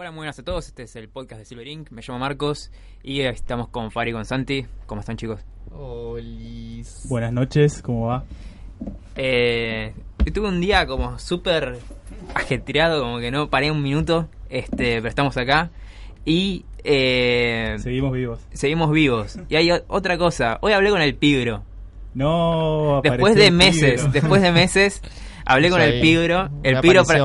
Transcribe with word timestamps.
Hola, 0.00 0.12
muy 0.12 0.18
buenas 0.18 0.38
a 0.38 0.44
todos. 0.44 0.68
Este 0.68 0.84
es 0.84 0.94
el 0.94 1.08
podcast 1.08 1.40
de 1.40 1.44
Silver 1.44 1.66
Inc. 1.66 1.90
Me 1.90 2.02
llamo 2.06 2.20
Marcos 2.20 2.70
y 3.02 3.22
estamos 3.22 3.66
con 3.66 3.90
Fari 3.90 4.10
y 4.10 4.12
con 4.12 4.24
Santi. 4.24 4.64
¿Cómo 4.86 5.00
están, 5.00 5.16
chicos? 5.16 5.40
Olis. 5.72 7.04
Buenas 7.08 7.32
noches, 7.32 7.82
¿cómo 7.82 8.06
va? 8.06 8.24
Eh, 9.16 9.92
tuve 10.32 10.46
un 10.46 10.60
día 10.60 10.86
como 10.86 11.18
súper 11.18 11.80
ajetreado, 12.32 13.02
como 13.02 13.18
que 13.18 13.32
no 13.32 13.50
paré 13.50 13.72
un 13.72 13.82
minuto, 13.82 14.28
este, 14.50 14.98
pero 14.98 15.08
estamos 15.08 15.36
acá 15.36 15.72
y 16.24 16.64
eh, 16.84 17.74
Seguimos 17.80 18.12
vivos. 18.12 18.38
seguimos 18.52 18.92
vivos. 18.92 19.36
Y 19.48 19.56
hay 19.56 19.72
otra 19.88 20.16
cosa. 20.16 20.58
Hoy 20.60 20.74
hablé 20.74 20.90
con 20.90 21.02
el 21.02 21.16
Pigro. 21.16 21.64
No, 22.14 23.00
Después 23.02 23.34
de 23.34 23.50
meses, 23.50 24.12
después 24.12 24.42
de 24.42 24.52
meses, 24.52 25.02
hablé 25.48 25.70
con 25.70 25.80
el 25.80 26.00
Pigro. 26.00 26.48
El 26.62 26.72
una 26.74 26.80
Pigro, 26.80 27.04
para, 27.04 27.18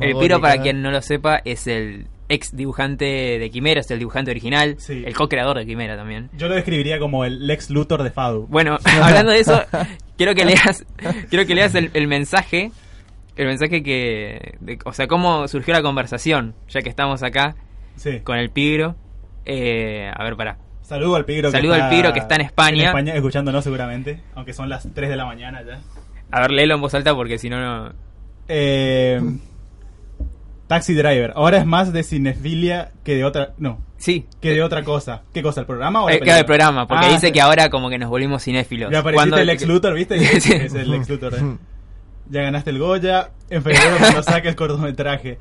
el 0.00 0.16
Pigro, 0.16 0.40
para 0.40 0.60
quien 0.60 0.82
no 0.82 0.90
lo 0.90 1.00
sepa, 1.00 1.40
es 1.44 1.66
el 1.66 2.06
ex 2.28 2.54
dibujante 2.54 3.04
de 3.38 3.50
Quimera, 3.50 3.80
es 3.80 3.90
el 3.90 3.98
dibujante 3.98 4.30
original, 4.30 4.76
Sí. 4.78 5.02
el 5.04 5.14
co-creador 5.14 5.58
de 5.58 5.66
Quimera 5.66 5.96
también. 5.96 6.30
Yo 6.36 6.48
lo 6.48 6.54
describiría 6.54 6.98
como 6.98 7.24
el 7.24 7.46
Lex 7.46 7.70
Luthor 7.70 8.02
de 8.02 8.10
Fadu. 8.10 8.46
Bueno, 8.48 8.78
hablando 9.02 9.32
de 9.32 9.40
eso, 9.40 9.60
quiero 10.16 10.34
que 10.34 10.44
leas, 10.44 10.84
quiero 11.30 11.46
que 11.46 11.54
leas 11.54 11.74
el, 11.74 11.90
el 11.94 12.06
mensaje, 12.06 12.70
el 13.36 13.46
mensaje 13.46 13.82
que, 13.82 14.54
de- 14.60 14.78
o 14.84 14.92
sea, 14.92 15.06
cómo 15.08 15.48
surgió 15.48 15.74
la 15.74 15.82
conversación, 15.82 16.54
ya 16.68 16.82
que 16.82 16.88
estamos 16.88 17.22
acá 17.22 17.56
Sí. 17.96 18.20
con 18.20 18.38
el 18.38 18.50
Pigro. 18.50 18.94
Eh, 19.44 20.10
a 20.14 20.22
ver, 20.22 20.36
pará. 20.36 20.58
Saludo 20.82 21.16
al 21.16 21.24
Pigro. 21.24 21.50
Saludo 21.50 21.74
al 21.74 21.88
Pigro 21.90 22.12
que 22.12 22.18
está 22.20 22.34
en 22.36 22.40
España. 22.42 22.82
En 22.82 22.88
España 22.88 23.14
escuchándonos 23.14 23.64
seguramente, 23.64 24.20
aunque 24.34 24.52
son 24.52 24.68
las 24.68 24.88
3 24.92 25.08
de 25.10 25.16
la 25.16 25.24
mañana 25.24 25.62
ya. 25.62 25.80
A 26.32 26.40
ver, 26.42 26.50
léelo 26.52 26.74
en 26.76 26.80
voz 26.80 26.94
alta 26.94 27.14
porque 27.14 27.38
si 27.38 27.48
no, 27.50 27.60
no... 27.60 27.92
Eh, 28.48 29.20
Taxi 30.66 30.94
Driver. 30.94 31.32
Ahora 31.34 31.58
es 31.58 31.66
más 31.66 31.92
de 31.92 32.02
cinefilia 32.02 32.92
que 33.04 33.14
de 33.16 33.24
otra... 33.24 33.54
No, 33.58 33.80
Sí. 33.98 34.26
que 34.40 34.50
de 34.50 34.62
otra 34.62 34.82
cosa. 34.84 35.22
¿Qué 35.34 35.42
cosa? 35.42 35.60
¿El 35.60 35.66
programa 35.66 36.02
o 36.02 36.08
la 36.08 36.14
Eh, 36.14 36.18
película? 36.18 36.26
claro, 36.26 36.40
el 36.40 36.46
programa, 36.46 36.86
porque 36.86 37.06
Ah, 37.06 37.12
dice 37.12 37.26
sí. 37.28 37.32
que 37.32 37.40
ahora 37.40 37.68
como 37.70 37.90
que 37.90 37.98
nos 37.98 38.08
volvimos 38.08 38.42
cinéfilos. 38.44 38.90
Ya 38.90 39.00
apareciste 39.00 39.40
el 39.40 39.46
Lex 39.46 39.66
Luthor, 39.66 39.94
¿viste? 39.94 40.18
Sí. 40.40 40.52
Es 40.52 40.74
el 40.74 40.90
Lex 40.90 41.08
Luthor. 41.08 41.34
eh. 41.34 41.56
Ya 42.30 42.42
ganaste 42.42 42.70
el 42.70 42.78
Goya. 42.78 43.30
En 43.50 43.62
febrero 43.62 43.96
cuando 43.98 44.22
saques 44.22 44.50
el 44.50 44.56
cortometraje. 44.56 45.38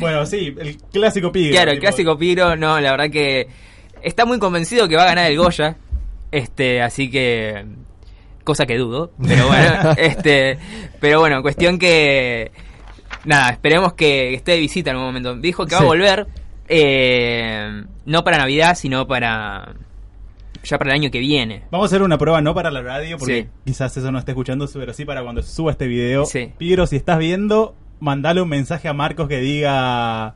Bueno, 0.00 0.26
sí, 0.26 0.54
el 0.58 0.76
clásico 0.92 1.30
Pigro. 1.30 1.52
Claro, 1.52 1.70
el 1.70 1.76
tipo- 1.78 1.88
clásico 1.88 2.18
Piro, 2.18 2.56
no, 2.56 2.80
la 2.80 2.90
verdad 2.90 3.10
que 3.10 3.46
está 4.02 4.24
muy 4.24 4.38
convencido 4.40 4.88
que 4.88 4.96
va 4.96 5.02
a 5.04 5.06
ganar 5.06 5.30
el 5.30 5.38
Goya. 5.38 5.76
Este, 6.32 6.82
así 6.82 7.08
que 7.10 7.64
cosa 8.46 8.64
que 8.64 8.78
dudo, 8.78 9.10
pero 9.22 9.48
bueno, 9.48 9.90
este, 9.98 10.56
pero 11.00 11.20
bueno, 11.20 11.42
cuestión 11.42 11.78
que 11.78 12.50
nada, 13.26 13.50
esperemos 13.50 13.92
que 13.92 14.32
esté 14.32 14.52
de 14.52 14.58
visita 14.60 14.90
en 14.90 14.96
algún 14.96 15.08
momento. 15.08 15.34
Dijo 15.36 15.66
que 15.66 15.74
va 15.74 15.80
a 15.80 15.82
Sí. 15.82 15.86
volver 15.86 16.26
eh, 16.68 17.84
no 18.06 18.24
para 18.24 18.38
Navidad, 18.38 18.74
sino 18.76 19.06
para 19.06 19.74
ya 20.64 20.78
para 20.78 20.90
el 20.90 21.00
año 21.00 21.10
que 21.10 21.18
viene. 21.20 21.62
Vamos 21.70 21.84
a 21.84 21.88
hacer 21.94 22.02
una 22.02 22.18
prueba 22.18 22.40
no 22.40 22.54
para 22.54 22.70
la 22.70 22.82
radio, 22.82 23.18
porque 23.18 23.42
Sí. 23.42 23.48
quizás 23.66 23.96
eso 23.96 24.10
no 24.10 24.18
esté 24.18 24.32
escuchando, 24.32 24.68
pero 24.72 24.92
sí 24.92 25.04
para 25.04 25.22
cuando 25.22 25.42
suba 25.42 25.70
este 25.72 25.86
video. 25.86 26.24
Sí. 26.24 26.52
Pigro, 26.58 26.86
si 26.86 26.96
estás 26.96 27.18
viendo, 27.18 27.74
mandale 28.00 28.40
un 28.40 28.48
mensaje 28.48 28.88
a 28.88 28.92
Marcos 28.92 29.28
que 29.28 29.38
diga... 29.40 30.34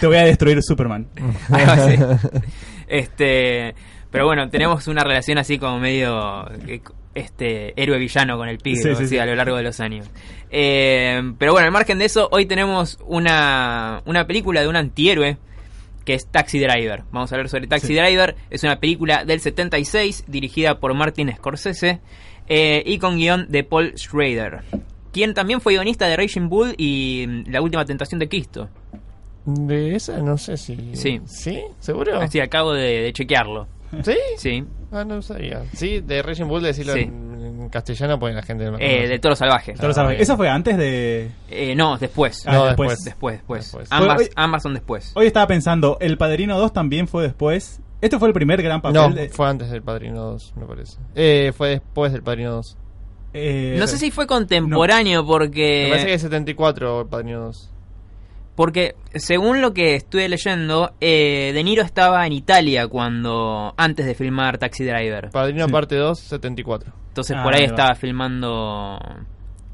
Te 0.00 0.06
voy 0.06 0.16
a 0.16 0.24
destruir 0.24 0.62
Superman. 0.62 1.06
Así. 1.50 1.96
Este, 2.88 3.74
pero 4.16 4.26
bueno, 4.26 4.48
tenemos 4.48 4.86
una 4.88 5.04
relación 5.04 5.38
así 5.38 5.58
como 5.58 5.78
medio 5.78 6.48
eh, 6.66 6.80
este 7.14 7.80
héroe 7.80 7.98
villano 7.98 8.36
con 8.36 8.48
el 8.48 8.58
Sí, 8.62 8.76
sí, 8.76 9.06
sí. 9.06 9.18
a 9.18 9.26
lo 9.26 9.34
largo 9.34 9.56
de 9.56 9.62
los 9.62 9.78
años. 9.80 10.08
Eh, 10.50 11.20
pero 11.38 11.52
bueno, 11.52 11.66
al 11.66 11.72
margen 11.72 11.98
de 11.98 12.06
eso, 12.06 12.28
hoy 12.32 12.46
tenemos 12.46 12.98
una, 13.06 14.02
una 14.06 14.26
película 14.26 14.60
de 14.62 14.68
un 14.68 14.76
antihéroe 14.76 15.38
que 16.04 16.14
es 16.14 16.26
Taxi 16.26 16.58
Driver. 16.58 17.02
Vamos 17.10 17.32
a 17.32 17.34
hablar 17.34 17.48
sobre 17.48 17.66
Taxi 17.66 17.88
Sí. 17.88 17.94
Driver. 17.94 18.36
Es 18.48 18.62
una 18.62 18.78
película 18.78 19.24
del 19.24 19.40
76 19.40 20.24
dirigida 20.28 20.78
por 20.78 20.94
Martin 20.94 21.32
Scorsese 21.36 22.00
eh, 22.48 22.82
y 22.86 22.98
con 22.98 23.16
guion 23.16 23.46
de 23.50 23.64
Paul 23.64 23.92
Schrader, 23.96 24.60
quien 25.12 25.34
también 25.34 25.60
fue 25.60 25.72
guionista 25.74 26.06
de 26.06 26.16
Raging 26.16 26.48
Bull 26.48 26.74
y 26.78 27.26
mm, 27.28 27.50
La 27.50 27.60
Última 27.60 27.84
Tentación 27.84 28.18
de 28.20 28.28
Cristo. 28.28 28.68
De 29.46 29.94
esa 29.96 30.18
no 30.18 30.36
sé 30.38 30.56
si. 30.56 30.76
Sí. 30.94 31.20
¿Sí? 31.26 31.60
¿Seguro? 31.78 32.20
Así 32.20 32.40
acabo 32.40 32.72
de, 32.72 33.02
de 33.02 33.12
chequearlo. 33.12 33.66
¿Sí? 34.04 34.16
Sí. 34.36 34.64
Ah, 34.92 35.04
no 35.04 35.20
sabía. 35.22 35.64
Sí, 35.74 36.00
de 36.00 36.22
Raging 36.22 36.46
Bull 36.46 36.62
decirlo 36.62 36.92
Sí. 36.94 37.00
en, 37.00 37.60
en 37.62 37.68
castellano, 37.68 38.18
pues 38.18 38.34
la 38.34 38.42
gente 38.42 38.64
no 38.64 38.76
Eh, 38.78 38.88
conoce. 38.96 39.08
de 39.08 39.18
Toro 39.18 39.36
Salvaje. 39.36 39.74
Ah, 39.78 39.92
sabes. 39.92 40.10
bien. 40.10 40.22
¿Eso 40.22 40.36
fue 40.36 40.48
antes 40.48 40.76
de...? 40.78 41.30
Eh, 41.50 41.74
no, 41.74 41.98
después. 41.98 42.44
Ah, 42.46 42.52
No, 42.52 42.64
después. 42.66 43.04
después. 43.04 43.04
Después, 43.04 43.34
después. 43.38 43.62
Después. 43.64 43.88
Ambas, 43.90 44.18
Hoy- 44.20 44.30
ambas 44.36 44.62
son 44.62 44.74
después. 44.74 45.12
Hoy 45.14 45.26
estaba 45.26 45.46
pensando, 45.46 45.98
El 46.00 46.16
Padrino 46.18 46.58
2 46.58 46.72
también 46.72 47.08
fue 47.08 47.24
después. 47.24 47.80
Este 48.00 48.18
fue 48.18 48.28
el 48.28 48.34
primer 48.34 48.62
gran 48.62 48.80
papel 48.82 48.94
No, 49.00 49.10
de... 49.10 49.28
fue 49.30 49.48
antes 49.48 49.70
del 49.70 49.82
Padrino 49.82 50.22
2, 50.22 50.54
me 50.56 50.66
parece. 50.66 50.98
Eh, 51.14 51.52
fue 51.56 51.70
después 51.70 52.12
del 52.12 52.22
Padrino 52.22 52.52
2. 52.52 52.76
eh, 53.32 53.76
no 53.78 53.86
sé 53.86 53.98
si 53.98 54.10
fue 54.10 54.26
contemporáneo 54.26 55.22
Me 55.24 55.28
parece 55.28 55.50
que 55.52 55.88
porque 55.90 56.14
es 56.14 56.22
74 56.22 57.00
el 57.02 57.06
Padrino 57.08 57.40
2. 57.46 57.72
Porque 58.56 58.96
según 59.14 59.60
lo 59.60 59.72
que 59.72 59.94
estuve 59.94 60.28
leyendo, 60.28 60.92
eh, 61.00 61.52
De 61.54 61.62
Niro 61.62 61.82
estaba 61.82 62.26
en 62.26 62.32
Italia 62.32 62.88
cuando 62.88 63.72
antes 63.76 64.04
de 64.06 64.14
filmar 64.14 64.58
Taxi 64.58 64.84
Driver. 64.84 65.30
Padrino 65.30 65.66
Sí. 65.66 65.72
parte 65.72 65.94
2, 65.96 66.18
74. 66.18 66.92
Entonces 67.08 67.36
Ah, 67.38 67.42
por 67.44 67.54
ahí 67.54 67.64
estaba 67.64 67.94
filmando. 67.94 68.98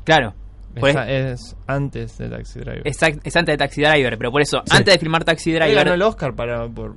Claro. 0.04 0.34
es 0.75 1.54
antes 1.66 2.16
de 2.19 2.28
Taxi 2.31 2.59
Driver. 2.60 2.82
exact- 2.84 3.20
es 3.25 3.37
antes 3.37 3.53
de 3.53 3.56
Taxi 3.59 3.82
Driver, 3.82 4.16
pero 4.19 4.31
por 4.32 4.41
eso, 4.43 4.62
Sí. 4.66 4.76
antes 4.76 4.94
de 4.94 4.99
filmar 4.99 5.22
Taxi 5.25 5.53
Él 5.53 5.59
ganó 5.59 5.70
Driver 5.75 5.93
el 5.94 6.03
Oscar 6.03 6.34
para, 6.34 6.66
por, 6.69 6.97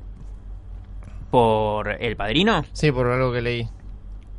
por 1.31 2.01
El 2.01 2.15
Padrino, 2.15 2.63
sí, 2.73 2.91
por 2.91 3.07
algo 3.07 3.31
que 3.33 3.41
leí. 3.41 3.67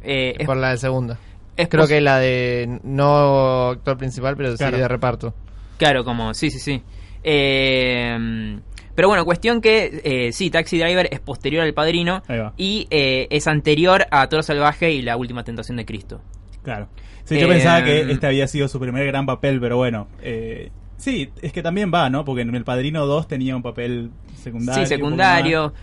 eh, 0.02 0.34
es, 0.38 0.46
por 0.46 0.56
la 0.56 0.70
de 0.70 0.78
segunda. 0.78 1.18
es 1.56 1.68
Creo 1.68 1.86
que 1.86 2.00
la 2.00 2.18
de 2.18 2.80
no 2.84 3.68
actor 3.70 3.96
principal, 3.98 4.36
pero 4.36 4.54
Claro. 4.56 4.76
sí 4.76 4.80
de 4.82 4.88
reparto. 4.88 5.34
Claro, 5.78 6.04
como, 6.04 6.32
sí, 6.32 6.50
sí, 6.50 6.58
sí. 6.58 6.82
Eh, 7.28 8.60
pero 8.96 9.08
bueno, 9.08 9.26
cuestión 9.26 9.60
que 9.60 10.00
eh, 10.04 10.32
sí, 10.32 10.50
Taxi 10.50 10.78
Driver 10.78 11.06
es 11.12 11.20
posterior 11.20 11.62
al 11.62 11.74
Padrino 11.74 12.22
y 12.56 12.88
eh, 12.90 13.26
es 13.30 13.46
anterior 13.46 14.06
a 14.10 14.26
Toro 14.28 14.42
Salvaje 14.42 14.90
y 14.90 15.02
La 15.02 15.18
Última 15.18 15.44
Tentación 15.44 15.76
de 15.76 15.84
Cristo. 15.84 16.22
Claro. 16.62 16.88
Sí, 17.24 17.38
yo 17.38 17.46
pensaba 17.46 17.84
que 17.84 18.10
este 18.10 18.26
había 18.26 18.48
sido 18.48 18.68
su 18.68 18.80
primer 18.80 19.06
gran 19.06 19.26
papel, 19.26 19.60
pero 19.60 19.76
bueno. 19.76 20.08
eh, 20.22 20.70
sí, 20.96 21.28
es 21.42 21.52
que 21.52 21.62
también 21.62 21.92
va, 21.92 22.08
¿no? 22.08 22.24
Porque 22.24 22.40
en 22.40 22.54
El 22.54 22.64
Padrino 22.64 23.04
2 23.04 23.28
tenía 23.28 23.54
un 23.54 23.62
papel 23.62 24.12
secundario. 24.34 24.82
Sí, 24.82 24.88
secundario. 24.88 25.74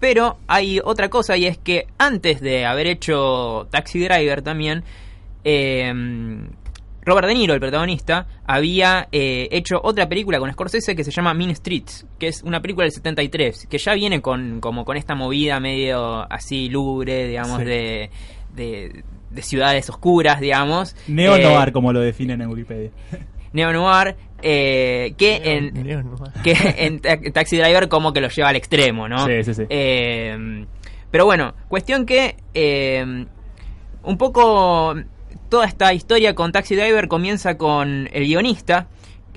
pero 0.00 0.38
hay 0.46 0.80
otra 0.82 1.10
cosa 1.10 1.36
y 1.36 1.44
es 1.44 1.58
que 1.58 1.86
antes 1.98 2.40
de 2.40 2.64
haber 2.64 2.86
hecho 2.86 3.68
Taxi 3.70 3.98
Driver 3.98 4.40
también, 4.40 4.84
eh, 5.44 5.92
Robert 7.06 7.28
De 7.28 7.34
Niro, 7.34 7.54
el 7.54 7.60
protagonista, 7.60 8.26
había 8.46 9.06
eh, 9.12 9.48
hecho 9.52 9.80
otra 9.82 10.08
película 10.08 10.40
con 10.40 10.52
Scorsese 10.52 10.96
que 10.96 11.04
se 11.04 11.12
llama 11.12 11.32
Mean 11.34 11.54
Streets, 11.54 12.04
que 12.18 12.26
es 12.26 12.42
una 12.42 12.60
película 12.60 12.82
del 12.84 12.92
73, 12.92 13.66
que 13.70 13.78
ya 13.78 13.94
viene 13.94 14.20
con 14.20 14.60
como 14.60 14.84
con 14.84 14.96
esta 14.96 15.14
movida 15.14 15.60
medio 15.60 16.30
así 16.32 16.68
lúgubre, 16.68 17.28
digamos, 17.28 17.60
Sí. 17.60 17.64
de, 17.64 18.10
de, 18.56 19.04
de 19.30 19.42
ciudades 19.42 19.88
oscuras, 19.88 20.40
digamos. 20.40 20.96
Neo 21.06 21.36
Eh, 21.36 21.42
Noir, 21.44 21.70
como 21.72 21.92
lo 21.92 22.00
definen 22.00 22.40
en 22.42 22.48
Wikipedia. 22.48 22.90
Neo 23.52 23.72
Noir, 23.72 24.16
eh, 24.42 25.14
que 25.16 25.36
en, 25.44 25.74
Neo 25.84 26.02
Noir. 26.02 26.32
que 26.42 26.54
en 26.78 26.98
Ta- 27.00 27.20
Taxi 27.32 27.56
Driver 27.56 27.88
como 27.88 28.12
que 28.12 28.20
lo 28.20 28.28
lleva 28.28 28.48
al 28.48 28.56
extremo, 28.56 29.08
¿no? 29.08 29.24
Sí, 29.26 29.44
sí, 29.44 29.54
sí. 29.54 29.62
Eh, 29.70 30.66
pero 31.10 31.24
bueno, 31.24 31.54
cuestión 31.68 32.04
que 32.04 32.34
eh, 32.52 33.24
un 34.02 34.18
poco 34.18 34.94
toda 35.48 35.66
esta 35.66 35.92
historia 35.94 36.34
con 36.34 36.52
Taxi 36.52 36.74
Driver 36.76 37.08
comienza 37.08 37.56
con 37.56 38.08
el 38.12 38.24
guionista, 38.26 38.88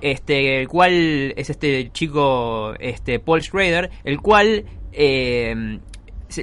este, 0.01 0.62
el 0.62 0.68
cual 0.68 1.33
es 1.36 1.50
este 1.50 1.91
chico, 1.91 2.74
este 2.80 3.19
Paul 3.19 3.41
Schrader, 3.41 3.89
el 4.03 4.19
cual 4.21 4.65
eh, 4.91 5.80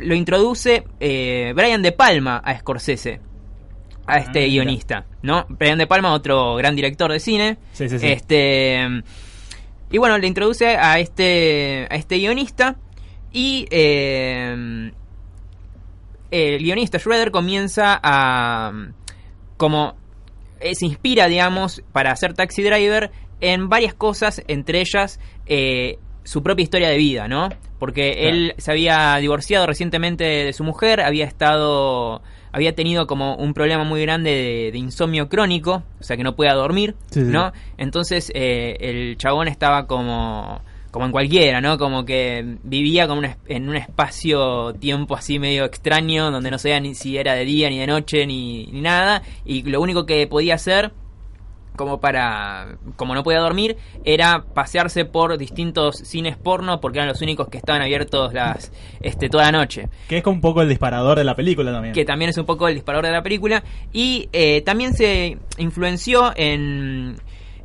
lo 0.02 0.14
introduce 0.14 0.84
eh, 1.00 1.52
Brian 1.54 1.82
De 1.82 1.92
Palma 1.92 2.36
a 2.38 2.58
Scorsese, 2.58 3.20
a 4.06 4.18
este 4.18 4.40
Ah, 4.40 4.42
mira. 4.42 4.46
guionista, 4.46 5.06
¿no? 5.22 5.46
Brian 5.48 5.78
De 5.78 5.86
Palma, 5.86 6.12
otro 6.12 6.54
gran 6.56 6.76
director 6.76 7.10
de 7.10 7.18
cine, 7.20 7.58
Sí, 7.72 7.88
sí, 7.88 7.98
sí. 7.98 8.06
este 8.06 8.86
y 9.90 9.98
bueno, 9.98 10.18
le 10.18 10.26
introduce 10.26 10.76
a 10.76 10.98
este 10.98 11.86
a 11.90 11.94
este 11.96 12.16
guionista 12.18 12.76
y 13.32 13.66
eh, 13.70 14.90
el 16.30 16.58
guionista 16.58 16.98
Schroeder 16.98 17.30
comienza 17.30 17.98
a 18.02 18.72
como 19.56 19.94
eh, 20.60 20.74
se 20.74 20.86
inspira, 20.86 21.26
digamos, 21.28 21.82
para 21.92 22.10
hacer 22.12 22.34
Taxi 22.34 22.62
Driver 22.62 23.10
en 23.40 23.68
varias 23.68 23.94
cosas, 23.94 24.42
entre 24.48 24.80
ellas 24.80 25.20
eh, 25.46 25.98
su 26.24 26.42
propia 26.42 26.62
historia 26.64 26.88
de 26.88 26.96
vida, 26.96 27.28
¿no? 27.28 27.48
Porque 27.78 28.12
Claro. 28.14 28.28
él 28.36 28.54
se 28.56 28.70
había 28.70 29.16
divorciado 29.16 29.66
recientemente 29.66 30.24
de 30.24 30.52
su 30.54 30.64
mujer, 30.64 31.00
había 31.02 31.26
estado, 31.26 32.22
había 32.52 32.74
tenido 32.74 33.06
como 33.06 33.36
un 33.36 33.52
problema 33.52 33.84
muy 33.84 34.00
grande 34.00 34.30
de, 34.30 34.70
de 34.72 34.78
insomnio 34.78 35.28
crónico, 35.28 35.82
o 36.00 36.02
sea 36.02 36.16
que 36.16 36.22
no 36.24 36.34
podía 36.34 36.54
dormir, 36.54 36.94
Sí, 37.10 37.20
sí. 37.20 37.26
¿no? 37.30 37.52
Entonces 37.76 38.32
eh, 38.34 38.76
el 38.80 39.18
chabón 39.18 39.46
estaba 39.48 39.86
como 39.86 40.62
como 40.96 41.04
en 41.04 41.12
cualquiera, 41.12 41.60
¿no? 41.60 41.76
Como 41.76 42.06
que 42.06 42.56
vivía 42.62 43.06
como 43.06 43.18
un 43.18 43.26
es- 43.26 43.36
en 43.48 43.68
un 43.68 43.76
espacio-tiempo 43.76 45.14
así 45.14 45.38
medio 45.38 45.66
extraño, 45.66 46.30
donde 46.30 46.50
no 46.50 46.58
sabía 46.58 46.80
ni 46.80 46.94
si 46.94 47.18
era 47.18 47.34
de 47.34 47.44
día, 47.44 47.68
ni 47.68 47.78
de 47.78 47.86
noche, 47.86 48.26
ni, 48.26 48.64
ni 48.72 48.80
nada, 48.80 49.22
y 49.44 49.62
lo 49.64 49.82
único 49.82 50.06
que 50.06 50.26
podía 50.26 50.54
hacer, 50.54 50.92
como 51.76 52.00
para, 52.00 52.78
como 52.96 53.14
no 53.14 53.22
podía 53.22 53.40
dormir, 53.40 53.76
era 54.04 54.46
pasearse 54.54 55.04
por 55.04 55.36
distintos 55.36 55.96
cines 55.96 56.38
porno, 56.38 56.80
porque 56.80 56.96
eran 57.00 57.08
los 57.08 57.20
únicos 57.20 57.48
que 57.48 57.58
estaban 57.58 57.82
abiertos 57.82 58.32
las, 58.32 58.72
este, 59.02 59.28
toda 59.28 59.44
la 59.44 59.52
noche 59.52 59.90
Que 60.08 60.16
es 60.16 60.22
como 60.22 60.36
un 60.36 60.40
poco 60.40 60.62
el 60.62 60.70
disparador 60.70 61.18
de 61.18 61.24
la 61.24 61.36
película 61.36 61.72
también. 61.72 61.92
que 61.92 62.06
también 62.06 62.30
es 62.30 62.38
un 62.38 62.46
poco 62.46 62.68
el 62.68 62.74
disparador 62.74 63.04
de 63.04 63.12
la 63.12 63.22
película. 63.22 63.62
Y 63.92 64.30
eh, 64.32 64.62
también 64.62 64.94
se 64.94 65.36
influenció 65.58 66.32
en. 66.36 67.16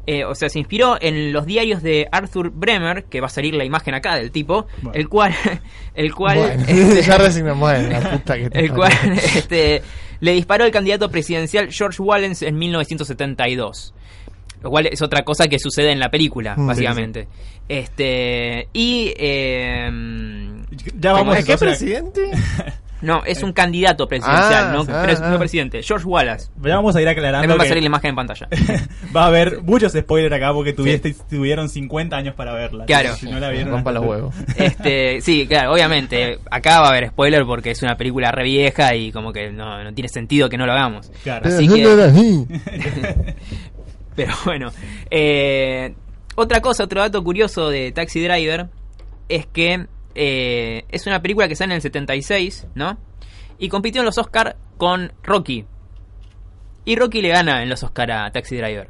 Eh, 0.07 0.25
o 0.25 0.33
sea, 0.35 0.49
se 0.49 0.59
inspiró 0.59 0.97
en 1.01 1.31
los 1.33 1.45
diarios 1.45 1.81
de 1.83 2.07
Arthur 2.11 2.49
Bremer, 2.51 3.05
que 3.05 3.21
va 3.21 3.27
a 3.27 3.29
salir 3.29 3.53
la 3.53 3.63
imagen 3.65 3.93
acá 3.93 4.15
del 4.15 4.31
tipo, 4.31 4.67
Bueno. 4.81 4.97
el 4.99 5.07
cual. 5.09 5.33
El 5.95 6.13
cual. 6.15 6.37
Bueno, 6.37 6.63
este, 6.67 7.01
ya 7.03 7.17
resignamos, 7.17 7.59
bueno, 7.59 7.89
la 7.89 8.11
puta 8.11 8.37
que 8.37 8.49
te 8.49 8.59
el 8.59 8.71
cual 8.73 8.91
este, 9.35 9.81
le 10.21 10.31
disparó 10.33 10.65
el 10.65 10.71
candidato 10.71 11.09
presidencial 11.09 11.71
George 11.71 12.01
Wallace 12.01 12.47
en 12.47 12.57
1972. 12.57 13.93
Lo 14.63 14.69
cual 14.69 14.85
es 14.87 15.01
otra 15.01 15.23
cosa 15.23 15.47
que 15.47 15.57
sucede 15.57 15.91
en 15.91 15.99
la 15.99 16.09
película, 16.11 16.55
Mm, 16.55 16.67
básicamente. 16.67 17.27
Este. 17.67 18.67
Y. 18.73 19.11
eh, 19.17 19.89
Ya 20.99 21.13
vamos 21.13 21.37
¿Es 21.37 21.45
qué 21.45 21.57
presidente? 21.57 22.31
No, 23.01 23.23
es 23.25 23.41
un 23.43 23.51
candidato 23.53 24.07
presidencial, 24.07 24.67
Ah, 24.67 24.71
no, 24.73 24.81
ah, 24.81 25.05
pres- 25.05 25.19
ah. 25.21 25.29
no 25.29 25.39
presidente. 25.39 25.81
George 25.83 26.05
Wallace. 26.05 26.49
Ya 26.63 26.75
vamos 26.75 26.95
a 26.95 27.01
ir 27.01 27.07
aclarando 27.07 27.39
También 27.41 27.59
va 27.59 27.63
a 27.63 27.67
salir 27.67 27.83
la 27.83 27.87
imagen 27.87 28.09
en 28.09 28.15
pantalla. 28.15 28.47
va 29.15 29.23
a 29.23 29.27
haber 29.27 29.61
muchos 29.63 29.93
spoilers 29.93 30.33
acá 30.35 30.53
porque 30.53 30.73
tuviste, 30.73 31.15
tuvieron 31.29 31.69
50 31.69 32.15
años 32.15 32.35
para 32.35 32.53
verla. 32.53 32.85
Claro. 32.85 33.15
Si 33.15 33.29
no 33.29 33.39
la 33.39 33.49
vieron, 33.49 33.71
Rompa 33.71 33.91
los 33.91 34.05
huevos. 34.05 34.35
Este, 34.57 35.21
sí, 35.21 35.47
claro, 35.47 35.73
obviamente. 35.73 36.39
Acá 36.49 36.79
va 36.81 36.87
a 36.87 36.89
haber 36.91 37.09
spoiler 37.09 37.43
porque 37.45 37.71
es 37.71 37.81
una 37.83 37.95
película 37.97 38.31
re 38.31 38.43
vieja 38.43 38.93
y 38.95 39.11
como 39.11 39.31
que 39.33 39.51
no, 39.51 39.83
no 39.83 39.93
tiene 39.93 40.09
sentido 40.09 40.49
que 40.49 40.57
no 40.57 40.65
lo 40.65 40.73
hagamos. 40.73 41.11
Claro. 41.23 41.47
Así 41.47 41.67
Pero 41.67 41.95
que- 41.95 42.11
no. 42.11 42.47
Pero 44.15 44.33
bueno. 44.45 44.71
eh, 45.09 45.93
otra 46.35 46.61
cosa, 46.61 46.83
otro 46.83 47.01
dato 47.01 47.23
curioso 47.23 47.69
de 47.69 47.91
Taxi 47.91 48.21
Driver 48.23 48.67
es 49.29 49.45
que 49.47 49.85
eh, 50.15 50.85
es 50.89 51.07
una 51.07 51.21
película 51.21 51.47
que 51.47 51.55
sale 51.55 51.73
en 51.73 51.77
el 51.77 51.81
76, 51.81 52.67
¿no? 52.75 52.97
Y 53.57 53.69
compitió 53.69 54.01
en 54.01 54.05
los 54.05 54.17
Oscar 54.17 54.55
con 54.77 55.11
Rocky. 55.23 55.65
Y 56.85 56.95
Rocky 56.95 57.21
le 57.21 57.29
gana 57.29 57.61
en 57.63 57.69
los 57.69 57.83
Oscar 57.83 58.11
a 58.11 58.31
Taxi 58.31 58.55
Driver. 58.57 58.87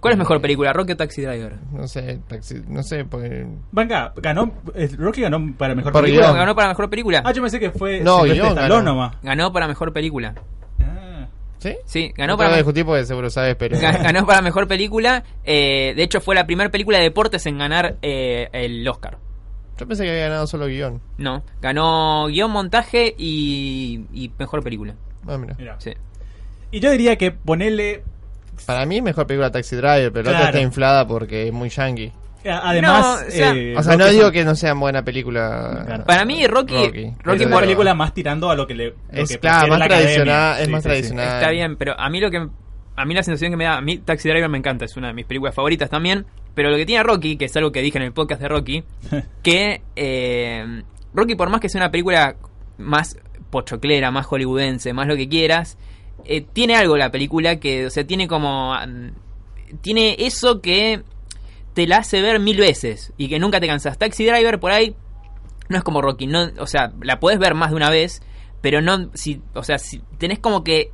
¿Cuál 0.00 0.12
es 0.14 0.18
mejor 0.18 0.40
película, 0.40 0.72
Rocky 0.72 0.92
o 0.92 0.96
Taxi 0.96 1.22
Driver? 1.22 1.58
No 1.72 1.86
sé, 1.86 2.18
taxi- 2.28 2.64
no 2.66 2.82
sé, 2.82 3.04
porque... 3.04 3.46
Venga, 3.70 4.12
ganó. 4.16 4.52
eh, 4.74 4.88
Rocky 4.98 5.20
ganó 5.20 5.54
para 5.56 5.74
mejor 5.76 5.92
Por 5.92 6.02
película. 6.02 6.26
guion. 6.28 6.38
¿Ganó 6.38 6.54
para 6.56 6.68
mejor 6.68 6.90
película? 6.90 7.22
Ah, 7.24 7.32
yo 7.32 7.40
pensé 7.40 7.60
que 7.60 7.70
fue 7.70 8.00
No, 8.00 8.22
guion 8.24 8.54
ganó. 8.56 8.82
nomás. 8.82 9.14
Ganó 9.22 9.52
para 9.52 9.68
mejor 9.68 9.92
película. 9.92 10.34
Ah. 10.80 11.28
¿Sí? 11.58 11.76
Sí, 11.84 12.12
ganó 12.16 12.32
no 12.32 12.36
para 12.38 12.56
discutir 12.56 12.84
porque 12.84 13.04
seguro 13.04 13.30
sabes, 13.30 13.54
pero... 13.56 13.76
Ga- 13.78 14.02
ganó 14.02 14.26
para 14.26 14.42
mejor 14.42 14.66
película. 14.66 15.22
eh, 15.44 15.92
de 15.94 16.02
hecho, 16.02 16.20
fue 16.20 16.34
la 16.34 16.46
primera 16.46 16.70
película 16.70 16.98
de 16.98 17.04
deportes 17.04 17.46
en 17.46 17.58
ganar 17.58 17.96
eh, 18.02 18.48
el 18.52 18.86
Oscar. 18.88 19.18
Yo 19.82 19.88
pensé 19.88 20.04
que 20.04 20.10
había 20.10 20.28
ganado 20.28 20.46
solo 20.46 20.66
guion. 20.66 21.00
No, 21.18 21.42
ganó 21.60 22.26
guion, 22.28 22.50
montaje 22.50 23.14
y, 23.18 24.04
y 24.12 24.30
mejor 24.38 24.62
película. 24.62 24.94
Ah, 25.26 25.36
mira. 25.36 25.56
Mira. 25.58 25.74
Sí. 25.78 25.92
Y 26.70 26.80
yo 26.80 26.90
diría 26.92 27.16
que 27.16 27.32
ponerle. 27.32 28.04
Para 28.66 28.86
mí 28.86 29.02
mejor 29.02 29.26
película 29.26 29.50
Taxi 29.50 29.74
Driver, 29.76 30.12
pero 30.12 30.24
la 30.26 30.30
Claro. 30.30 30.44
otra 30.44 30.48
está 30.50 30.60
inflada 30.60 31.06
porque 31.06 31.48
es 31.48 31.52
muy 31.52 31.68
yankee. 31.68 32.12
Además. 32.44 33.20
No, 33.22 33.26
o 33.26 33.30
sea- 33.30 33.54
eh, 33.54 33.74
O 33.76 33.82
sea, 33.82 33.96
no 33.96 34.04
Rocky 34.04 34.10
digo 34.14 34.24
son- 34.24 34.32
que 34.32 34.44
no 34.44 34.54
sea 34.54 34.74
buena 34.74 35.04
película. 35.04 35.82
Claro. 35.86 36.04
Para 36.04 36.24
mí, 36.24 36.46
Rocky, 36.46 36.74
Rocky, 36.74 37.04
es 37.04 37.16
por- 37.22 37.46
una 37.46 37.60
película 37.60 37.94
más 37.94 38.14
tirando 38.14 38.50
a 38.50 38.56
lo 38.56 38.66
que 38.66 38.74
le. 38.74 38.86
lo 38.90 38.94
Es 39.12 39.30
que 39.30 39.38
claro, 39.38 39.66
prefiere 39.66 39.70
más 39.70 39.78
la 39.78 39.86
tradicional, 39.88 40.28
academia. 40.28 40.60
es 40.60 40.66
Sí, 40.66 40.72
más 40.72 40.82
sí, 40.82 40.82
sí. 40.82 40.88
tradicional. 40.90 41.28
Está 41.38 41.50
bien, 41.50 41.76
pero 41.76 41.98
a 41.98 42.08
mí 42.10 42.20
lo 42.20 42.30
que 42.30 42.48
a 42.94 43.04
mí 43.06 43.14
la 43.14 43.22
sensación 43.22 43.50
que 43.52 43.56
me 43.56 43.64
da, 43.64 43.78
a 43.78 43.80
mí 43.80 43.98
Taxi 43.98 44.28
Driver 44.28 44.48
me 44.50 44.58
encanta, 44.58 44.84
es 44.84 44.96
una 44.96 45.08
de 45.08 45.14
mis 45.14 45.24
películas 45.24 45.54
favoritas 45.54 45.88
también, 45.88 46.26
pero 46.54 46.70
lo 46.70 46.76
que 46.76 46.86
tiene 46.86 47.02
Rocky, 47.02 47.36
que 47.36 47.46
es 47.46 47.56
algo 47.56 47.72
que 47.72 47.82
dije 47.82 47.98
en 47.98 48.04
el 48.04 48.12
podcast 48.12 48.40
de 48.40 48.48
Rocky, 48.48 48.84
que 49.42 49.82
eh, 49.96 50.82
Rocky 51.14 51.34
por 51.34 51.50
más 51.50 51.60
que 51.60 51.68
sea 51.68 51.80
una 51.80 51.90
película 51.90 52.36
más 52.78 53.16
pochoclera, 53.50 54.10
más 54.10 54.26
hollywoodense, 54.26 54.92
más 54.92 55.06
lo 55.06 55.16
que 55.16 55.28
quieras, 55.28 55.78
eh, 56.24 56.40
tiene 56.40 56.76
algo 56.76 56.96
la 56.96 57.10
película 57.10 57.58
que, 57.58 57.86
o 57.86 57.90
sea, 57.90 58.06
tiene 58.06 58.28
como 58.28 58.74
mm, 58.74 59.78
tiene 59.80 60.16
eso 60.18 60.60
que 60.60 61.02
te 61.74 61.86
la 61.86 61.98
hace 61.98 62.20
ver 62.20 62.38
mil 62.38 62.58
veces 62.58 63.12
y 63.16 63.28
que 63.28 63.38
nunca 63.38 63.60
te 63.60 63.66
cansas. 63.66 63.98
Taxi 63.98 64.26
Driver 64.26 64.60
por 64.60 64.72
ahí 64.72 64.94
no 65.68 65.78
es 65.78 65.84
como 65.84 66.02
Rocky, 66.02 66.26
no, 66.26 66.50
o 66.58 66.66
sea, 66.66 66.92
la 67.00 67.18
puedes 67.18 67.38
ver 67.38 67.54
más 67.54 67.70
de 67.70 67.76
una 67.76 67.90
vez, 67.90 68.22
pero 68.60 68.82
no, 68.82 69.10
si, 69.14 69.40
o 69.54 69.62
sea, 69.62 69.78
si 69.78 70.02
tenés 70.18 70.38
como 70.38 70.64
que 70.64 70.92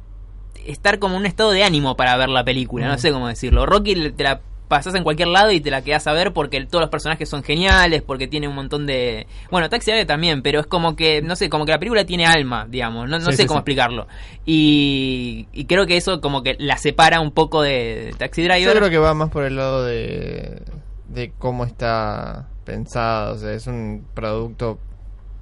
estar 0.67 0.99
como 0.99 1.15
en 1.15 1.21
un 1.21 1.27
estado 1.27 1.51
de 1.51 1.65
ánimo 1.65 1.97
para 1.97 2.17
ver 2.17 2.29
la 2.29 2.45
película, 2.45 2.87
no 2.89 2.99
sé 2.99 3.11
cómo 3.13 3.29
decirlo. 3.29 3.67
Rocky 3.67 4.11
te 4.13 4.23
la 4.23 4.41
pasás 4.69 4.95
en 4.95 5.03
cualquier 5.03 5.29
lado 5.29 5.51
y 5.51 5.61
te 5.61 5.71
la 5.71 5.83
quedás 5.83 6.07
a 6.07 6.13
ver 6.13 6.33
porque 6.33 6.65
todos 6.67 6.83
los 6.83 6.91
personajes 6.91 7.29
son 7.29 7.43
geniales, 7.43 8.03
porque 8.03 8.29
tiene 8.29 8.47
un 8.49 8.55
montón 8.55 8.87
de... 8.87 9.27
Bueno, 9.51 9.69
Taxi 9.69 9.91
Driver 9.91 10.07
también, 10.07 10.43
pero 10.43 10.61
es 10.61 10.67
como 10.67 10.95
que, 10.95 11.23
no 11.23 11.35
sé, 11.37 11.49
como 11.49 11.65
que 11.67 11.73
la 11.73 11.79
película 11.79 12.05
tiene 12.05 12.27
alma, 12.27 12.67
digamos, 12.69 13.09
no, 13.09 13.19
no 13.19 13.27
Sí, 13.31 13.37
sé 13.37 13.43
sí, 13.43 13.47
cómo 13.49 13.59
sí. 13.59 13.61
explicarlo. 13.63 14.07
Y, 14.45 15.47
y 15.53 15.65
creo 15.67 15.87
que 15.87 15.97
eso 15.97 16.21
como 16.21 16.43
que 16.43 16.57
la 16.59 16.77
separa 16.77 17.21
un 17.21 17.33
poco 17.33 17.63
de 17.63 18.15
Taxi 18.19 18.43
Yo 18.43 18.49
Driver. 18.49 18.77
creo 18.77 18.91
que 18.91 18.99
va 18.99 19.15
más 19.15 19.31
por 19.31 19.45
el 19.45 19.57
lado 19.57 19.85
de, 19.85 20.63
de 21.09 21.33
cómo 21.39 21.65
está 21.65 22.49
pensado. 22.65 23.35
O 23.35 23.39
sea, 23.39 23.53
es 23.53 23.67
un 23.67 24.07
producto 24.15 24.79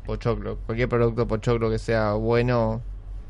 pochoclo. 0.04 0.58
Cualquier 0.66 0.88
producto 0.88 1.26
pochoclo 1.26 1.70
que 1.70 1.78
sea 1.78 2.12
bueno, 2.12 2.80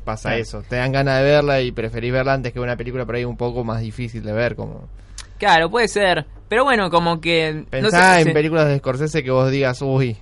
pasa 0.05 0.35
eso. 0.37 0.61
Te 0.67 0.75
dan 0.77 0.91
ganas 0.91 1.17
de 1.19 1.23
verla 1.23 1.61
y 1.61 1.71
preferís 1.71 2.11
verla 2.11 2.33
antes 2.33 2.53
que 2.53 2.59
una 2.59 2.77
película 2.77 3.05
por 3.05 3.15
ahí 3.15 3.25
un 3.25 3.37
poco 3.37 3.63
más 3.63 3.81
difícil 3.81 4.23
de 4.23 4.31
ver. 4.33 4.55
como 4.55 4.87
Claro, 5.37 5.69
puede 5.69 5.87
ser. 5.87 6.25
Pero 6.49 6.63
bueno, 6.63 6.89
como 6.89 7.19
que... 7.19 7.53
no 7.53 7.65
Pensá 7.69 8.15
sé, 8.15 8.21
en 8.21 8.33
películas 8.33 8.67
de 8.67 8.77
Scorsese 8.77 9.23
que 9.23 9.31
vos 9.31 9.51
digas, 9.51 9.81
uy, 9.81 10.17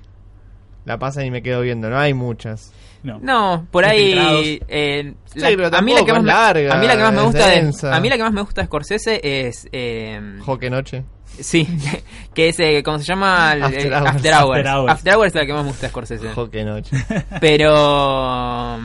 la 0.85 0.97
pasan 0.97 1.25
y 1.25 1.31
me 1.31 1.41
quedo 1.43 1.61
viendo. 1.61 1.89
No 1.89 1.97
hay 1.99 2.13
muchas. 2.13 2.73
No. 3.03 3.19
No, 3.21 3.67
por 3.69 3.85
ahí. 3.85 4.59
Eh, 4.67 5.13
Sí, 5.25 5.41
pero 5.41 5.67
a 5.75 5.81
mí 5.81 5.93
la 5.93 6.03
que 6.03 6.11
más 6.11 6.19
es 6.21 6.25
me, 6.25 6.31
larga, 6.31 6.73
a 6.73 6.77
mí 6.79 6.87
la 6.87 6.95
que 6.97 7.03
más 7.03 7.13
me 7.13 7.21
gusta 7.21 7.47
de, 7.49 7.71
a 7.91 7.99
mí 7.99 8.09
la 8.09 8.17
que 8.17 8.23
más 8.23 8.33
me 8.33 8.41
gusta 8.41 8.61
de 8.61 8.67
Scorsese 8.67 9.19
es 9.21 9.67
eh, 9.71 10.37
Joque 10.39 10.69
Noche. 10.71 11.03
sí, 11.39 11.67
que 12.33 12.47
es 12.49 12.59
eh, 12.59 12.81
¿cómo 12.83 12.97
se 12.97 13.03
llama? 13.05 13.53
El- 13.53 13.63
After 13.63 13.93
Hours. 13.93 14.07
After 14.15 14.33
Hours. 14.33 14.57
After 14.57 14.67
Hours. 14.73 14.91
After 14.91 15.13
Hours 15.15 15.27
es 15.27 15.35
la 15.35 15.45
que 15.45 15.53
más 15.53 15.63
me 15.63 15.69
gusta 15.69 15.85
de 15.85 15.89
Scorsese. 15.91 16.29
Joque 16.33 16.63
Noche. 16.63 16.95
Pero 17.41 18.79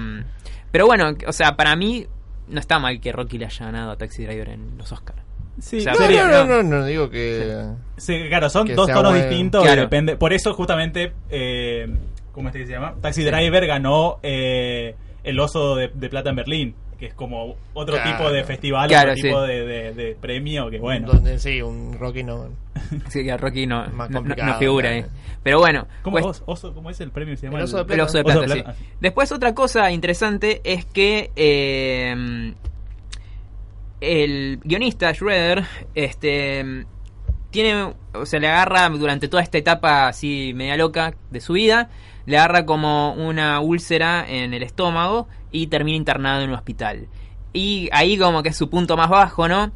pero 0.71 0.87
bueno, 0.87 1.13
o 1.27 1.33
sea, 1.33 1.57
para 1.57 1.75
mí 1.75 2.07
no 2.49 2.61
está 2.61 2.79
mal 2.79 3.01
que 3.01 3.13
Rocky 3.13 3.39
le 3.39 3.47
haya 3.47 3.65
ganado 3.67 3.93
a 3.93 3.97
Taxi 3.97 4.25
Driver 4.25 4.51
en 4.51 4.77
los 4.77 4.93
Oscars. 4.93 5.19
Sí, 5.61 5.79
O 5.79 5.81
sea, 5.81 5.93
No, 5.93 5.99
sería- 5.99 6.27
no, 6.27 6.45
no, 6.47 6.63
no, 6.63 6.79
no 6.81 6.85
digo 6.87 7.11
que... 7.11 7.65
Sí, 7.97 8.17
claro, 8.29 8.49
son 8.51 8.67
Que 8.67 8.75
dos 8.75 8.87
tonos 8.91 9.15
distintos. 9.15 9.63
Claro. 9.63 9.83
Depende. 9.83 10.17
Por 10.17 10.33
eso, 10.33 10.55
justamente, 10.55 11.13
eh, 11.29 11.87
¿cómo 12.33 12.49
es 12.49 12.55
que 12.57 12.67
se 12.67 12.73
llama? 12.73 12.95
Taxi 13.01 13.23
Driver 13.25 13.67
ganó 13.67 14.19
eh, 14.23 14.95
el 15.23 15.39
oso 15.39 15.77
de, 15.77 15.89
de 15.95 16.09
plata 16.09 16.31
en 16.31 16.37
Berlín. 16.37 16.75
que 16.99 17.07
es 17.07 17.15
como 17.15 17.57
otro 17.73 17.95
Claro. 17.97 18.11
tipo 18.11 18.31
de 18.31 18.45
festival, 18.45 18.87
Claro, 18.89 19.13
otro 19.13 19.17
sí. 19.17 19.23
tipo 19.29 19.41
de, 19.41 19.65
de- 19.65 19.93
de 19.95 20.15
premio, 20.21 20.69
que 20.69 20.79
bueno. 20.79 21.07
Donde 21.13 21.39
sí, 21.39 21.63
un 21.63 21.97
Rocky 21.99 22.23
no. 22.23 22.49
Sí, 23.09 23.25
que 23.25 23.35
Rocky 23.39 23.67
no, 23.67 23.87
Más 23.89 24.11
no- 24.11 24.21
no 24.21 24.59
figura 24.59 24.91
claro. 24.91 25.05
ahí. 25.07 25.11
Pero 25.43 25.59
bueno, 25.61 25.87
¿Cómo, 26.03 26.19
pues- 26.19 26.27
os- 26.27 26.43
oso- 26.45 26.75
¿Cómo 26.75 26.91
es 26.91 27.01
el 27.01 27.11
premio? 27.11 27.37
Se 27.39 27.47
llama 27.47 27.57
El 27.59 27.65
oso 27.65 27.77
de 27.79 27.83
el 27.83 27.87
plata. 27.87 28.05
oso 28.05 28.19
de 28.19 28.25
plata, 28.25 28.65
ah, 28.67 28.75
sí. 28.79 28.85
Después 29.01 29.33
otra 29.33 29.55
cosa 29.55 29.91
interesante 29.93 30.61
es 30.65 30.85
que 30.85 31.31
eh, 31.37 32.53
el 34.01 34.61
guionista 34.65 35.13
Schroeder 35.13 35.65
este 35.95 36.87
tiene 37.51 37.95
o 38.15 38.27
sea 38.27 38.41
le 38.41 38.49
agarra 38.49 38.89
durante 38.91 39.29
toda 39.29 39.43
esta 39.43 39.59
etapa 39.59 40.09
así 40.09 40.53
media 40.55 40.77
loca 40.77 41.15
de 41.31 41.41
su 41.41 41.55
vida 41.55 41.91
le 42.27 42.39
agarra 42.39 42.65
como 42.65 43.13
una 43.15 43.61
úlcera 43.61 44.25
en 44.29 44.55
el 44.55 44.63
estómago 44.63 45.29
y 45.51 45.67
termina 45.67 45.97
internado 45.97 46.43
en 46.43 46.51
un 46.51 46.55
hospital. 46.55 47.09
Y 47.53 47.89
ahí 47.93 48.17
como 48.17 48.43
que 48.43 48.51
es 48.51 48.57
su 48.57 48.71
punto 48.71 48.97
más 48.97 49.11
bajo 49.11 49.49
no 49.49 49.73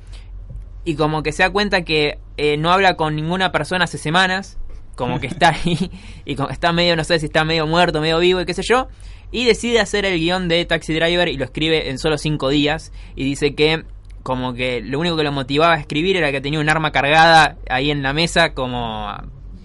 y 0.84 0.94
como 0.94 1.22
que 1.22 1.32
se 1.32 1.42
da 1.42 1.50
cuenta 1.50 1.82
que 1.82 2.18
eh, 2.36 2.56
no 2.56 2.70
habla 2.70 2.96
con 2.96 3.16
ninguna 3.16 3.50
persona 3.52 3.84
hace 3.84 3.98
semanas, 3.98 4.58
como 4.94 5.18
que 5.18 5.26
está 5.26 5.48
ahí 5.64 5.90
y 6.24 6.36
como 6.36 6.50
está 6.50 6.72
medio, 6.72 6.94
no 6.96 7.04
sé 7.04 7.18
si 7.18 7.26
está 7.26 7.44
medio 7.44 7.66
muerto, 7.66 8.00
medio 8.00 8.18
vivo 8.18 8.40
y 8.40 8.46
qué 8.46 8.54
sé 8.54 8.62
yo, 8.62 8.88
y 9.32 9.44
decide 9.44 9.80
hacer 9.80 10.04
el 10.04 10.18
guion 10.18 10.46
de 10.46 10.64
Taxi 10.64 10.94
Driver 10.94 11.28
y 11.28 11.36
lo 11.36 11.44
escribe 11.44 11.90
en 11.90 11.98
solo 11.98 12.18
cinco 12.18 12.50
días 12.50 12.92
y 13.16 13.24
dice 13.24 13.54
que 13.54 13.84
como 14.24 14.54
que 14.54 14.80
lo 14.80 14.98
único 14.98 15.16
que 15.16 15.22
lo 15.22 15.30
motivaba 15.30 15.74
a 15.74 15.78
escribir 15.78 16.16
era 16.16 16.32
que 16.32 16.40
tenía 16.40 16.58
un 16.58 16.68
arma 16.68 16.90
cargada 16.90 17.58
ahí 17.68 17.90
en 17.90 18.02
la 18.02 18.14
mesa 18.14 18.54
como 18.54 19.14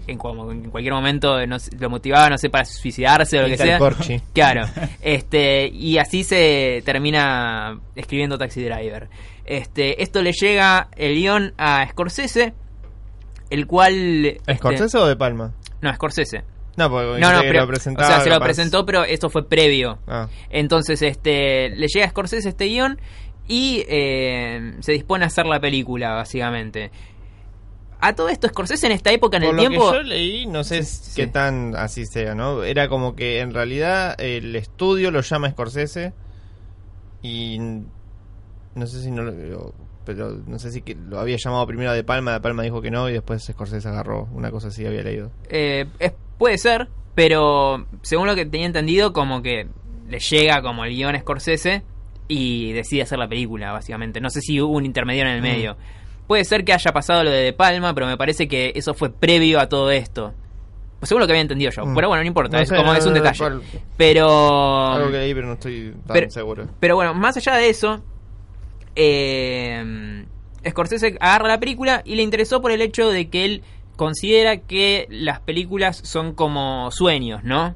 en, 0.06 0.18
como 0.18 0.52
en 0.52 0.70
cualquier 0.70 0.94
momento 0.94 1.46
no 1.48 1.60
sé, 1.60 1.72
lo 1.80 1.90
motivaba, 1.90 2.30
no 2.30 2.38
sé, 2.38 2.50
para 2.50 2.66
suicidarse 2.66 3.40
o 3.40 3.44
lo 3.44 3.48
que 3.48 3.58
sea. 3.58 3.80
corchi. 3.80 4.22
Claro, 4.34 4.68
este, 5.02 5.68
y 5.68 5.98
así 5.98 6.24
se 6.24 6.84
termina 6.86 7.80
escribiendo 7.96 8.38
Taxi 8.38 8.62
Driver. 8.62 9.08
Este, 9.46 10.04
esto 10.04 10.22
le 10.22 10.34
llega 10.34 10.90
el 10.96 11.16
guion 11.16 11.54
a 11.58 11.88
Scorsese, 11.90 12.54
el 13.50 13.66
cual... 13.66 14.26
este, 14.26 14.56
¿Scorsese 14.58 14.98
o 14.98 15.08
de 15.08 15.16
Palma? 15.16 15.54
no, 15.82 15.94
Scorsese. 15.94 16.44
No, 16.76 16.90
porque 16.90 17.20
No, 17.20 17.34
no, 17.34 17.42
pero, 17.42 17.66
lo 17.66 17.74
o 17.74 17.76
sea, 17.78 18.22
se 18.22 18.30
lo 18.30 18.40
presentó, 18.40 18.86
pero 18.86 19.04
esto 19.04 19.30
fue 19.30 19.48
previo. 19.48 20.00
Ah. 20.08 20.30
Entonces, 20.50 21.02
este, 21.02 21.70
le 21.70 21.88
llega 21.88 22.06
a 22.06 22.10
Scorsese 22.10 22.48
este 22.50 22.66
guion 22.66 23.00
y 23.50 23.84
eh, 23.90 24.76
se 24.80 24.94
dispone 24.94 25.26
a 25.26 25.28
hacer 25.28 25.46
la 25.46 25.60
película, 25.60 26.14
básicamente. 26.14 26.92
A 28.00 28.16
todo 28.16 28.30
esto, 28.30 28.48
Scorsese 28.48 28.86
en 28.86 28.94
esta 28.94 29.12
época, 29.12 29.36
en 29.38 29.44
Por 29.44 29.50
el 29.50 29.56
lo 29.58 29.62
tiempo... 29.64 29.92
que 29.92 29.98
yo 29.98 30.04
leí, 30.04 30.46
no 30.46 30.64
sé 30.64 30.84
Sí. 30.84 31.12
qué 31.22 31.28
tan 31.28 31.76
así 31.76 32.06
sea, 32.06 32.34
¿no? 32.36 32.64
Era 32.64 32.88
como 32.88 33.14
que 33.16 33.42
en 33.42 33.54
realidad 33.54 34.16
el 34.22 34.56
estudio 34.56 35.12
lo 35.12 35.20
llama 35.20 35.50
Scorsese 35.52 36.14
y 37.22 37.58
no 38.76 38.88
sé 38.88 39.02
si 39.02 39.12
no 39.12 39.24
lo, 39.24 39.74
pero 40.06 40.32
no 40.48 40.60
sé 40.60 40.72
si 40.72 40.82
que 40.82 40.96
lo 40.96 41.20
había 41.20 41.36
llamado 41.38 41.68
primero 41.68 41.92
a 41.92 41.94
De 41.94 42.04
Palma, 42.06 42.34
De 42.34 42.40
Palma 42.40 42.64
dijo 42.64 42.82
que 42.82 42.92
no 42.92 43.10
y 43.10 43.14
después 43.14 43.44
Scorsese 43.44 43.88
agarró 43.90 44.30
una 44.34 44.50
cosa 44.52 44.70
así 44.70 44.86
había 44.86 45.04
leído. 45.04 45.32
Eh, 45.50 45.86
es- 46.00 46.14
puede 46.38 46.58
ser, 46.58 46.88
pero 47.16 47.86
según 48.02 48.28
lo 48.28 48.36
que 48.36 48.46
tenía 48.46 48.68
entendido, 48.68 49.12
como 49.12 49.42
que 49.42 49.68
le 50.08 50.20
llega 50.20 50.62
como 50.62 50.86
el 50.86 50.92
guion 50.96 51.20
Scorsese 51.20 51.84
y 52.30 52.72
decide 52.72 53.02
hacer 53.02 53.20
la 53.20 53.28
película, 53.28 53.74
básicamente. 53.74 54.22
No 54.22 54.30
sé 54.30 54.40
si 54.40 54.62
hubo 54.62 54.72
un 54.78 54.86
intermediario 54.86 55.32
en 55.32 55.36
el 55.38 55.42
Mm. 55.42 55.52
medio. 55.54 55.78
Puede 56.28 56.46
ser 56.46 56.64
que 56.64 56.72
haya 56.74 56.94
pasado 56.94 57.24
lo 57.26 57.32
de 57.32 57.42
De 57.42 57.54
Palma, 57.54 57.94
pero 57.94 58.06
me 58.08 58.16
parece 58.16 58.48
que 58.48 58.72
eso 58.76 58.94
fue 58.94 59.10
previo 59.12 59.60
a 59.60 59.68
todo 59.68 59.90
esto. 59.92 60.34
Pues 61.00 61.10
según 61.10 61.22
lo 61.22 61.28
que 61.28 61.34
había 61.34 61.42
entendido 61.42 61.72
yo. 61.72 61.86
Mm. 61.86 61.96
Pero 61.96 62.08
bueno, 62.08 62.22
no 62.24 62.28
importa, 62.28 62.58
No 62.58 62.64
es 62.64 62.70
sé, 62.70 62.76
como 62.76 62.92
no, 62.94 62.98
es 62.98 63.06
un 63.06 63.14
no, 63.14 63.20
detalle. 63.20 63.40
por- 63.40 63.62
Pero... 63.98 64.88
Algo 64.94 65.12
que 65.12 65.18
leí 65.18 65.34
pero 65.34 65.48
no 65.48 65.54
estoy 65.54 65.92
tan 66.06 66.14
pero- 66.14 66.30
seguro. 66.30 66.68
Pero 66.80 66.96
bueno, 66.96 67.14
más 67.16 67.36
allá 67.38 67.56
de 67.56 67.70
eso, 67.70 68.04
eh, 68.96 70.26
Scorsese 70.68 71.18
agarra 71.20 71.48
la 71.48 71.60
película 71.60 72.02
y 72.06 72.16
le 72.16 72.22
interesó 72.24 72.62
por 72.62 72.72
el 72.72 72.82
hecho 72.82 73.10
de 73.10 73.30
que 73.30 73.46
él 73.46 73.64
considera 73.96 74.58
que 74.58 75.08
las 75.10 75.40
películas 75.40 75.98
son 76.04 76.34
como 76.34 76.92
sueños, 76.92 77.44
¿no? 77.44 77.76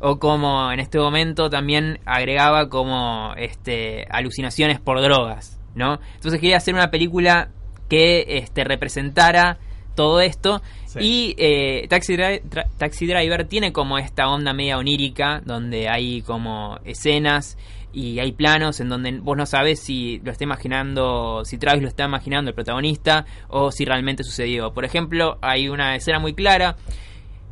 O 0.00 0.18
como 0.18 0.72
en 0.72 0.80
este 0.80 0.98
momento 0.98 1.50
también 1.50 2.00
agregaba 2.06 2.68
como 2.68 3.34
este 3.36 4.06
alucinaciones 4.10 4.80
por 4.80 5.00
drogas, 5.02 5.60
¿no? 5.74 6.00
Entonces 6.14 6.40
quería 6.40 6.56
hacer 6.56 6.74
una 6.74 6.90
película 6.90 7.50
que 7.88 8.24
este 8.38 8.64
representara 8.64 9.58
todo 9.94 10.20
esto 10.20 10.62
Sí. 10.86 10.98
y 11.00 11.34
eh, 11.38 11.86
Taxi, 11.88 12.16
Dri- 12.16 12.40
Taxi 12.78 13.06
Driver 13.06 13.44
tiene 13.44 13.72
como 13.72 13.98
esta 13.98 14.28
onda 14.28 14.52
media 14.52 14.76
onírica 14.78 15.40
donde 15.44 15.88
hay 15.88 16.22
como 16.22 16.78
escenas 16.84 17.56
y 17.92 18.18
hay 18.20 18.32
planos 18.32 18.80
en 18.80 18.88
donde 18.88 19.12
vos 19.20 19.36
no 19.36 19.46
sabes 19.46 19.80
si 19.80 20.20
lo 20.24 20.32
está 20.32 20.42
imaginando, 20.44 21.44
si 21.44 21.58
Travis 21.58 21.82
lo 21.82 21.88
está 21.88 22.04
imaginando 22.06 22.48
el 22.50 22.54
protagonista 22.54 23.24
o 23.48 23.70
si 23.70 23.84
realmente 23.84 24.24
sucedió. 24.24 24.72
Por 24.72 24.84
ejemplo, 24.84 25.38
hay 25.42 25.68
una 25.68 25.94
escena 25.94 26.18
muy 26.18 26.34
clara 26.34 26.76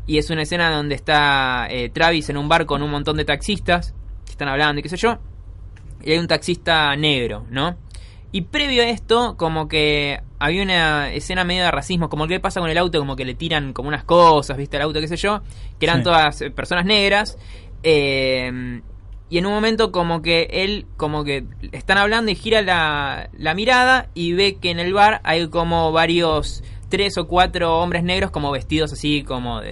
y 0.08 0.18
es 0.18 0.28
una 0.30 0.42
escena 0.42 0.74
donde 0.74 0.96
está 0.96 1.68
eh, 1.70 1.88
Travis 1.90 2.28
en 2.30 2.36
un 2.38 2.48
bar 2.48 2.66
con 2.66 2.82
un 2.82 2.90
montón 2.90 3.16
de 3.16 3.24
taxistas 3.24 3.94
que 4.24 4.32
están 4.32 4.48
hablando 4.48 4.80
y 4.80 4.82
qué 4.82 4.88
sé 4.88 4.96
yo, 4.96 5.18
y 6.02 6.10
hay 6.10 6.18
un 6.18 6.26
taxista 6.26 6.96
negro, 6.96 7.46
¿no? 7.50 7.76
Y 8.32 8.42
previo 8.42 8.82
a 8.82 8.86
esto, 8.88 9.36
como 9.38 9.68
que 9.68 10.20
había 10.38 10.62
una 10.62 11.10
escena 11.12 11.44
medio 11.44 11.62
de 11.62 11.70
racismo, 11.70 12.08
como 12.10 12.26
que 12.26 12.40
pasa 12.40 12.60
con 12.60 12.68
el 12.68 12.76
auto, 12.76 12.98
como 12.98 13.16
que 13.16 13.24
le 13.24 13.34
tiran 13.34 13.72
como 13.72 13.88
unas 13.88 14.04
cosas, 14.04 14.56
viste, 14.58 14.76
al 14.76 14.82
auto, 14.82 15.00
qué 15.00 15.08
sé 15.08 15.16
yo, 15.16 15.40
que 15.78 15.86
eran 15.86 15.98
Sí. 15.98 16.04
todas 16.04 16.42
eh, 16.42 16.50
personas 16.50 16.84
negras. 16.84 17.38
eh, 17.82 18.80
y 19.30 19.36
en 19.36 19.44
un 19.44 19.52
momento 19.52 19.92
como 19.92 20.22
que 20.22 20.48
él, 20.50 20.86
como 20.96 21.22
que 21.22 21.44
están 21.72 21.98
hablando 21.98 22.30
y 22.30 22.34
gira 22.34 22.62
la, 22.62 23.28
la 23.36 23.54
mirada 23.54 24.08
y 24.14 24.32
ve 24.32 24.56
que 24.56 24.70
en 24.70 24.78
el 24.78 24.94
bar 24.94 25.20
hay 25.22 25.48
como 25.48 25.92
varios, 25.92 26.64
tres 26.88 27.18
o 27.18 27.26
cuatro 27.26 27.78
hombres 27.78 28.02
negros 28.02 28.30
como 28.30 28.50
vestidos 28.50 28.92
así 28.92 29.22
como 29.22 29.60
de, 29.60 29.70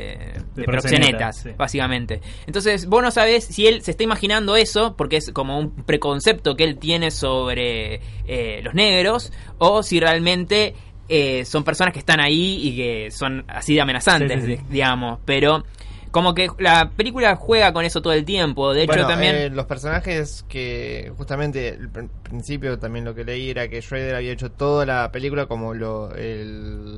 de 0.54 0.64
proxenetas, 0.64 0.72
proxenetas, 0.72 1.36
sí. 1.42 1.50
básicamente. 1.56 2.20
Entonces, 2.46 2.86
vos 2.86 3.02
no 3.02 3.10
sabés 3.10 3.44
si 3.44 3.66
él 3.66 3.82
se 3.82 3.92
está 3.92 4.02
imaginando 4.04 4.56
eso, 4.56 4.94
porque 4.96 5.16
es 5.16 5.30
como 5.32 5.58
un 5.58 5.70
preconcepto 5.70 6.56
que 6.56 6.64
él 6.64 6.78
tiene 6.78 7.10
sobre 7.10 8.00
eh, 8.26 8.60
los 8.62 8.74
negros, 8.74 9.32
o 9.58 9.82
si 9.82 10.00
realmente 10.00 10.74
eh, 11.08 11.44
son 11.44 11.64
personas 11.64 11.92
que 11.92 12.00
están 12.00 12.20
ahí 12.20 12.58
y 12.68 12.76
que 12.76 13.10
son 13.10 13.44
así 13.48 13.74
de 13.74 13.80
amenazantes, 13.80 14.42
Sí, 14.44 14.46
sí, 14.50 14.56
sí. 14.56 14.62
di- 14.64 14.72
digamos. 14.74 15.18
Pero 15.24 15.64
como 16.10 16.34
que 16.34 16.48
la 16.58 16.90
película 16.96 17.36
juega 17.36 17.72
con 17.74 17.84
eso 17.84 18.00
todo 18.00 18.14
el 18.14 18.24
tiempo. 18.24 18.72
De 18.72 18.84
hecho, 18.84 18.92
Bueno, 18.92 19.06
también... 19.06 19.36
eh, 19.36 19.50
los 19.50 19.66
personajes 19.66 20.44
que 20.48 21.12
justamente 21.16 21.68
el 21.68 21.92
pr- 21.92 22.08
principio 22.22 22.78
también 22.78 23.04
lo 23.04 23.14
que 23.14 23.22
leí 23.24 23.50
era 23.50 23.68
que 23.68 23.82
Schrader 23.82 24.14
había 24.14 24.32
hecho 24.32 24.50
toda 24.50 24.86
la 24.86 25.12
película 25.12 25.44
como 25.46 25.74
lo 25.74 26.14
el, 26.14 26.95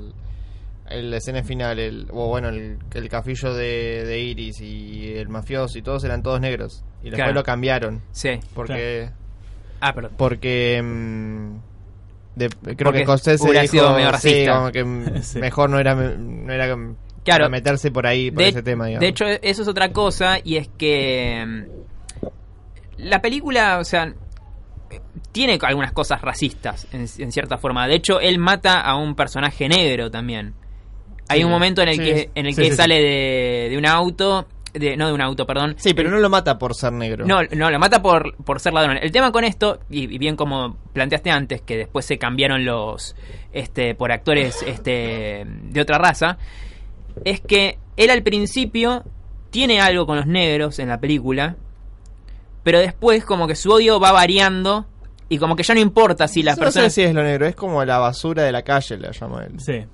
el- 0.90 1.10
la 1.10 1.16
escena 1.18 1.42
final, 1.42 1.78
el, 1.78 2.06
o 2.12 2.28
bueno, 2.28 2.48
el, 2.48 2.78
el 2.94 3.08
cafillo 3.08 3.54
de, 3.54 4.04
de 4.04 4.18
Iris 4.20 4.60
y 4.60 5.14
el 5.14 5.28
mafioso 5.28 5.78
y 5.78 5.82
todos 5.82 6.04
eran 6.04 6.22
todos 6.22 6.40
negros. 6.40 6.84
Y 7.00 7.04
después 7.10 7.16
Claro. 7.18 7.32
lo 7.34 7.42
cambiaron. 7.44 8.02
Sí. 8.12 8.40
Porque, 8.54 9.10
Ah, 9.80 9.92
perdón. 9.94 10.12
porque 10.16 10.80
mm, 10.82 11.56
de- 12.36 12.48
creo 12.48 12.76
Porque 12.76 12.98
que 13.00 13.04
Scorsese 13.04 13.44
hubiera 13.44 13.62
dijo 13.62 13.72
sido 13.72 13.94
medio 13.94 14.12
sí, 14.18 14.46
como 14.46 14.70
que 14.72 15.22
Sí. 15.22 15.38
mejor 15.38 15.70
no 15.70 15.78
era, 15.78 15.94
no 15.94 16.52
era 16.52 16.76
Claro. 17.24 17.50
meterse 17.50 17.90
por 17.90 18.06
ahí, 18.06 18.30
por 18.30 18.42
de, 18.42 18.48
ese 18.50 18.62
tema. 18.62 18.86
digamos. 18.86 19.02
de 19.02 19.08
hecho, 19.08 19.24
eso 19.26 19.62
es 19.62 19.68
otra 19.68 19.92
cosa, 19.92 20.38
y 20.42 20.56
es 20.56 20.68
que 20.78 21.44
mm, 21.46 22.28
la 22.98 23.20
película, 23.20 23.78
o 23.78 23.84
sea, 23.84 24.12
tiene 25.32 25.58
algunas 25.62 25.92
cosas 25.92 26.20
racistas, 26.22 26.86
en, 26.92 27.02
en 27.18 27.32
cierta 27.32 27.58
forma. 27.58 27.86
De 27.86 27.94
hecho, 27.96 28.18
él 28.20 28.38
mata 28.38 28.80
a 28.80 28.96
un 28.96 29.14
personaje 29.14 29.68
negro 29.68 30.10
también. 30.10 30.54
Hay 31.28 31.40
Sí, 31.40 31.44
un 31.44 31.50
momento 31.50 31.82
en 31.82 31.88
el 31.88 31.96
sí, 31.96 32.02
que, 32.02 32.30
en 32.34 32.46
el 32.46 32.54
sí, 32.54 32.62
que 32.62 32.70
sí, 32.70 32.76
sale 32.76 32.94
de, 33.02 33.68
de 33.70 33.76
un 33.78 33.86
auto, 33.86 34.46
de, 34.72 34.96
no 34.96 35.06
de 35.08 35.12
un 35.12 35.20
auto, 35.20 35.46
perdón. 35.46 35.74
sí, 35.78 35.92
pero 35.94 36.10
no 36.10 36.18
lo 36.18 36.30
mata 36.30 36.58
por 36.58 36.74
ser 36.74 36.92
negro. 36.92 37.26
No, 37.26 37.42
no, 37.42 37.70
lo 37.70 37.78
mata 37.78 38.00
por, 38.02 38.34
por 38.44 38.60
ser 38.60 38.72
ladrón. 38.72 38.98
El 39.00 39.12
tema 39.12 39.30
con 39.32 39.44
esto, 39.44 39.78
y, 39.90 40.12
y 40.14 40.18
bien 40.18 40.36
como 40.36 40.76
planteaste 40.92 41.30
antes, 41.30 41.60
que 41.62 41.76
después 41.76 42.04
se 42.06 42.18
cambiaron 42.18 42.64
los 42.64 43.14
este 43.52 43.94
por 43.94 44.10
actores 44.12 44.62
este 44.66 45.44
de 45.46 45.80
otra 45.80 45.98
raza, 45.98 46.38
es 47.24 47.40
que 47.40 47.78
él 47.96 48.10
al 48.10 48.22
principio 48.22 49.04
tiene 49.50 49.80
algo 49.80 50.06
con 50.06 50.16
los 50.16 50.26
negros 50.26 50.78
en 50.78 50.88
la 50.88 50.98
película, 51.00 51.56
pero 52.62 52.78
después 52.78 53.24
como 53.24 53.46
que 53.46 53.54
su 53.56 53.70
odio 53.70 53.98
va 54.00 54.12
variando 54.12 54.86
y 55.30 55.38
como 55.38 55.56
que 55.56 55.62
ya 55.62 55.74
no 55.74 55.80
importa 55.80 56.28
si 56.28 56.42
las 56.42 56.56
no 56.58 56.64
personas... 56.64 56.92
sé 56.92 57.02
si 57.02 57.06
es 57.08 57.14
lo 57.14 57.22
negro, 57.22 57.46
es 57.46 57.54
como 57.54 57.84
la 57.84 57.98
basura 57.98 58.42
de 58.44 58.52
la 58.52 58.62
calle, 58.62 58.96
la 58.98 59.10
llama 59.10 59.44
él. 59.44 59.58
Sí. 59.60 59.84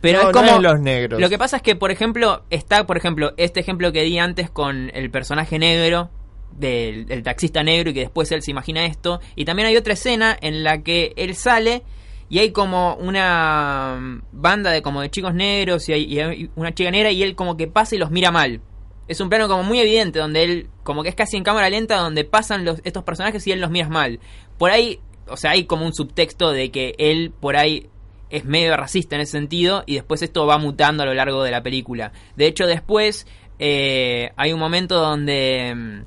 Pero 0.00 0.22
No, 0.22 0.28
es 0.28 0.34
no 0.34 0.40
como 0.40 0.56
es 0.56 0.62
los 0.62 0.80
negros. 0.80 1.20
Lo 1.20 1.28
que 1.28 1.38
pasa 1.38 1.56
es 1.56 1.62
que, 1.62 1.74
por 1.74 1.90
ejemplo, 1.90 2.44
está, 2.50 2.86
por 2.86 2.96
ejemplo, 2.96 3.32
este 3.36 3.60
ejemplo 3.60 3.92
que 3.92 4.02
di 4.02 4.18
antes 4.18 4.50
con 4.50 4.90
el 4.94 5.10
personaje 5.10 5.58
negro 5.58 6.10
del, 6.52 7.06
del 7.06 7.22
taxista 7.22 7.62
negro 7.62 7.90
y 7.90 7.94
que 7.94 8.00
después 8.00 8.30
él 8.32 8.42
se 8.42 8.50
imagina 8.50 8.86
esto. 8.86 9.20
Y 9.34 9.44
también 9.44 9.68
hay 9.68 9.76
otra 9.76 9.94
escena 9.94 10.36
en 10.40 10.62
la 10.62 10.82
que 10.82 11.12
él 11.16 11.34
sale 11.34 11.82
y 12.30 12.38
hay 12.40 12.52
como 12.52 12.94
una 12.96 13.96
mm, 14.00 14.22
banda 14.32 14.70
de 14.70 14.82
como 14.82 15.00
de 15.00 15.10
chicos 15.10 15.34
negros 15.34 15.88
y 15.88 15.92
hay, 15.94 16.04
y 16.04 16.20
hay 16.20 16.50
una 16.56 16.74
chica 16.74 16.90
negra 16.90 17.10
y 17.10 17.22
él 17.22 17.34
como 17.34 17.56
que 17.56 17.66
pasa 17.66 17.94
y 17.94 17.98
los 17.98 18.10
mira 18.10 18.30
mal. 18.30 18.60
Es 19.06 19.20
un 19.20 19.30
plano 19.30 19.48
como 19.48 19.62
muy 19.62 19.80
evidente, 19.80 20.18
donde 20.18 20.44
él, 20.44 20.68
como 20.82 21.02
que 21.02 21.08
es 21.08 21.14
casi 21.14 21.38
en 21.38 21.42
cámara 21.42 21.70
lenta, 21.70 21.96
donde 21.96 22.24
pasan 22.24 22.66
los, 22.66 22.82
estos 22.84 23.04
personajes 23.04 23.46
y 23.46 23.52
él 23.52 23.60
los 23.60 23.70
mira 23.70 23.88
mal. 23.88 24.20
Por 24.58 24.70
ahí, 24.70 25.00
o 25.28 25.36
sea, 25.38 25.52
hay 25.52 25.64
como 25.64 25.86
un 25.86 25.94
subtexto 25.94 26.52
de 26.52 26.70
que 26.70 26.94
él 26.98 27.32
por 27.40 27.56
ahí 27.56 27.88
es 28.30 28.44
medio 28.44 28.76
racista 28.76 29.16
en 29.16 29.22
ese 29.22 29.32
sentido 29.32 29.84
y 29.86 29.94
después 29.94 30.22
esto 30.22 30.46
va 30.46 30.58
mutando 30.58 31.02
a 31.02 31.06
lo 31.06 31.14
largo 31.14 31.42
de 31.42 31.50
la 31.50 31.62
película. 31.62 32.12
De 32.36 32.46
hecho, 32.46 32.66
después 32.66 33.26
eh, 33.58 34.30
hay 34.36 34.52
un 34.52 34.60
momento 34.60 35.00
donde, 35.00 35.74
mm, 35.74 36.04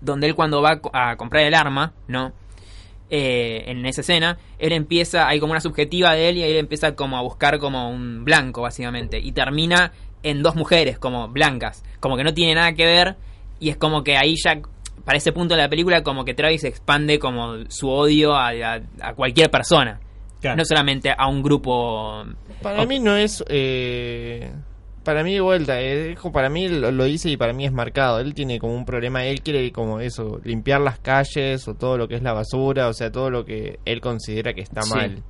donde 0.00 0.26
él 0.26 0.34
cuando 0.34 0.62
va 0.62 0.80
a 0.92 1.16
comprar 1.16 1.44
el 1.44 1.54
arma, 1.54 1.92
¿no? 2.08 2.32
Eh, 3.10 3.70
en 3.70 3.84
esa 3.84 4.00
escena, 4.00 4.38
él 4.58 4.72
empieza, 4.72 5.28
hay 5.28 5.38
como 5.38 5.52
una 5.52 5.60
subjetiva 5.60 6.14
de 6.14 6.30
él 6.30 6.38
y 6.38 6.42
él 6.42 6.56
empieza 6.56 6.96
como 6.96 7.18
a 7.18 7.22
buscar 7.22 7.58
como 7.58 7.90
un 7.90 8.24
blanco, 8.24 8.62
básicamente, 8.62 9.18
y 9.18 9.32
termina 9.32 9.92
en 10.22 10.42
dos 10.42 10.56
mujeres, 10.56 10.98
como 10.98 11.28
blancas, 11.28 11.84
como 12.00 12.16
que 12.16 12.24
no 12.24 12.32
tiene 12.32 12.54
nada 12.54 12.72
que 12.72 12.86
ver, 12.86 13.16
y 13.60 13.68
es 13.68 13.76
como 13.76 14.02
que 14.02 14.16
ahí 14.16 14.34
ya, 14.42 14.60
para 15.04 15.18
ese 15.18 15.32
punto 15.32 15.54
de 15.54 15.60
la 15.60 15.68
película, 15.68 16.02
como 16.02 16.24
que 16.24 16.32
Travis 16.32 16.64
expande 16.64 17.18
como 17.18 17.68
su 17.68 17.88
odio 17.88 18.34
a, 18.34 18.80
cualquier 19.14 19.50
persona, 19.50 20.00
Claro. 20.44 20.58
no 20.58 20.64
solamente 20.66 21.10
a 21.16 21.26
un 21.26 21.42
grupo... 21.42 22.22
Para 22.62 22.82
o- 22.82 22.86
mí 22.86 23.00
no 23.00 23.16
es. 23.16 23.42
eh, 23.48 24.52
para 25.02 25.22
mí 25.22 25.32
de 25.34 25.40
vuelta, 25.40 25.80
eh, 25.80 26.16
para 26.32 26.50
mí 26.50 26.68
lo, 26.68 26.90
lo 26.92 27.04
dice 27.04 27.30
y 27.30 27.36
para 27.38 27.54
mí 27.54 27.64
es 27.64 27.72
marcado. 27.72 28.20
Él 28.20 28.34
tiene 28.34 28.58
como 28.58 28.74
un 28.74 28.84
problema, 28.84 29.24
él 29.24 29.40
quiere 29.40 29.72
como 29.72 30.00
eso, 30.00 30.40
limpiar 30.44 30.80
las 30.82 30.98
calles 30.98 31.66
o 31.68 31.74
todo 31.74 31.96
lo 31.96 32.08
que 32.08 32.16
es 32.16 32.22
la 32.22 32.32
basura, 32.34 32.88
o 32.88 32.92
sea, 32.92 33.10
todo 33.10 33.30
lo 33.30 33.44
que 33.46 33.78
él 33.86 34.00
considera 34.02 34.52
que 34.52 34.60
está 34.60 34.82
Sí. 34.82 34.94
mal. 34.94 35.22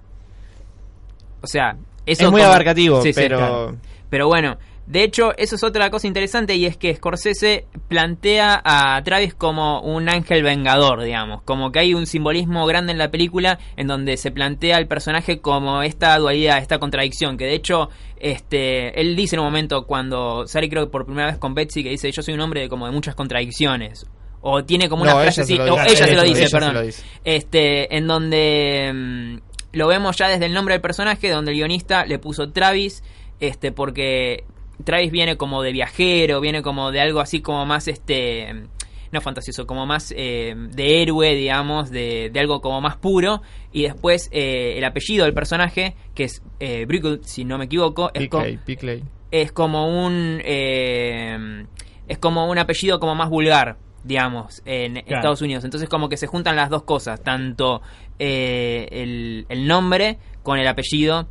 O 1.42 1.47
sea, 1.47 1.76
eso 2.06 2.25
es 2.26 2.30
muy 2.30 2.40
como- 2.40 2.52
abarcativo, 2.52 3.02
Sí, 3.02 3.12
sí, 3.12 3.21
pero 3.21 3.37
claro. 3.38 3.76
Pero 4.11 4.26
bueno, 4.28 4.56
de 4.87 5.03
hecho, 5.03 5.33
eso 5.38 5.57
es 5.57 5.64
otra 5.64 5.88
cosa 5.91 6.07
interesante 6.07 6.57
y 6.57 6.67
es 6.67 6.76
que 6.76 6.95
Scorsese 6.95 7.67
plantea 7.88 8.61
a 8.62 9.03
Travis 9.03 9.35
como 9.35 9.81
un 9.81 10.11
ángel 10.11 10.43
vengador, 10.43 11.03
digamos. 11.03 11.43
Como 11.43 11.73
que 11.73 11.79
hay 11.79 11.95
un 11.95 12.07
simbolismo 12.07 12.67
grande 12.67 12.93
en 12.93 12.99
la 12.99 13.11
película 13.11 13.59
en 13.76 13.87
donde 13.87 14.19
se 14.19 14.31
plantea 14.31 14.76
al 14.76 14.87
personaje 14.87 15.41
como 15.41 15.83
esta 15.83 16.19
dualidad, 16.19 16.59
esta 16.59 16.79
contradicción. 16.79 17.38
Que 17.38 17.47
de 17.47 17.55
hecho, 17.55 17.88
este, 18.19 19.00
él 19.00 19.17
dice 19.17 19.37
en 19.37 19.41
un 19.41 19.47
momento 19.47 19.87
cuando 19.87 20.47
sale, 20.47 20.69
creo 20.69 20.85
que 20.85 20.91
por 20.91 21.07
primera 21.07 21.29
vez 21.29 21.38
con 21.38 21.55
Betsy, 21.55 21.83
que 21.83 21.88
dice: 21.88 22.12
Yo 22.12 22.23
soy 22.23 22.35
un 22.35 22.41
hombre 22.41 22.61
de, 22.61 22.69
como 22.69 22.85
de 22.85 22.93
muchas 22.93 23.14
contradicciones. 23.14 24.05
O 24.43 24.64
tiene 24.64 24.91
como 24.91 25.05
una 25.05 25.14
frase 25.14 25.41
así. 25.41 25.59
o 25.59 25.81
ella 25.81 26.07
se 26.07 26.14
lo 26.14 26.23
dice, 26.25 26.50
perdón. 26.50 26.91
Este, 27.25 27.97
en 27.97 28.07
donde 28.07 28.93
mm, 28.93 29.37
lo 29.73 29.87
vemos 29.87 30.14
ya 30.19 30.29
desde 30.29 30.45
el 30.45 30.53
nombre 30.53 30.75
del 30.75 30.83
personaje, 30.83 31.31
donde 31.31 31.53
el 31.53 31.57
guionista 31.57 32.05
le 32.05 32.19
puso 32.19 32.53
Travis, 32.53 33.03
este, 33.41 33.73
porque 33.73 34.45
Travis 34.83 35.11
viene 35.12 35.37
como 35.37 35.62
de 35.62 35.73
viajero, 35.73 36.40
viene 36.40 36.62
como 36.62 36.90
de 36.90 37.00
algo 37.00 37.21
así 37.21 37.40
como 37.40 37.64
más, 37.66 37.87
este, 37.88 38.64
no 39.12 39.21
fantasioso, 39.21 39.66
como 39.66 39.87
más 39.87 40.12
eh, 40.16 40.54
de 40.57 41.02
héroe, 41.02 41.35
digamos, 41.37 41.90
de, 41.90 42.31
de 42.33 42.40
algo 42.40 42.61
como 42.61 42.81
más 42.81 42.97
puro. 42.97 43.43
Y 43.73 43.83
después 43.83 44.28
eh, 44.33 44.75
el 44.76 44.85
apellido 44.85 45.25
del 45.25 45.35
personaje, 45.35 45.95
que 46.14 46.25
es 46.25 46.43
eh, 46.61 46.85
Brickle, 46.87 47.21
si 47.23 47.45
no 47.45 47.59
me 47.59 47.66
equivoco, 47.66 48.11
es, 48.14 48.28
co- 48.28 48.38
Pickley, 48.38 48.59
Pickley. 48.64 49.02
es 49.31 49.52
como 49.52 50.07
un 50.07 50.40
eh, 50.45 51.66
es 52.09 52.19
como 52.19 52.50
un 52.50 52.59
apellido 52.59 52.99
como 53.00 53.14
más 53.14 53.31
vulgar 53.31 53.76
digamos 54.02 54.61
en 54.66 54.93
Claro. 54.95 55.16
Estados 55.16 55.40
Unidos 55.40 55.64
entonces 55.64 55.88
como 55.88 56.11
que 56.11 56.19
se 56.19 56.26
juntan 56.26 56.57
las 56.57 56.69
dos 56.69 56.83
cosas 56.83 57.23
tanto 57.23 57.81
eh, 58.19 58.87
el, 58.90 59.47
el 59.49 59.66
nombre 59.66 60.19
con 60.43 60.59
el 60.59 60.66
apellido 60.69 61.26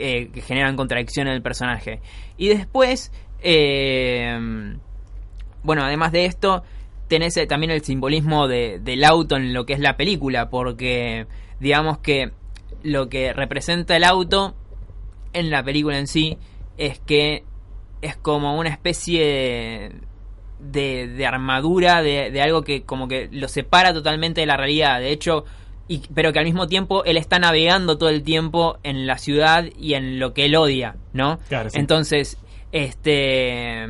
eh, 0.00 0.30
que 0.32 0.40
generan 0.40 0.76
contradicción 0.76 1.26
en 1.28 1.34
el 1.34 1.42
personaje 1.42 2.00
y 2.36 2.48
después 2.48 3.12
eh, 3.40 4.76
bueno 5.62 5.82
además 5.84 6.12
de 6.12 6.24
esto 6.26 6.62
tenés 7.08 7.36
eh, 7.36 7.46
también 7.46 7.70
el 7.70 7.82
simbolismo 7.82 8.48
de- 8.48 8.78
del 8.80 9.04
auto 9.04 9.36
en 9.36 9.52
lo 9.52 9.66
que 9.66 9.72
es 9.74 9.80
la 9.80 9.96
película 9.96 10.50
porque 10.50 11.26
digamos 11.60 11.98
que 11.98 12.32
lo 12.82 13.08
que 13.08 13.32
representa 13.32 13.96
el 13.96 14.04
auto 14.04 14.54
en 15.32 15.50
la 15.50 15.62
película 15.62 15.98
en 15.98 16.06
sí 16.06 16.38
es 16.76 17.00
que 17.00 17.44
es 18.02 18.16
como 18.16 18.56
una 18.56 18.68
especie 18.70 19.90
de, 20.60 21.08
de 21.08 21.26
armadura, 21.26 22.02
de, 22.02 22.30
de 22.30 22.40
algo 22.42 22.62
que 22.62 22.82
como 22.84 23.08
que 23.08 23.28
lo 23.32 23.48
separa 23.48 23.92
totalmente 23.92 24.40
de 24.40 24.46
la 24.46 24.56
realidad. 24.56 25.00
De 25.00 25.10
hecho, 25.10 25.44
y, 25.88 26.02
pero 26.14 26.32
que 26.32 26.38
al 26.38 26.44
mismo 26.44 26.68
tiempo 26.68 27.04
él 27.04 27.16
está 27.16 27.38
navegando 27.38 27.98
todo 27.98 28.10
el 28.10 28.22
tiempo 28.22 28.78
en 28.82 29.06
la 29.06 29.18
ciudad 29.18 29.64
y 29.78 29.94
en 29.94 30.20
lo 30.20 30.34
que 30.34 30.44
él 30.44 30.54
odia, 30.54 30.96
¿no? 31.12 31.38
Claro, 31.48 31.70
sí. 31.70 31.78
Entonces, 31.78 32.38
este... 32.72 33.86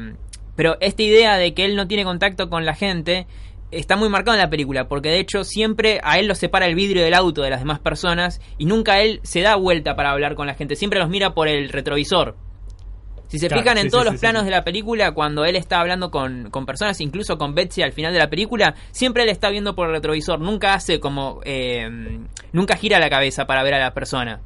Pero 0.57 0.77
esta 0.81 1.03
idea 1.03 1.37
de 1.37 1.55
que 1.55 1.65
él 1.65 1.77
no 1.77 1.87
tiene 1.87 2.05
contacto 2.05 2.49
con 2.51 2.65
la 2.65 2.75
gente 2.75 3.27
está 3.71 3.97
muy 3.97 4.09
marcado 4.09 4.37
en 4.37 4.43
la 4.43 4.51
película, 4.51 4.89
porque 4.89 5.11
de 5.11 5.21
hecho 5.21 5.45
siempre 5.45 6.01
a 6.03 6.19
él 6.19 6.27
lo 6.27 6.35
separa 6.35 6.67
el 6.67 6.75
vidrio 6.75 7.03
del 7.03 7.15
auto 7.15 7.43
de 7.43 7.51
las 7.51 7.61
demás 7.61 7.79
personas 7.81 8.41
y 8.57 8.65
nunca 8.65 9.01
él 9.01 9.21
se 9.23 9.41
da 9.41 9.57
vuelta 9.57 9.95
para 9.95 10.11
hablar 10.11 10.35
con 10.35 10.47
la 10.47 10.55
gente, 10.55 10.77
siempre 10.77 10.99
los 10.99 11.09
mira 11.09 11.35
por 11.35 11.49
el 11.49 11.69
retrovisor. 11.69 12.37
Si 13.29 13.39
se 13.39 13.47
Claro, 13.49 13.63
fijan 13.63 13.79
en 13.79 13.85
sí, 13.85 13.91
todos 13.91 14.05
sí, 14.05 14.11
los 14.11 14.15
sí, 14.15 14.21
planos 14.21 14.43
sí. 14.43 14.45
de 14.47 14.51
la 14.53 14.65
película, 14.65 15.13
cuando 15.13 15.45
él 15.45 15.55
está 15.57 15.81
hablando 15.81 16.11
con, 16.11 16.51
con 16.51 16.67
personas, 16.67 17.01
incluso 17.01 17.39
con 17.39 17.55
Betsy 17.55 17.83
al 17.83 17.93
final 17.93 18.13
de 18.13 18.19
la 18.19 18.29
película, 18.31 18.75
siempre 18.91 19.23
él 19.23 19.29
está 19.29 19.51
viendo 19.51 19.75
por 19.75 19.87
el 19.89 19.93
retrovisor, 19.95 20.41
nunca 20.41 20.75
hace 20.75 20.99
como... 20.99 21.41
eh, 21.45 22.19
nunca 22.53 22.77
gira 22.77 22.99
la 22.99 23.11
cabeza 23.11 23.47
para 23.47 23.63
ver 23.63 23.75
a 23.75 23.79
la 23.79 23.95
persona. 23.95 24.41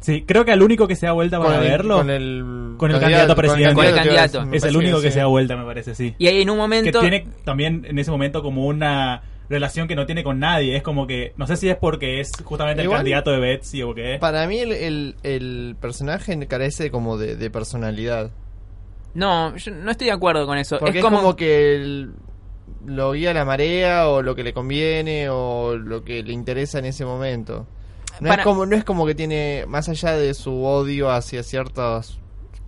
Sí, 0.00 0.24
creo 0.26 0.44
que 0.44 0.52
al 0.52 0.62
único 0.62 0.86
que 0.86 0.94
se 0.94 1.06
da 1.06 1.12
vuelta 1.12 1.38
para 1.40 1.54
Con 1.58 1.60
verlo 1.66 1.96
con 1.96 2.10
el, 2.10 2.74
con 2.76 2.90
el 2.90 3.00
candidato 3.00 3.32
a 3.32 3.36
presidente. 3.36 3.74
Con 3.74 3.86
el 3.86 3.94
candidato. 3.94 4.44
me 4.46 4.56
es 4.58 4.64
el 4.64 4.76
único 4.76 5.00
que 5.00 5.10
se 5.10 5.18
da 5.20 5.26
vuelta, 5.26 5.56
me 5.56 5.64
parece, 5.64 5.94
sí. 5.94 6.14
Y 6.18 6.26
ahí 6.28 6.42
en 6.42 6.50
un 6.50 6.56
Que 6.56 6.60
momento... 6.60 7.00
tiene 7.00 7.26
también 7.44 7.84
en 7.88 7.98
ese 7.98 8.10
momento 8.10 8.42
como 8.42 8.66
una 8.66 9.22
relación 9.48 9.86
que 9.88 9.94
no 9.96 10.06
tiene 10.06 10.24
con 10.24 10.38
nadie. 10.38 10.76
Es 10.76 10.82
como 10.82 11.06
que, 11.06 11.32
no 11.36 11.46
sé 11.46 11.56
si 11.56 11.68
es 11.68 11.76
porque 11.76 12.20
es 12.20 12.30
justamente 12.44 12.82
Igual- 12.82 12.96
el 12.96 12.98
candidato 13.00 13.30
de 13.30 13.38
Betsy 13.38 13.82
o 13.82 13.94
qué. 13.94 14.18
Para 14.20 14.46
mí 14.46 14.58
el, 14.58 14.72
el, 14.72 15.16
el 15.22 15.76
personaje 15.80 16.36
carece 16.46 16.90
como 16.90 17.16
de, 17.18 17.36
de 17.36 17.50
personalidad. 17.50 18.30
No, 19.14 19.56
yo 19.56 19.70
no 19.72 19.90
estoy 19.90 20.08
de 20.08 20.12
acuerdo 20.12 20.46
con 20.46 20.58
eso. 20.58 20.78
Porque 20.78 20.90
es 20.90 20.96
es 20.98 21.02
como... 21.04 21.18
como, 21.18 21.36
que 21.36 21.74
el- 21.76 22.12
lo 22.84 23.12
guía 23.12 23.32
la 23.34 23.44
marea 23.44 24.08
o 24.08 24.22
lo 24.22 24.34
que 24.34 24.42
le 24.44 24.52
conviene 24.52 25.28
o 25.30 25.76
lo 25.76 26.04
que 26.04 26.22
le 26.22 26.32
interesa 26.32 26.78
en 26.78 26.84
ese 26.86 27.04
momento. 27.04 27.66
No, 28.20 28.28
Para- 28.28 28.42
es 28.42 28.46
como, 28.46 28.66
no 28.66 28.76
es 28.76 28.84
como 28.84 29.06
que 29.06 29.14
tiene, 29.14 29.64
más 29.68 29.88
allá 29.88 30.12
de 30.16 30.34
su 30.34 30.64
odio 30.64 31.10
hacia 31.10 31.42
ciertas 31.42 32.18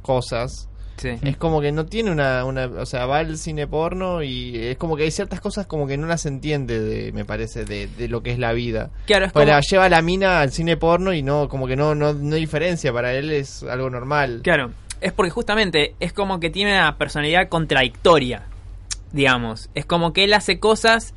cosas, 0.02 0.68
Sí. 0.98 1.10
es 1.22 1.36
como 1.36 1.60
que 1.60 1.72
no 1.72 1.86
tiene 1.86 2.10
una, 2.10 2.44
una, 2.44 2.66
o 2.66 2.84
sea, 2.86 3.06
va 3.06 3.18
al 3.20 3.38
cine 3.38 3.66
porno 3.66 4.22
y 4.22 4.56
es 4.56 4.76
como 4.76 4.96
que 4.96 5.04
hay 5.04 5.10
ciertas 5.10 5.40
cosas 5.40 5.66
como 5.66 5.86
que 5.86 5.96
no 5.96 6.06
las 6.06 6.26
entiende, 6.26 6.80
de, 6.80 7.12
me 7.12 7.24
parece, 7.24 7.64
de, 7.64 7.86
de 7.86 8.08
lo 8.08 8.22
que 8.22 8.32
es 8.32 8.38
la 8.38 8.52
vida. 8.52 8.90
Claro, 9.06 9.26
es 9.26 9.32
Pues 9.32 9.46
como... 9.48 9.60
lleva 9.60 9.88
la 9.88 10.02
mina 10.02 10.40
al 10.40 10.50
cine 10.52 10.76
porno 10.76 11.12
y 11.12 11.22
no, 11.22 11.48
como 11.48 11.66
que 11.66 11.76
no, 11.76 11.94
no, 11.94 12.12
no 12.12 12.34
diferencia, 12.36 12.92
para 12.92 13.14
él 13.14 13.30
es 13.30 13.62
algo 13.62 13.88
normal. 13.90 14.40
Claro, 14.42 14.72
es 15.00 15.12
porque 15.12 15.30
justamente 15.30 15.94
es 16.00 16.12
como 16.12 16.40
que 16.40 16.50
tiene 16.50 16.72
una 16.72 16.98
personalidad 16.98 17.48
contradictoria, 17.48 18.42
digamos. 19.12 19.70
Es 19.74 19.86
como 19.86 20.12
que 20.12 20.24
él 20.24 20.34
hace 20.34 20.58
cosas, 20.58 21.14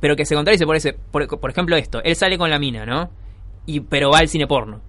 pero 0.00 0.16
que 0.16 0.26
se 0.26 0.34
contradice. 0.34 0.66
Por, 0.66 0.76
ese, 0.76 0.92
por, 0.92 1.26
por 1.40 1.50
ejemplo, 1.50 1.76
esto: 1.76 2.02
él 2.04 2.16
sale 2.16 2.38
con 2.38 2.50
la 2.50 2.58
mina, 2.58 2.84
¿no? 2.86 3.10
Y, 3.66 3.80
pero 3.80 4.10
va 4.10 4.18
al 4.18 4.28
cine 4.28 4.46
porno. 4.46 4.80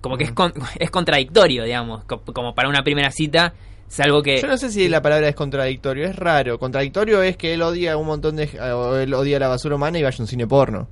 Como 0.00 0.16
que 0.16 0.24
es, 0.24 0.32
con- 0.32 0.52
es 0.78 0.90
contradictorio, 0.90 1.64
digamos. 1.64 2.04
co- 2.04 2.22
Como 2.32 2.54
para 2.54 2.68
una 2.68 2.82
primera 2.84 3.10
cita, 3.10 3.54
es 3.92 4.00
algo 4.00 4.22
que. 4.22 4.40
Yo 4.40 4.48
no 4.48 4.56
sé 4.56 4.70
si 4.70 4.88
la 4.88 5.02
palabra 5.02 5.28
es 5.28 5.34
contradictorio, 5.34 6.06
es 6.06 6.16
raro. 6.16 6.58
Contradictorio 6.58 7.22
es 7.22 7.36
que 7.36 7.54
él 7.54 7.62
odia 7.62 7.96
un 7.96 8.06
montón 8.06 8.36
de... 8.36 8.48
o 8.60 8.96
él 8.96 9.12
odia 9.14 9.38
la 9.38 9.48
basura 9.48 9.74
humana 9.76 9.98
y 9.98 10.02
vaya 10.02 10.16
a 10.18 10.22
un 10.22 10.26
cine 10.26 10.46
porno. 10.46 10.88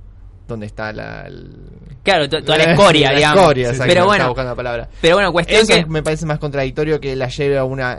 Donde 0.47 0.65
está 0.65 0.91
la... 0.91 1.21
el- 1.27 1.55
Claro, 2.03 2.27
to- 2.27 2.43
toda 2.43 2.57
la 2.57 2.63
escoria, 2.73 3.11
la 3.11 3.17
digamos. 3.17 3.39
escoria, 3.41 3.71
Sí, 3.73 3.79
pero 3.79 3.89
estaba 3.91 4.05
bueno, 4.07 4.27
buscando 4.27 4.51
la 4.51 4.55
palabra. 4.55 4.89
pero 5.01 5.15
bueno, 5.15 5.31
cuestión 5.31 5.61
Eso 5.61 5.73
que. 5.73 5.85
me 5.85 6.03
parece 6.03 6.25
más 6.25 6.39
contradictorio 6.39 6.99
que 6.99 7.15
la 7.15 7.27
lleve 7.29 7.57
a 7.57 7.63
una... 7.63 7.97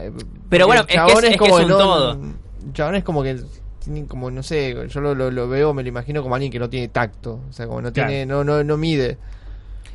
Pero 0.50 0.66
bueno, 0.66 0.82
es 0.82 0.86
que 0.88 0.94
chabón 0.94 1.24
es- 1.24 1.30
es 1.32 1.36
que 1.38 1.44
es 1.46 1.52
un 1.52 1.68
no- 1.68 1.78
todo. 1.78 2.12
el 2.12 2.72
chabón 2.72 2.94
es 2.96 3.04
como 3.04 3.22
que... 3.22 3.40
tiene 3.82 4.06
como, 4.06 4.30
no 4.30 4.42
sé, 4.42 4.76
yo 4.88 5.00
lo, 5.00 5.14
lo, 5.14 5.30
lo 5.30 5.48
veo, 5.48 5.72
me 5.72 5.82
lo 5.82 5.88
imagino 5.88 6.22
como 6.22 6.34
alguien 6.34 6.50
que 6.52 6.58
no 6.58 6.68
tiene 6.68 6.88
tacto. 6.88 7.40
O 7.48 7.52
sea, 7.52 7.66
como 7.66 7.80
no 7.80 7.92
Claro. 7.92 8.08
tiene... 8.10 8.26
No, 8.26 8.44
no, 8.44 8.62
no 8.62 8.76
mide. 8.76 9.16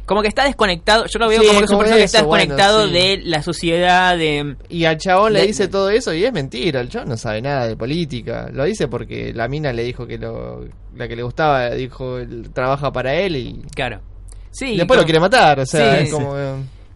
Como 0.08 0.24
que 0.24 0.28
está 0.30 0.46
desconectado. 0.46 1.06
Yo 1.06 1.20
lo 1.20 1.28
veo 1.28 1.42
Sí, 1.42 1.48
como 1.48 1.60
que 1.60 1.66
es 1.66 1.72
un 1.72 1.78
personaje 1.78 2.00
que 2.00 2.06
está 2.06 2.24
bueno, 2.24 2.42
desconectado 2.56 2.88
sí. 2.88 2.94
de 2.94 3.22
la 3.26 3.44
sociedad, 3.44 4.18
de. 4.18 4.56
Y 4.70 4.86
al 4.86 4.98
chabón 4.98 5.34
le 5.34 5.42
Le- 5.42 5.48
dice 5.48 5.68
todo 5.68 5.90
eso 5.92 6.12
y 6.14 6.24
es 6.26 6.34
mentira, 6.34 6.80
el 6.82 6.90
chabón 6.90 7.10
no 7.10 7.18
sabe 7.18 7.42
nada 7.42 7.68
de 7.68 7.76
política. 7.76 8.50
Lo 8.52 8.64
dice 8.64 8.88
porque 8.88 9.34
la 9.34 9.48
mina 9.48 9.72
le 9.74 9.84
dijo 9.84 10.08
que 10.08 10.18
lo, 10.18 10.66
la 10.96 11.08
que 11.08 11.16
le 11.16 11.22
gustaba 11.24 11.70
dijo 11.72 12.18
trabaja 12.54 12.92
para 12.92 13.14
él 13.14 13.36
y 13.36 13.62
Claro. 13.76 14.00
Sí, 14.50 14.76
después 14.76 14.98
lo 14.98 15.04
quiere 15.06 15.20
matar, 15.20 15.60
o 15.60 15.66
sea, 15.68 15.98
Sí, 15.98 16.04
es 16.06 16.12
como, 16.12 16.36
eh, 16.40 16.54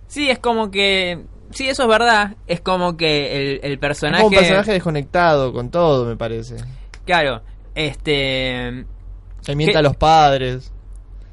Sí, 0.07 0.29
es 0.29 0.39
como 0.39 0.71
que. 0.71 1.19
Sí, 1.51 1.67
eso 1.67 1.83
es 1.83 1.89
verdad. 1.89 2.35
Es 2.47 2.61
como 2.61 2.95
que 2.95 3.35
el, 3.35 3.59
el 3.61 3.73
es 3.73 3.77
personaje. 3.79 4.23
como 4.23 4.33
un 4.35 4.39
personaje 4.41 4.71
desconectado 4.71 5.51
con 5.51 5.69
todo, 5.69 6.05
me 6.05 6.15
parece. 6.15 6.55
Claro, 7.05 7.41
este. 7.75 8.85
Se 9.41 9.55
miente 9.55 9.73
¿Qué? 9.73 9.77
a 9.79 9.81
los 9.81 9.95
padres. 9.97 10.71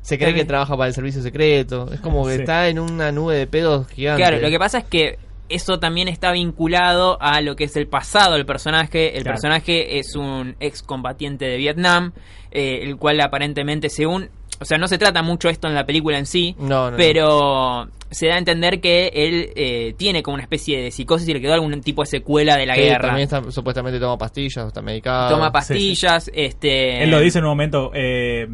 Se 0.09 0.19
cree 0.19 0.33
que 0.35 0.45
trabaja 0.45 0.77
para 0.77 0.89
el 0.89 0.95
servicio 0.95 1.23
secreto. 1.23 1.91
Es 1.93 2.01
como 2.01 2.25
que 2.27 2.35
Sí. 2.35 2.41
está 2.41 2.69
en 2.69 2.79
una 2.79 3.13
nube 3.13 3.37
de 3.37 3.47
pedos 3.47 3.87
gigantes. 3.89 4.27
Claro, 4.27 4.43
lo 4.43 4.49
que 4.51 4.59
pasa 4.59 4.79
es 4.79 4.85
que 4.85 5.19
eso 5.51 5.79
también 5.79 6.09
está 6.09 6.33
vinculado 6.33 7.19
a 7.21 7.41
lo 7.41 7.57
que 7.57 7.65
es 7.65 7.77
el 7.77 7.87
pasado 7.89 8.35
del 8.35 8.47
personaje. 8.47 9.17
El 9.17 9.23
Claro. 9.23 9.35
personaje 9.35 9.99
es 9.99 10.15
un 10.17 10.57
excombatiente 10.61 11.45
de 11.47 11.57
Vietnam, 11.59 12.13
eh, 12.51 12.81
el 12.83 12.97
cual 12.97 13.21
aparentemente, 13.21 13.89
según. 13.91 14.31
O 14.61 14.65
sea, 14.65 14.77
no 14.79 14.89
se 14.89 14.99
trata 14.99 15.23
mucho 15.23 15.49
esto 15.49 15.69
en 15.69 15.75
la 15.75 15.87
película 15.87 16.19
en 16.19 16.27
sí, 16.27 16.57
No, 16.59 16.91
no, 16.91 16.97
pero 16.97 17.89
se 18.11 18.27
da 18.27 18.35
a 18.35 18.39
entender 18.39 18.81
que 18.81 19.09
él 19.15 19.51
eh, 19.55 19.95
tiene 19.99 20.23
como 20.23 20.35
una 20.35 20.43
especie 20.43 20.81
de 20.83 20.91
psicosis 20.91 21.29
y 21.29 21.35
le 21.35 21.41
quedó 21.41 21.53
algún 21.53 21.81
tipo 21.83 22.03
de 22.03 22.07
secuela 22.07 22.57
de 22.57 22.67
la 22.67 22.75
guerra. 22.77 23.09
También 23.09 23.25
está- 23.31 23.51
supuestamente 23.53 24.01
toma 24.01 24.17
pastillas, 24.19 24.67
está 24.69 24.83
medicado. 24.83 25.31
Toma 25.35 25.53
pastillas, 25.53 26.31
este. 26.35 27.05
Él 27.05 27.11
lo 27.11 27.21
dice 27.21 27.39
en 27.39 27.45
un 27.45 27.51
momento, 27.51 27.91
eh, 27.95 28.49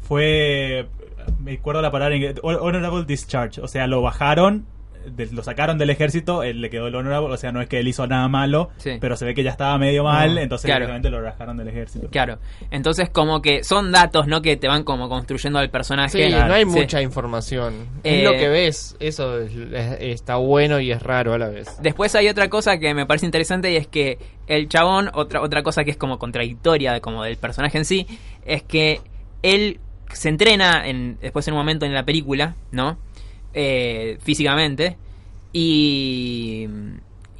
fue, 0.00 0.86
me 1.42 1.54
acuerdo 1.54 1.82
la 1.82 1.90
palabra 1.90 2.14
en 2.14 2.22
inglés, 2.22 2.40
honorable 2.42 3.04
discharge, 3.04 3.60
o 3.60 3.68
sea, 3.68 3.86
lo 3.86 4.02
bajaron, 4.02 4.66
de- 5.06 5.28
lo 5.32 5.42
sacaron 5.42 5.78
del 5.78 5.88
ejército, 5.88 6.42
él 6.42 6.60
le 6.60 6.68
quedó 6.68 6.86
el 6.88 6.94
honorable, 6.94 7.32
o 7.32 7.36
sea, 7.38 7.52
no 7.52 7.62
es 7.62 7.68
que 7.70 7.78
él 7.80 7.88
hizo 7.88 8.06
nada 8.06 8.28
malo, 8.28 8.68
Sí. 8.76 8.98
pero 9.00 9.16
se 9.16 9.24
ve 9.24 9.34
que 9.34 9.42
ya 9.42 9.50
estaba 9.50 9.78
medio 9.78 10.04
mal, 10.04 10.34
No, 10.34 10.40
entonces 10.42 10.66
claro. 10.66 10.86
lo 11.10 11.22
bajaron 11.22 11.56
del 11.56 11.68
ejército. 11.68 12.08
Claro. 12.10 12.38
Entonces, 12.70 13.08
como 13.08 13.40
que 13.40 13.64
son 13.64 13.92
datos, 13.92 14.26
¿no? 14.26 14.42
Que 14.42 14.58
te 14.58 14.68
van 14.68 14.84
como 14.84 15.08
construyendo 15.08 15.58
al 15.58 15.70
personaje. 15.70 16.22
Sí, 16.22 16.28
Claro. 16.28 16.48
no 16.48 16.54
hay 16.54 16.64
Sí. 16.64 16.70
mucha 16.78 17.00
información. 17.00 17.72
Eh, 18.04 18.18
es 18.18 18.24
lo 18.24 18.32
que 18.32 18.48
ves, 18.50 18.94
eso 19.00 19.38
es- 19.40 19.52
es- 19.54 19.96
está 20.00 20.36
bueno 20.36 20.80
y 20.80 20.92
es 20.92 21.02
raro 21.02 21.32
a 21.32 21.38
la 21.38 21.48
vez. 21.48 21.78
Después 21.80 22.14
hay 22.14 22.28
otra 22.28 22.50
cosa 22.50 22.78
que 22.78 22.92
me 22.92 23.06
parece 23.06 23.24
interesante 23.24 23.72
y 23.72 23.76
es 23.76 23.86
que 23.86 24.18
el 24.48 24.68
chabón, 24.68 25.10
otra, 25.14 25.40
otra 25.40 25.62
cosa 25.62 25.82
que 25.82 25.92
es 25.92 25.96
como 25.96 26.18
contradictoria 26.18 26.92
de, 26.92 27.00
como 27.00 27.24
del 27.24 27.38
personaje 27.38 27.78
en 27.78 27.86
sí, 27.86 28.06
es 28.44 28.62
que 28.64 29.00
él 29.42 29.80
se 30.12 30.28
entrena 30.28 30.86
en, 30.86 31.18
después 31.20 31.46
en 31.48 31.54
un 31.54 31.58
momento 31.60 31.86
en 31.86 31.94
la 31.94 32.04
película, 32.04 32.54
¿no? 32.72 32.96
Eh, 33.54 34.18
físicamente. 34.22 34.96
Y, 35.52 36.66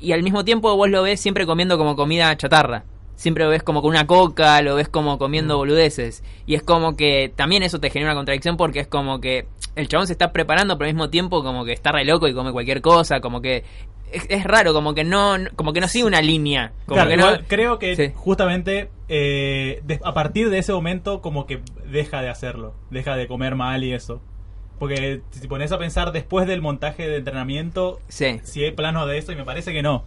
y 0.00 0.12
al 0.12 0.22
mismo 0.22 0.44
tiempo 0.44 0.74
vos 0.76 0.88
lo 0.90 1.02
ves 1.02 1.20
siempre 1.20 1.46
comiendo 1.46 1.78
como 1.78 1.96
comida 1.96 2.37
chatarra. 2.37 2.85
Siempre 3.16 3.44
lo 3.44 3.50
ves 3.50 3.62
como 3.62 3.83
con 3.83 3.90
una 3.90 4.06
coca, 4.06 4.62
lo 4.62 4.74
ves 4.76 4.88
como 4.88 5.18
comiendo 5.18 5.59
boludeces. 5.59 6.22
Y 6.46 6.54
es 6.54 6.62
como 6.62 6.96
que 6.96 7.30
también 7.37 7.62
eso 7.62 7.78
te 7.78 7.90
genera 7.90 8.12
una 8.12 8.18
contradicción 8.18 8.56
porque 8.56 8.80
es 8.80 8.87
como 8.87 9.20
que 9.20 9.46
el 9.76 9.88
chabón 9.88 10.06
se 10.06 10.14
está 10.14 10.33
preparando, 10.33 10.78
pero 10.78 10.88
al 10.88 10.94
mismo 10.94 11.11
tiempo 11.11 11.42
como 11.44 11.64
que 11.64 11.72
está 11.72 11.92
re 11.92 12.04
loco 12.04 12.26
y 12.28 12.35
come 12.35 12.50
cualquier 12.52 12.80
cosa, 12.80 13.20
como 13.20 13.40
que 13.42 13.62
es, 14.11 14.24
es 14.28 14.42
raro, 14.44 14.72
como 14.72 14.94
que 14.94 15.04
no 15.04 15.37
como 15.54 15.72
que 15.74 15.80
no 15.80 15.87
sigue 15.88 16.04
una 16.06 16.22
línea. 16.22 16.72
Como 16.87 16.96
Claro, 16.96 17.11
que 17.11 17.16
igual 17.16 17.38
no, 17.42 17.46
creo 17.46 17.78
que 17.78 17.94
Sí. 17.94 18.11
justamente 18.14 18.88
eh, 19.09 19.80
de- 19.85 20.00
a 20.02 20.14
partir 20.14 20.48
de 20.50 20.59
ese 20.59 20.72
momento 20.72 21.20
como 21.20 21.46
que 21.46 21.61
deja 21.90 22.22
de 22.22 22.29
hacerlo, 22.29 22.74
deja 22.90 23.16
de 23.16 23.26
comer 23.26 23.55
mal 23.57 23.85
y 23.85 23.92
eso. 23.92 24.20
Porque 24.79 25.20
si 25.31 25.46
pones 25.46 25.72
a 25.72 25.79
pensar 25.79 26.11
después 26.12 26.46
del 26.46 26.62
montaje 26.62 27.07
de 27.09 27.16
entrenamiento, 27.16 28.00
Sí. 28.09 28.40
si 28.44 28.64
hay 28.64 28.70
planos 28.72 29.07
de 29.09 29.18
eso, 29.18 29.33
y 29.33 29.37
me 29.37 29.44
parece 29.44 29.72
que 29.72 29.83
no. 29.83 30.05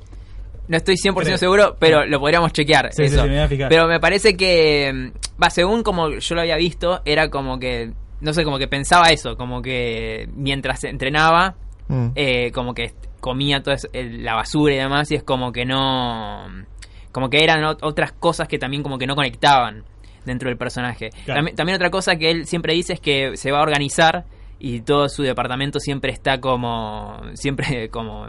No 0.68 0.78
estoy 0.78 0.96
100% 0.98 1.14
Creo. 1.26 1.38
seguro, 1.38 1.76
pero 1.80 2.06
lo 2.06 2.20
podríamos 2.20 2.54
chequear. 2.54 2.92
Sí, 2.94 3.08
sí, 3.08 3.14
eso. 3.14 3.24
sí, 3.24 3.30
me 3.30 3.36
voy 3.36 3.44
a 3.44 3.48
fijar. 3.48 3.70
Pero 3.70 3.88
me 3.88 4.00
parece 4.00 4.36
que, 4.36 4.92
mm, 4.94 5.42
va, 5.44 5.50
según 5.50 5.84
como 5.84 6.10
yo 6.10 6.36
lo 6.36 6.42
había 6.42 6.56
visto, 6.56 7.02
era 7.06 7.30
como 7.30 7.60
que, 7.60 7.92
no 8.22 8.34
sé, 8.34 8.44
como 8.44 8.58
que 8.58 8.68
pensaba 8.68 9.08
eso, 9.10 9.36
como 9.38 9.62
que 9.62 10.28
mientras 10.36 10.84
entrenaba, 10.86 11.56
Mm. 11.90 12.08
eh, 12.16 12.52
como 12.54 12.74
que 12.74 12.94
comía 13.20 13.62
toda 13.62 13.76
la 13.94 14.36
basura 14.36 14.74
y 14.74 14.78
demás, 14.78 15.12
y 15.12 15.16
es 15.16 15.24
como 15.24 15.52
que 15.52 15.66
no, 15.66 16.46
como 17.12 17.30
que 17.30 17.44
eran 17.44 17.62
ot- 17.64 17.80
otras 17.82 18.14
cosas 18.14 18.48
que 18.48 18.58
también 18.58 18.82
como 18.84 18.98
que 18.98 19.06
no 19.06 19.16
conectaban 19.16 19.84
dentro 20.26 20.50
del 20.50 20.58
personaje. 20.58 21.10
Claro. 21.26 21.40
También, 21.40 21.56
también 21.56 21.76
otra 21.76 21.90
cosa 21.90 22.16
que 22.16 22.32
él 22.32 22.46
siempre 22.46 22.74
dice 22.74 22.94
es 22.94 23.00
que 23.00 23.36
se 23.38 23.52
va 23.52 23.60
a 23.60 23.64
organizar 23.64 24.26
y 24.60 24.82
todo 24.82 25.10
su 25.10 25.24
departamento 25.24 25.80
siempre 25.80 26.12
está 26.12 26.40
como, 26.40 27.22
siempre 27.34 27.90
como 27.92 28.28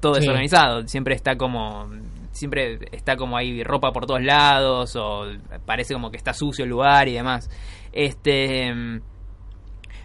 todo 0.00 0.14
Sí. 0.14 0.20
desorganizado, 0.20 0.86
siempre 0.88 1.14
está 1.14 1.36
como 1.36 1.90
siempre 2.32 2.78
está 2.92 3.16
como 3.16 3.36
ahí 3.38 3.64
ropa 3.64 3.92
por 3.92 4.04
todos 4.04 4.22
lados 4.22 4.94
o 4.96 5.24
parece 5.64 5.94
como 5.94 6.10
que 6.10 6.18
está 6.18 6.34
sucio 6.34 6.64
el 6.64 6.70
lugar 6.70 7.08
y 7.08 7.14
demás. 7.14 7.48
Este 7.92 8.66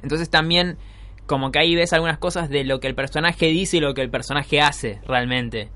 entonces 0.01 0.29
también 0.29 0.77
como 1.27 1.51
que 1.51 1.59
ahí 1.59 1.75
ves 1.75 1.93
algunas 1.93 2.17
cosas 2.17 2.49
de 2.49 2.63
lo 2.63 2.79
que 2.79 2.87
el 2.87 2.95
personaje 2.95 3.47
dice 3.47 3.77
y 3.77 3.79
lo 3.79 3.93
que 3.93 4.01
el 4.01 4.09
personaje 4.09 4.59
hace 4.59 4.99
realmente. 5.05 5.69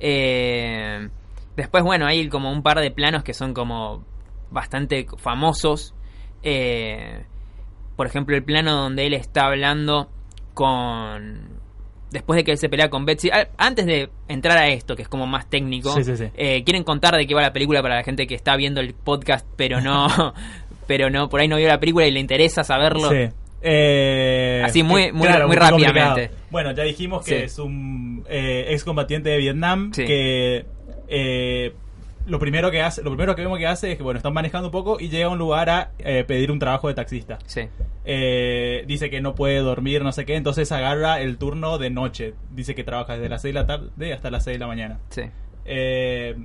Eh, 0.00 1.08
después, 1.56 1.84
bueno, 1.84 2.06
hay 2.06 2.28
como 2.28 2.50
un 2.50 2.62
par 2.62 2.80
de 2.80 2.90
planos 2.90 3.22
que 3.22 3.34
son 3.34 3.54
como 3.54 4.04
bastante 4.56 5.06
famosos. 5.18 5.94
Eh, 6.42 7.22
por 7.94 8.06
ejemplo, 8.08 8.34
el 8.36 8.42
plano 8.42 8.72
donde 8.74 9.06
él 9.06 9.14
está 9.14 9.46
hablando 9.46 10.10
con... 10.54 11.56
Después 12.10 12.36
de 12.38 12.44
que 12.44 12.52
él 12.52 12.58
se 12.58 12.68
pelea 12.68 12.88
con 12.88 13.04
Betsy. 13.04 13.30
Antes 13.58 13.84
de 13.86 14.08
entrar 14.28 14.56
a 14.58 14.68
esto, 14.68 14.96
que 14.96 15.02
es 15.02 15.08
como 15.08 15.26
más 15.26 15.48
técnico, 15.50 15.90
Sí, 15.90 16.04
sí, 16.04 16.16
sí. 16.16 16.24
eh, 16.36 16.62
¿quieren 16.64 16.82
contar 16.84 17.14
de 17.16 17.26
qué 17.26 17.34
va 17.34 17.42
la 17.42 17.52
película 17.52 17.82
para 17.82 17.96
la 17.96 18.02
gente 18.04 18.26
que 18.26 18.34
está 18.34 18.56
viendo 18.56 18.80
el 18.80 18.94
podcast, 18.94 19.46
pero 19.56 19.80
no, 19.80 20.06
pero 20.86 21.10
no, 21.10 21.28
por 21.28 21.40
ahí 21.40 21.48
no 21.48 21.56
vio 21.56 21.68
la 21.68 21.80
película 21.80 22.06
y 22.06 22.12
le 22.12 22.20
interesa 22.20 22.62
saberlo? 22.64 23.10
Sí. 23.10 23.28
Eh, 23.60 24.62
Así, 24.64 24.82
muy- 24.82 25.06
que- 25.06 25.12
muy- 25.12 25.26
rápidamente. 25.28 26.30
Bueno, 26.50 26.70
ya 26.72 26.84
dijimos 26.84 27.24
que 27.24 27.38
Sí. 27.38 27.44
es 27.44 27.58
un 27.58 28.24
eh, 28.28 28.66
excombatiente 28.70 29.30
de 29.30 29.38
Vietnam 29.38 29.92
Sí. 29.92 30.04
que 30.04 30.64
eh, 31.08 31.72
lo 32.26 32.38
primero 32.38 32.70
que 32.70 32.82
hace, 32.82 33.02
lo 33.02 33.10
primero 33.10 33.34
que 33.34 33.42
vemos 33.42 33.58
que 33.58 33.66
hace 33.66 33.92
es 33.92 33.96
que 33.96 34.02
bueno, 34.02 34.18
están 34.18 34.32
manejando 34.34 34.68
un 34.68 34.72
poco 34.72 34.98
y 35.00 35.08
llega 35.08 35.26
a 35.26 35.30
un 35.30 35.38
lugar 35.38 35.70
a 35.70 35.92
eh, 35.98 36.24
pedir 36.24 36.50
un 36.50 36.58
trabajo 36.58 36.88
de 36.88 36.94
taxista. 36.94 37.38
Sí, 37.46 37.68
Eh, 38.04 38.84
dice 38.86 39.10
que 39.10 39.20
no 39.20 39.34
puede 39.34 39.58
dormir, 39.58 40.02
no 40.02 40.12
sé 40.12 40.24
qué, 40.26 40.36
entonces 40.36 40.70
agarra 40.72 41.20
el 41.20 41.38
turno 41.38 41.78
de 41.78 41.90
noche. 41.90 42.34
Dice 42.50 42.74
que 42.74 42.84
trabaja 42.84 43.14
desde 43.14 43.28
las 43.28 43.42
6 43.42 43.54
de 43.54 43.60
la 43.60 43.66
tarde 43.66 44.12
hasta 44.12 44.30
las 44.30 44.44
6 44.44 44.56
de 44.56 44.58
la 44.58 44.66
mañana. 44.66 45.00
sí, 45.08 45.22
Eh, 45.64 46.36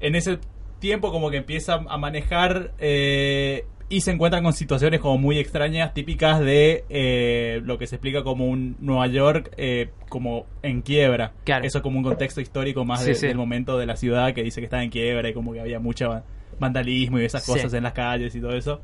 en 0.00 0.14
ese 0.14 0.38
tiempo 0.78 1.10
como 1.10 1.30
que 1.30 1.38
empieza 1.38 1.74
a 1.88 1.96
manejar 1.98 2.72
eh, 2.78 3.64
y 3.88 4.00
se 4.00 4.10
encuentran 4.10 4.42
con 4.42 4.52
situaciones 4.52 5.00
como 5.00 5.16
muy 5.18 5.38
extrañas, 5.38 5.94
típicas 5.94 6.40
de 6.40 6.84
eh, 6.88 7.60
lo 7.64 7.78
que 7.78 7.86
se 7.86 7.96
explica 7.96 8.24
como 8.24 8.46
un 8.46 8.76
Nueva 8.80 9.06
York 9.06 9.52
eh, 9.56 9.90
como 10.08 10.46
en 10.62 10.82
quiebra. 10.82 11.32
Claro. 11.44 11.64
Eso 11.64 11.82
como 11.82 11.98
un 11.98 12.04
contexto 12.04 12.40
histórico 12.40 12.84
más 12.84 13.02
Sí, 13.02 13.10
de- 13.10 13.14
sí. 13.14 13.26
del 13.28 13.36
momento 13.36 13.78
de 13.78 13.86
la 13.86 13.96
ciudad 13.96 14.34
que 14.34 14.42
dice 14.42 14.60
que 14.60 14.64
está 14.64 14.82
en 14.82 14.90
quiebra 14.90 15.28
y 15.28 15.32
como 15.34 15.52
que 15.52 15.60
había 15.60 15.78
mucho 15.78 16.08
va- 16.08 16.24
vandalismo 16.58 17.20
y 17.20 17.24
esas 17.24 17.44
Sí. 17.44 17.52
cosas 17.52 17.72
en 17.74 17.84
las 17.84 17.92
calles 17.92 18.34
y 18.34 18.40
todo 18.40 18.56
eso. 18.56 18.80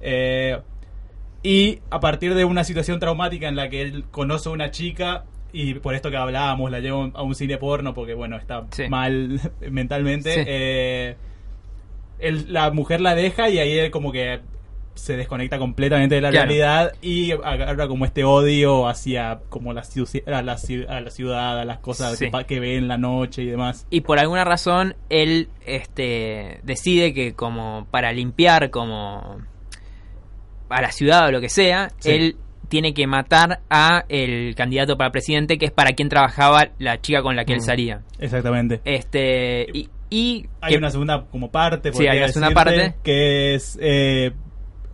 Eh, 0.00 0.58
y 1.42 1.78
a 1.90 2.00
partir 2.00 2.34
de 2.34 2.44
una 2.44 2.64
situación 2.64 2.98
traumática 2.98 3.48
en 3.48 3.54
la 3.56 3.68
que 3.68 3.82
él 3.82 4.04
conoce 4.10 4.48
a 4.48 4.52
una 4.52 4.70
chica 4.70 5.24
y 5.52 5.74
por 5.74 5.94
esto 5.94 6.10
que 6.10 6.16
hablábamos, 6.16 6.70
la 6.72 6.80
lleva 6.80 7.10
a 7.14 7.22
un 7.22 7.34
cine 7.36 7.58
porno 7.58 7.94
porque, 7.94 8.14
bueno, 8.14 8.36
está 8.36 8.66
mal 8.88 9.38
mentalmente. 9.70 11.16
Él- 12.18 12.46
la 12.52 12.70
mujer 12.70 13.00
la 13.00 13.14
deja 13.14 13.48
y 13.50 13.58
ahí 13.58 13.78
él 13.78 13.90
como 13.90 14.12
que 14.12 14.40
se 14.94 15.16
desconecta 15.16 15.58
completamente 15.58 16.14
de 16.14 16.20
la 16.20 16.30
Claro. 16.30 16.46
realidad 16.46 16.92
y 17.02 17.32
agarra 17.32 17.88
como 17.88 18.04
este 18.04 18.22
odio 18.22 18.86
hacia 18.86 19.40
como 19.48 19.72
la, 19.72 19.80
a 19.82 20.30
la, 20.42 20.52
a 20.88 21.00
la 21.00 21.10
ciudad, 21.10 21.58
a 21.60 21.64
las 21.64 21.78
cosas 21.78 22.16
Sí. 22.16 22.30
que, 22.46 22.60
ve 22.60 22.76
en 22.76 22.86
la 22.86 22.96
noche 22.96 23.42
y 23.42 23.46
demás. 23.46 23.88
Y 23.90 24.02
por 24.02 24.20
alguna 24.20 24.44
razón 24.44 24.94
él 25.08 25.48
este 25.66 26.60
decide 26.62 27.12
que 27.12 27.34
como 27.34 27.88
para 27.90 28.12
limpiar 28.12 28.70
como 28.70 29.38
a 30.68 30.80
la 30.80 30.92
ciudad 30.92 31.26
o 31.28 31.32
lo 31.32 31.40
que 31.40 31.48
sea, 31.48 31.90
Sí. 31.98 32.10
él 32.10 32.36
tiene 32.68 32.94
que 32.94 33.06
matar 33.06 33.60
a 33.70 34.04
el 34.08 34.54
candidato 34.54 34.96
para 34.96 35.10
presidente 35.10 35.58
que 35.58 35.66
es 35.66 35.70
para 35.72 35.92
quien 35.92 36.08
trabajaba 36.08 36.68
la 36.78 37.00
chica 37.00 37.22
con 37.22 37.36
la 37.36 37.44
que 37.44 37.52
él 37.52 37.58
Mm. 37.60 37.64
salía. 37.64 38.00
Exactamente. 38.18 38.80
Este 38.84 39.66
y, 39.72 39.88
y 40.16 40.46
Hay 40.60 40.72
que- 40.72 40.78
una 40.78 40.90
segunda 40.90 41.24
como 41.30 41.50
parte, 41.50 41.92
Sí, 41.92 42.06
hay 42.06 42.18
una 42.18 42.28
segunda 42.28 42.54
parte. 42.54 42.94
que 43.02 43.54
es 43.54 43.78
eh, 43.80 44.32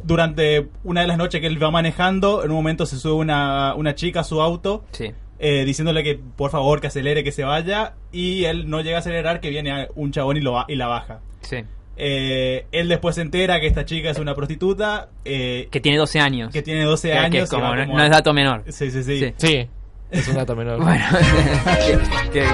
durante 0.03 0.69
una 0.85 1.03
de 1.03 1.07
las 1.09 1.19
noches 1.19 1.41
que 1.41 1.47
él 1.47 1.63
va 1.63 1.71
manejando, 1.71 2.43
en 2.45 2.51
un 2.51 2.57
momento 2.57 2.87
se 2.87 2.99
sube 2.99 3.13
una, 3.15 3.75
una 3.75 3.95
chica 3.95 4.21
a 4.21 4.25
su 4.25 4.41
auto 4.41 4.85
sí, 4.93 5.13
eh, 5.39 5.65
diciéndole 5.65 6.03
que 6.03 6.19
por 6.37 6.51
favor 6.51 6.81
que 6.81 6.87
acelere, 6.87 7.23
que 7.23 7.33
se 7.33 7.45
vaya 7.45 7.95
y 8.13 8.45
él 8.45 8.69
no 8.71 8.81
llega 8.81 8.97
a 8.97 9.01
acelerar, 9.01 9.41
que 9.41 9.51
viene 9.51 9.89
un 9.95 10.11
chabón 10.13 10.37
y, 10.37 10.41
lo, 10.41 10.65
y 10.69 10.77
la 10.77 10.87
baja. 10.87 11.21
sí, 11.43 11.59
Eh, 12.03 12.65
él 12.73 12.89
después 12.89 13.17
se 13.17 13.21
entera 13.21 13.61
que 13.61 13.67
esta 13.67 13.85
chica 13.85 14.09
es 14.09 14.19
una 14.19 14.35
prostituta 14.35 15.11
eh, 15.27 15.69
que 15.71 15.81
tiene 15.81 15.99
12 15.99 16.19
años. 16.19 16.51
que 16.51 16.63
tiene 16.63 16.85
12 16.85 17.09
Que- 17.09 17.13
que 17.15 17.19
años. 17.21 17.43
es 17.45 17.53
y 17.53 17.55
como- 17.57 17.75
no, 17.75 17.83
como 17.85 17.97
no 17.99 18.03
a- 18.03 18.07
es 18.07 18.11
dato 18.11 18.33
menor. 18.33 18.63
Sí, 18.69 18.91
sí, 18.91 19.03
sí. 19.03 19.19
Sí. 19.21 19.35
Sí, 19.37 19.69
es 20.11 20.29
un 20.29 20.35
dato 20.37 20.57
menor. 20.57 20.79
Bueno, 20.83 21.05
que- 22.33 22.33
que- 22.41 22.47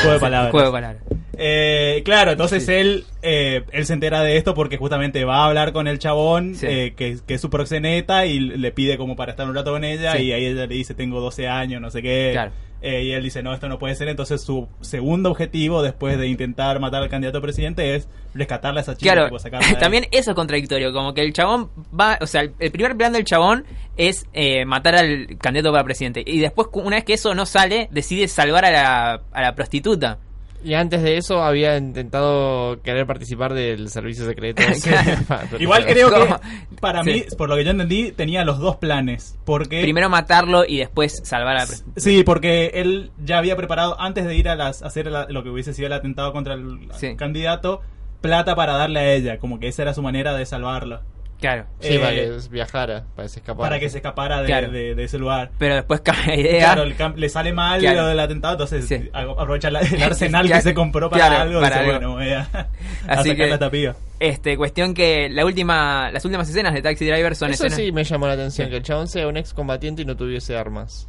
Juego 0.00 0.12
de 0.12 0.20
palabras. 0.20 0.50
juego 0.50 0.66
de 0.66 0.72
palabras. 0.72 1.02
Eh, 1.38 2.02
claro, 2.04 2.32
entonces 2.32 2.66
Sí. 2.66 2.72
él, 2.72 3.04
eh, 3.22 3.62
él 3.72 3.86
se 3.86 3.94
entera 3.94 4.22
de 4.22 4.36
esto 4.36 4.54
porque 4.54 4.76
justamente 4.76 5.24
va 5.24 5.38
a 5.38 5.46
hablar 5.46 5.72
con 5.72 5.88
el 5.88 5.98
chabón, 5.98 6.54
Sí. 6.54 6.66
eh, 6.68 6.94
que, 6.96 7.18
que 7.26 7.34
es 7.34 7.40
su 7.40 7.48
proxeneta, 7.50 8.26
y 8.26 8.38
le 8.38 8.70
pide 8.72 8.98
como 8.98 9.16
para 9.16 9.32
estar 9.32 9.48
un 9.48 9.54
rato 9.54 9.72
con 9.72 9.84
ella, 9.84 10.12
Sí. 10.16 10.24
y 10.24 10.32
ahí 10.32 10.44
ella 10.46 10.66
le 10.66 10.74
dice, 10.74 10.94
tengo 10.94 11.20
12 11.20 11.48
años, 11.48 11.80
no 11.80 11.90
sé 11.90 12.02
qué. 12.02 12.30
Claro. 12.32 12.52
eh, 12.84 13.04
y 13.04 13.12
él 13.12 13.22
dice, 13.22 13.44
no, 13.44 13.54
esto 13.54 13.68
no 13.68 13.78
puede 13.78 13.94
ser. 13.94 14.08
Entonces 14.08 14.42
su 14.42 14.66
segundo 14.80 15.30
objetivo, 15.30 15.82
después 15.84 16.18
de 16.18 16.26
intentar 16.26 16.80
matar 16.80 17.00
al 17.04 17.08
candidato 17.08 17.38
a 17.38 17.40
presidente, 17.40 17.94
es 17.94 18.08
rescatarle 18.34 18.80
a 18.80 18.82
esa 18.82 18.96
chica. 18.96 19.12
Claro, 19.12 19.28
tipo, 19.28 19.38
también 19.78 20.06
eso 20.10 20.32
es 20.32 20.34
contradictorio, 20.34 20.92
como 20.92 21.14
que 21.14 21.22
el 21.22 21.32
chabón 21.32 21.70
va, 21.98 22.18
o 22.20 22.26
sea, 22.26 22.40
el, 22.40 22.54
el 22.58 22.72
primer 22.72 22.96
plan 22.96 23.12
del 23.12 23.22
chabón 23.24 23.64
es 23.96 24.26
eh, 24.32 24.64
matar 24.64 24.96
al 24.96 25.38
candidato 25.38 25.70
para 25.70 25.84
presidente 25.84 26.24
y 26.26 26.40
después 26.40 26.66
una 26.72 26.96
vez 26.96 27.04
que 27.04 27.12
eso 27.14 27.36
no 27.36 27.46
sale, 27.46 27.88
decide 27.92 28.26
salvar 28.26 28.64
a 28.64 28.70
la, 28.72 29.20
a 29.30 29.42
la 29.42 29.54
prostituta. 29.54 30.18
Y 30.64 30.74
antes 30.74 31.02
de 31.02 31.16
eso 31.16 31.42
había 31.42 31.76
intentado 31.76 32.80
querer 32.82 33.06
participar 33.06 33.52
del 33.54 33.88
servicio 33.88 34.24
secreto. 34.26 34.62
Igual 35.58 35.84
creo 35.86 36.10
que, 36.10 36.34
para 36.80 37.02
Sí. 37.04 37.10
mí, 37.12 37.24
por 37.36 37.48
lo 37.48 37.56
que 37.56 37.64
yo 37.64 37.70
entendí, 37.70 38.12
tenía 38.12 38.44
los 38.44 38.58
dos 38.58 38.76
planes. 38.76 39.36
Porque 39.44 39.82
Primero 39.82 40.08
matarlo 40.08 40.64
y 40.66 40.78
después 40.78 41.20
salvar 41.24 41.56
a. 41.56 41.66
Sí, 41.96 42.22
porque 42.24 42.72
él 42.74 43.10
ya 43.24 43.38
había 43.38 43.56
preparado, 43.56 44.00
antes 44.00 44.24
de 44.26 44.36
ir 44.36 44.48
a 44.48 44.54
las, 44.56 44.82
a 44.82 44.86
hacer 44.86 45.06
la- 45.06 45.26
lo 45.28 45.42
que 45.42 45.50
hubiese 45.50 45.74
sido 45.74 45.86
el 45.86 45.92
atentado 45.94 46.32
contra 46.32 46.54
el 46.54 46.88
Sí. 46.96 47.16
candidato, 47.16 47.80
plata 48.20 48.54
para 48.54 48.74
darle 48.74 49.00
a 49.00 49.12
ella, 49.14 49.38
como 49.38 49.58
que 49.58 49.68
esa 49.68 49.82
era 49.82 49.94
su 49.94 50.02
manera 50.02 50.34
de 50.34 50.46
salvarla, 50.46 51.02
Claro. 51.42 51.66
Sí, 51.80 51.88
Eh, 51.94 51.98
para 51.98 52.12
que 52.12 52.38
viajara, 52.50 53.04
para 53.14 53.26
que 53.26 53.28
se 53.28 53.40
escapara. 53.40 53.68
para 53.68 53.80
que 53.80 53.90
se 53.90 53.96
escapara 53.98 54.40
de, 54.40 54.46
Claro. 54.46 54.70
de- 54.70 54.94
de 54.94 55.04
ese 55.04 55.18
lugar. 55.18 55.50
Pero 55.58 55.74
después 55.74 56.00
cambia 56.00 56.26
la 56.28 56.36
idea. 56.36 56.72
Claro, 56.72 56.82
el 56.84 57.20
le 57.20 57.28
sale 57.28 57.52
mal 57.52 57.80
Claro. 57.80 58.02
lo 58.02 58.06
del 58.06 58.20
atentado, 58.20 58.54
entonces 58.54 58.86
Sí. 58.86 59.10
a- 59.12 59.20
aprovecha 59.22 59.70
la- 59.70 59.80
el 59.80 60.02
arsenal 60.02 60.46
Claro, 60.46 60.58
que 60.62 60.68
se 60.68 60.72
compró 60.74 61.10
para 61.10 61.26
claro, 61.26 61.42
algo 61.42 61.58
y 61.58 61.62
para 61.62 61.76
dice, 61.80 61.90
algo. 61.90 61.92
bueno, 62.08 62.12
voy 62.14 62.32
a, 62.32 62.40
a 62.52 62.68
Así 63.12 63.30
sacar 63.30 63.44
que- 63.44 63.50
la 63.50 63.58
tapilla. 63.58 63.96
Este, 64.20 64.56
cuestión 64.56 64.94
que 64.94 65.28
la 65.28 65.44
última, 65.44 66.10
las 66.12 66.24
últimas 66.24 66.48
escenas 66.48 66.72
de 66.74 66.80
Taxi 66.80 67.04
Driver 67.04 67.34
son 67.34 67.50
Eso 67.50 67.66
escenas. 67.66 67.84
sí 67.84 67.92
me 67.92 68.04
llamó 68.04 68.28
la 68.28 68.34
atención, 68.34 68.68
Sí. 68.68 68.70
que 68.70 68.76
el 68.76 68.82
chabón 68.84 69.08
sea 69.08 69.26
un 69.26 69.36
excombatiente 69.36 70.02
y 70.02 70.04
no 70.04 70.16
tuviese 70.16 70.56
armas. 70.56 71.08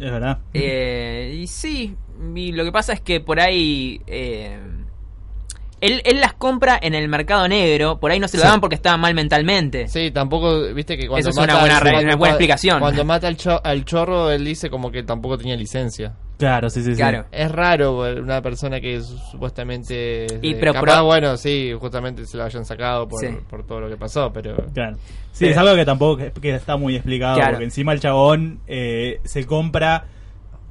Es 0.00 0.10
verdad. 0.10 0.38
Eh, 0.54 1.36
y 1.42 1.46
sí, 1.46 1.94
y 2.34 2.52
lo 2.52 2.64
que 2.64 2.72
pasa 2.72 2.94
es 2.94 3.00
que 3.00 3.20
por 3.20 3.38
ahí. 3.38 4.00
eh, 4.06 4.58
él, 5.86 6.02
él 6.04 6.20
las 6.20 6.32
compra 6.34 6.78
en 6.80 6.94
el 6.94 7.08
mercado 7.08 7.46
negro, 7.48 7.98
por 8.00 8.10
ahí 8.10 8.18
no 8.20 8.28
se 8.28 8.36
lo 8.36 8.42
Sí. 8.42 8.46
daban 8.46 8.60
porque 8.60 8.74
estaba 8.76 8.96
mal 8.96 9.14
mentalmente. 9.14 9.88
Sí, 9.88 10.10
tampoco, 10.10 10.72
viste 10.74 10.96
que 10.96 11.06
cuando 11.08 11.20
Eso 11.20 11.30
es 11.30 11.36
mata 11.36 11.52
una 11.54 11.60
buena 11.60 11.76
al- 11.76 11.82
re- 11.82 11.90
cuando- 11.92 12.08
una 12.08 12.16
buena 12.16 12.32
explicación. 12.34 12.80
Cuando 12.80 13.04
mata 13.04 13.28
al, 13.28 13.36
cho- 13.36 13.60
al 13.64 13.84
chorro, 13.84 14.30
él 14.30 14.44
dice 14.44 14.70
como 14.70 14.90
que 14.90 15.02
tampoco 15.02 15.36
tenía 15.38 15.56
licencia. 15.56 16.14
Claro, 16.36 16.68
sí, 16.68 16.82
sí, 16.82 16.90
sí. 16.92 16.96
Claro. 16.96 17.26
Es 17.30 17.50
raro 17.52 18.00
una 18.20 18.42
persona 18.42 18.80
que 18.80 19.00
su- 19.00 19.16
supuestamente... 19.64 20.26
Y 20.42 20.52
eh, 20.52 20.56
pero- 20.58 20.72
capaz, 20.74 20.86
pero- 20.94 21.04
bueno, 21.04 21.36
sí, 21.36 21.72
justamente 21.78 22.26
se 22.26 22.36
lo 22.36 22.44
hayan 22.44 22.64
sacado 22.64 23.06
por, 23.08 23.20
Sí. 23.20 23.28
por 23.48 23.64
todo 23.66 23.80
lo 23.80 23.88
que 23.88 23.96
pasó, 23.96 24.32
pero... 24.32 24.56
Claro. 24.74 24.96
Sí, 25.32 25.40
Pero- 25.46 25.50
es 25.52 25.56
algo 25.58 25.74
que 25.76 25.84
tampoco 25.84 26.16
que, 26.16 26.32
que 26.32 26.54
está 26.54 26.76
muy 26.76 26.96
explicado, 26.96 27.36
Claro. 27.36 27.52
porque 27.52 27.64
encima 27.64 27.92
el 27.92 28.00
chabón 28.00 28.60
eh, 28.66 29.20
se 29.24 29.44
compra 29.46 30.04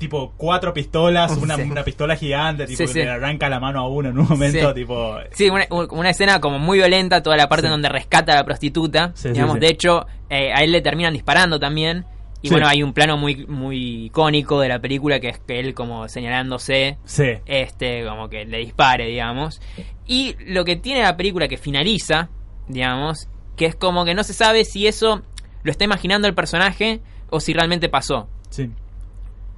tipo 0.03 0.33
cuatro 0.37 0.73
pistolas, 0.73 1.35
una, 1.41 1.55
Sí. 1.55 1.61
una 1.63 1.83
pistola 1.83 2.15
gigante, 2.15 2.65
tipo 2.65 2.85
Sí, 2.87 2.93
que 2.93 3.05
le 3.05 3.09
arranca 3.11 3.49
la 3.49 3.59
mano 3.59 3.79
a 3.79 3.87
uno 3.87 4.09
en 4.09 4.17
un 4.19 4.27
momento, 4.27 4.69
Sí. 4.69 4.73
tipo... 4.75 5.15
Sí, 5.31 5.49
una, 5.49 5.65
una 5.69 6.09
escena 6.09 6.39
como 6.39 6.59
muy 6.59 6.77
violenta, 6.79 7.23
toda 7.23 7.37
la 7.37 7.47
parte 7.49 7.67
en 7.67 7.71
donde 7.71 7.89
rescata 7.89 8.33
a 8.33 8.35
la 8.35 8.43
prostituta. 8.43 9.11
Sí, 9.15 9.29
sí, 9.29 9.29
digamos, 9.33 9.59
de 9.59 9.67
hecho, 9.67 10.05
eh, 10.29 10.51
a 10.53 10.63
él 10.63 10.71
le 10.71 10.81
terminan 10.81 11.13
disparando 11.13 11.59
también. 11.59 12.05
Y 12.41 12.49
bueno, 12.49 12.67
hay 12.67 12.83
un 12.83 12.91
plano 12.91 13.15
muy, 13.17 13.45
muy 13.47 14.07
icónico 14.07 14.59
de 14.59 14.67
la 14.67 14.79
película 14.79 15.21
que 15.21 15.29
es 15.29 15.39
que 15.39 15.61
él 15.61 15.73
como 15.73 16.09
señalándose, 16.09 16.97
este, 17.45 18.05
como 18.05 18.27
que 18.27 18.43
le 18.43 18.57
dispare, 18.57 19.07
digamos. 19.07 19.61
Y 20.05 20.35
lo 20.45 20.65
que 20.65 20.75
tiene 20.75 21.01
la 21.03 21.15
película 21.15 21.47
que 21.47 21.55
finaliza, 21.57 22.27
digamos, 22.67 23.29
que 23.55 23.65
es 23.65 23.75
como 23.75 24.03
que 24.03 24.13
no 24.13 24.23
se 24.25 24.33
sabe 24.33 24.65
si 24.65 24.87
eso 24.87 25.21
lo 25.63 25.71
está 25.71 25.85
imaginando 25.85 26.27
el 26.27 26.33
personaje 26.35 26.99
o 27.29 27.39
si 27.39 27.53
realmente 27.53 27.87
pasó. 27.87 28.27
Sí. 28.49 28.69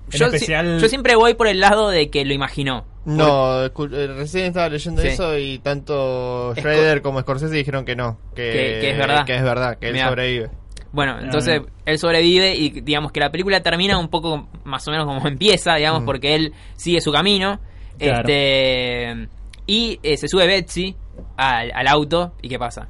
Yo, 0.09 0.29
si- 0.29 0.35
especial... 0.35 0.79
yo 0.79 0.87
siempre 0.89 1.15
voy 1.15 1.33
por 1.33 1.47
el 1.47 1.59
lado 1.59 1.89
de 1.89 2.09
que 2.09 2.23
lo 2.25 2.33
imaginó. 2.33 2.85
No, 3.05 3.63
eh, 3.65 3.71
recién 4.15 4.45
estaba 4.45 4.67
leyendo 4.69 5.01
Sí. 5.01 5.09
eso 5.09 5.37
y 5.37 5.59
tanto 5.59 6.53
Esco- 6.53 6.59
Schrader 6.59 7.01
como 7.01 7.21
Scorsese 7.21 7.53
dijeron 7.55 7.85
que 7.85 7.95
no, 7.95 8.17
que, 8.35 8.43
Que- 8.51 8.77
que 8.81 8.89
es 8.91 8.97
verdad. 8.97 9.25
que 9.25 9.35
es 9.35 9.43
verdad, 9.43 9.77
que 9.77 9.87
él 9.87 9.93
Mirá. 9.93 10.09
sobrevive. 10.09 10.49
Bueno, 10.91 11.19
entonces 11.19 11.61
Ah. 11.63 11.69
él 11.85 11.99
sobrevive 11.99 12.55
y 12.55 12.69
digamos 12.81 13.11
que 13.11 13.19
la 13.19 13.29
película 13.31 13.61
termina 13.61 13.99
un 13.99 14.07
poco 14.09 14.47
más 14.63 14.87
o 14.87 14.91
menos 14.91 15.05
como 15.05 15.19
empieza, 15.27 15.75
digamos, 15.75 16.01
Mm. 16.01 16.05
porque 16.05 16.35
él 16.35 16.53
sigue 16.75 17.01
su 17.01 17.11
camino. 17.11 17.59
Claro. 17.99 18.19
Este 18.27 19.27
y 19.67 19.99
eh, 20.03 20.17
se 20.17 20.27
sube 20.27 20.45
Betsy 20.47 20.95
al, 21.37 21.71
al 21.73 21.87
auto 21.87 22.33
y 22.41 22.49
¿qué 22.49 22.57
pasa? 22.59 22.87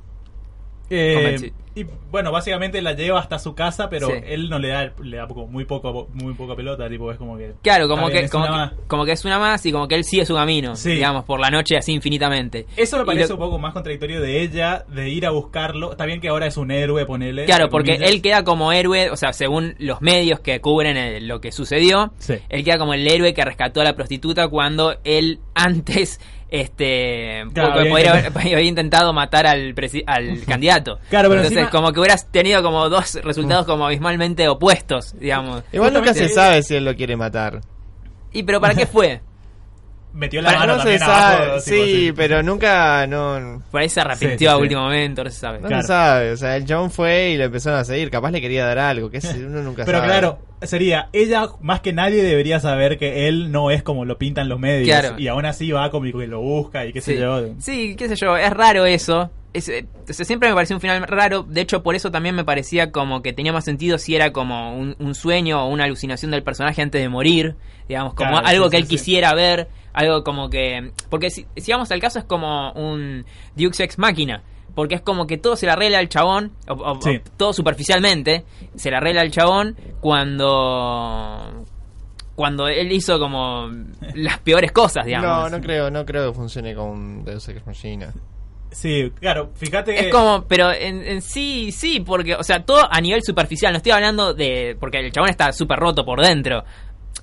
Eh, 0.89 1.51
y 1.75 1.85
bueno, 2.09 2.31
básicamente 2.31 2.81
la 2.81 2.93
lleva 2.93 3.19
hasta 3.19 3.37
su 3.37 3.53
casa, 3.53 3.89
pero 3.89 4.07
Sí. 4.07 4.13
él 4.25 4.49
no 4.49 4.59
le 4.59 4.69
da, 4.69 4.93
le 5.03 5.17
da 5.17 5.27
poco- 5.27 5.45
muy 5.47 5.65
poco 5.65 6.07
muy 6.13 6.33
poca 6.33 6.55
pelota, 6.55 6.87
tipo, 6.89 7.11
es 7.11 7.17
como 7.17 7.37
que... 7.37 7.53
Claro, 7.61 7.87
como 7.89 8.07
bien, 8.07 8.19
que 8.19 8.25
es 8.25 8.31
como, 8.31 8.45
que 8.45 8.75
como 8.87 9.05
que 9.05 9.11
es 9.11 9.25
una 9.25 9.39
más 9.39 9.65
y 9.65 9.71
como 9.71 9.87
que 9.87 9.95
él 9.95 10.03
sigue 10.05 10.25
su 10.25 10.33
camino, 10.35 10.75
Sí. 10.75 10.91
digamos, 10.91 11.25
por 11.25 11.39
la 11.39 11.49
noche 11.49 11.75
así 11.77 11.91
infinitamente. 11.91 12.65
Eso 12.77 12.97
me 12.99 13.05
parece 13.05 13.27
lo- 13.29 13.35
un 13.35 13.39
poco 13.41 13.59
más 13.59 13.73
contradictorio 13.73 14.21
de 14.21 14.41
ella, 14.41 14.85
de 14.87 15.09
ir 15.09 15.25
a 15.25 15.31
buscarlo. 15.31 15.91
Está 15.91 16.05
bien 16.05 16.21
que 16.21 16.29
ahora 16.29 16.47
es 16.47 16.57
un 16.57 16.71
héroe, 16.71 17.05
ponele. 17.05 17.45
Claro, 17.45 17.69
porque 17.69 17.93
comillas. 17.95 18.11
él 18.11 18.21
queda 18.21 18.43
como 18.45 18.71
héroe, 18.71 19.09
o 19.09 19.17
sea, 19.17 19.33
según 19.33 19.75
los 19.77 20.01
medios 20.01 20.39
que 20.39 20.61
cubren 20.61 20.95
el- 20.97 21.27
lo 21.27 21.41
que 21.41 21.51
sucedió, 21.51 22.13
Sí. 22.19 22.35
él 22.49 22.63
queda 22.63 22.77
como 22.77 22.93
el 22.93 23.05
héroe 23.07 23.33
que 23.33 23.43
rescató 23.43 23.81
a 23.81 23.83
la 23.83 23.95
prostituta 23.95 24.47
cuando 24.47 24.95
él 25.03 25.39
antes 25.55 26.19
este 26.69 27.43
Claro, 27.53 27.89
podría 27.89 28.11
haber, 28.13 28.63
intentado- 28.63 29.11
matar 29.13 29.45
al 29.47 29.73
al 30.07 30.43
candidato. 30.47 30.99
Claro, 31.09 31.29
pero 31.29 31.41
Entonces, 31.41 31.64
como 31.69 31.91
que 31.91 31.99
hubieras 31.99 32.31
tenido 32.31 32.61
como 32.63 32.89
dos 32.89 33.15
resultados 33.15 33.65
como 33.65 33.85
abismalmente 33.85 34.47
opuestos, 34.47 35.17
digamos. 35.19 35.63
Igual 35.71 35.93
nunca 35.93 36.13
se 36.13 36.29
sabe 36.29 36.63
si 36.63 36.75
él 36.75 36.85
lo 36.85 36.95
quiere 36.95 37.15
matar. 37.15 37.61
Y 38.31 38.43
pero 38.43 38.59
¿para 38.59 38.75
qué 38.75 38.85
fue? 38.85 39.21
Metió 40.15 40.41
la 40.41 40.47
Para- 40.47 40.59
mano 40.61 40.73
no 40.73 40.77
se 40.79 40.83
también 40.83 40.99
sabe, 41.01 41.43
abajo, 41.45 41.59
sí, 41.59 41.71
tipo, 41.71 41.85
sí. 41.85 42.11
pero 42.15 42.41
nunca, 42.41 43.05
no, 43.05 43.61
Por 43.69 43.81
ahí 43.81 43.89
se 43.89 43.99
arrepintió 43.99 44.29
Sí, 44.37 44.37
sí, 44.39 44.47
a 44.47 44.55
sí. 44.55 44.61
último 44.61 44.81
momento, 44.83 45.23
no 45.25 45.29
se 45.29 45.37
sabe. 45.39 45.59
no 45.59 45.67
Claro. 45.67 45.81
se 45.81 45.87
sabe. 45.87 46.31
O 46.31 46.37
sea, 46.37 46.55
el 46.55 46.65
John 46.67 46.89
fue 46.89 47.31
y 47.31 47.37
lo 47.37 47.43
empezaron 47.43 47.79
a 47.79 47.83
seguir. 47.83 48.09
Capaz 48.09 48.31
le 48.31 48.39
quería 48.39 48.65
dar 48.65 48.79
algo, 48.79 49.09
que 49.11 49.17
es- 49.17 49.25
uno 49.45 49.61
nunca 49.61 49.83
Pero 49.83 49.97
sabe. 49.97 50.09
claro, 50.09 50.39
sería, 50.61 51.09
ella 51.11 51.47
más 51.61 51.81
que 51.81 51.91
nadie 51.91 52.23
debería 52.23 52.61
saber 52.61 52.97
que 52.97 53.27
él 53.27 53.51
no 53.51 53.71
es 53.71 53.83
como 53.83 54.05
lo 54.05 54.17
pintan 54.17 54.47
los 54.47 54.57
medios. 54.57 54.87
Claro. 54.87 55.19
Y 55.19 55.27
aún 55.27 55.45
así 55.45 55.69
va 55.71 55.91
como 55.91 56.05
que 56.17 56.27
lo 56.27 56.39
busca 56.39 56.85
y 56.85 56.93
qué 56.93 57.01
sé 57.01 57.15
Sí. 57.15 57.19
yo. 57.19 57.41
Sí, 57.59 57.95
qué 57.97 58.07
sé 58.07 58.15
yo, 58.15 58.37
es 58.37 58.51
raro 58.51 58.85
eso. 58.85 59.31
Es, 59.53 59.69
eh, 59.69 59.85
siempre 60.09 60.49
me 60.49 60.55
pareció 60.55 60.75
un 60.77 60.81
final 60.81 61.03
raro. 61.07 61.43
De 61.43 61.59
hecho, 61.61 61.81
por 61.83 61.95
eso 61.95 62.09
también 62.11 62.35
me 62.35 62.43
parecía 62.45 62.91
como 62.91 63.21
que 63.21 63.31
tenía 63.33 63.53
más 63.53 63.63
sentido 63.65 63.97
si 63.97 64.13
era 64.15 64.31
como 64.33 64.77
un, 64.77 64.95
un 64.99 65.15
sueño 65.15 65.63
o 65.65 65.69
una 65.69 65.85
alucinación 65.85 66.31
del 66.31 66.43
personaje 66.43 66.81
antes 66.81 67.01
de 67.01 67.07
morir. 67.09 67.55
Digamos, 67.87 68.15
como 68.15 68.31
Claro, 68.31 68.47
algo 68.47 68.65
sí, 68.65 68.71
que 68.71 68.77
él 68.77 68.83
sí. 68.83 68.89
quisiera 68.89 69.33
ver. 69.33 69.67
Algo 69.95 70.23
como 70.23 70.49
que. 70.49 70.91
Porque 71.09 71.29
si, 71.29 71.47
si 71.55 71.71
vamos 71.71 71.89
al 71.91 71.99
caso, 72.01 72.19
es 72.19 72.25
como 72.25 72.71
un 72.73 73.25
Dukes 73.55 73.79
Ex 73.79 73.97
Máquina. 73.97 74.43
Porque 74.75 74.95
es 74.95 75.01
como 75.01 75.25
que 75.25 75.37
todo 75.37 75.55
se 75.55 75.65
le 75.65 75.71
arregla 75.71 75.99
al 75.99 76.09
chabón, 76.09 76.51
o, 76.67 76.73
o- 76.73 77.01
Sí. 77.01 77.15
o 77.15 77.29
todo 77.37 77.53
superficialmente, 77.53 78.43
se 78.75 78.89
le 78.91 78.97
arregla 78.97 79.21
al 79.21 79.31
chabón 79.31 79.77
cuando. 80.55 81.63
Cuando 82.35 82.67
él 82.67 82.91
hizo 82.91 83.17
como 83.17 83.69
las 84.15 84.39
peores 84.39 84.71
cosas, 84.73 85.05
digamos. 85.05 85.49
No, 85.51 85.57
no 85.57 85.63
creo, 85.63 85.89
no 85.89 86.05
creo 86.05 86.29
que 86.31 86.35
funcione 86.35 86.75
con 86.75 87.23
Deus 87.23 87.47
Ex 87.47 87.65
Machina. 87.65 88.13
Sí, 88.71 89.09
claro, 89.21 89.51
fíjate 89.55 89.95
que... 89.95 89.99
Es 90.07 90.11
como, 90.11 90.43
pero 90.49 90.69
en, 90.73 91.01
en 91.07 91.21
sí, 91.21 91.71
sí, 91.71 92.01
porque, 92.01 92.35
o 92.35 92.43
sea, 92.43 92.65
todo 92.65 92.85
a 92.91 92.99
nivel 92.99 93.23
superficial, 93.23 93.71
no 93.71 93.77
estoy 93.77 93.93
hablando 93.93 94.33
de, 94.33 94.75
porque 94.77 94.99
el 94.99 95.13
chabón 95.13 95.29
está 95.29 95.53
súper 95.53 95.79
roto 95.79 96.03
por 96.03 96.19
dentro. 96.19 96.65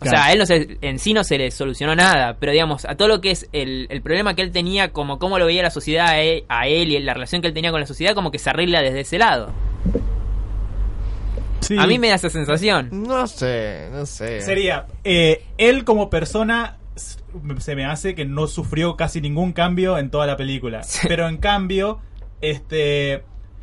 O 0.02 0.10
Claro. 0.10 0.18
sea, 0.18 0.26
a 0.26 0.32
él 0.32 0.38
no 0.38 0.46
se, 0.46 0.78
en 0.80 0.98
sí 0.98 1.14
no 1.14 1.24
se 1.24 1.38
le 1.38 1.50
solucionó 1.50 1.94
nada, 1.96 2.36
pero 2.38 2.52
digamos, 2.52 2.84
a 2.84 2.94
todo 2.96 3.08
lo 3.08 3.20
que 3.20 3.30
es 3.30 3.48
el, 3.52 3.86
el 3.90 4.02
problema 4.02 4.34
que 4.34 4.42
él 4.42 4.52
tenía, 4.52 4.92
como 4.92 5.18
cómo 5.18 5.38
lo 5.38 5.46
veía 5.46 5.62
la 5.62 5.70
sociedad 5.70 6.08
a 6.08 6.20
él, 6.20 6.44
a 6.48 6.66
él 6.68 6.90
y 6.90 6.98
la 7.00 7.14
relación 7.14 7.40
que 7.42 7.48
él 7.48 7.54
tenía 7.54 7.70
con 7.70 7.80
la 7.80 7.86
sociedad, 7.86 8.14
como 8.14 8.30
que 8.30 8.38
se 8.38 8.50
arregla 8.50 8.82
desde 8.82 9.00
ese 9.00 9.18
lado. 9.18 9.52
Sí. 11.60 11.76
A 11.78 11.86
mí 11.86 11.98
me 11.98 12.08
da 12.08 12.16
esa 12.16 12.28
sensación. 12.28 12.88
No 12.92 13.26
sé, 13.26 13.88
no 13.92 14.04
sé. 14.04 14.40
Sería, 14.40 14.86
eh, 15.04 15.44
él 15.58 15.84
como 15.84 16.10
persona 16.10 16.76
se 17.58 17.74
me 17.76 17.84
hace 17.86 18.14
que 18.14 18.24
no 18.26 18.46
sufrió 18.46 18.96
casi 18.96 19.20
ningún 19.20 19.52
cambio 19.52 19.96
en 19.96 20.10
toda 20.10 20.26
la 20.26 20.36
película. 20.36 20.82
Sí. 20.82 21.06
Pero 21.08 21.28
en 21.28 21.38
cambio, 21.38 22.00
este 22.40 23.22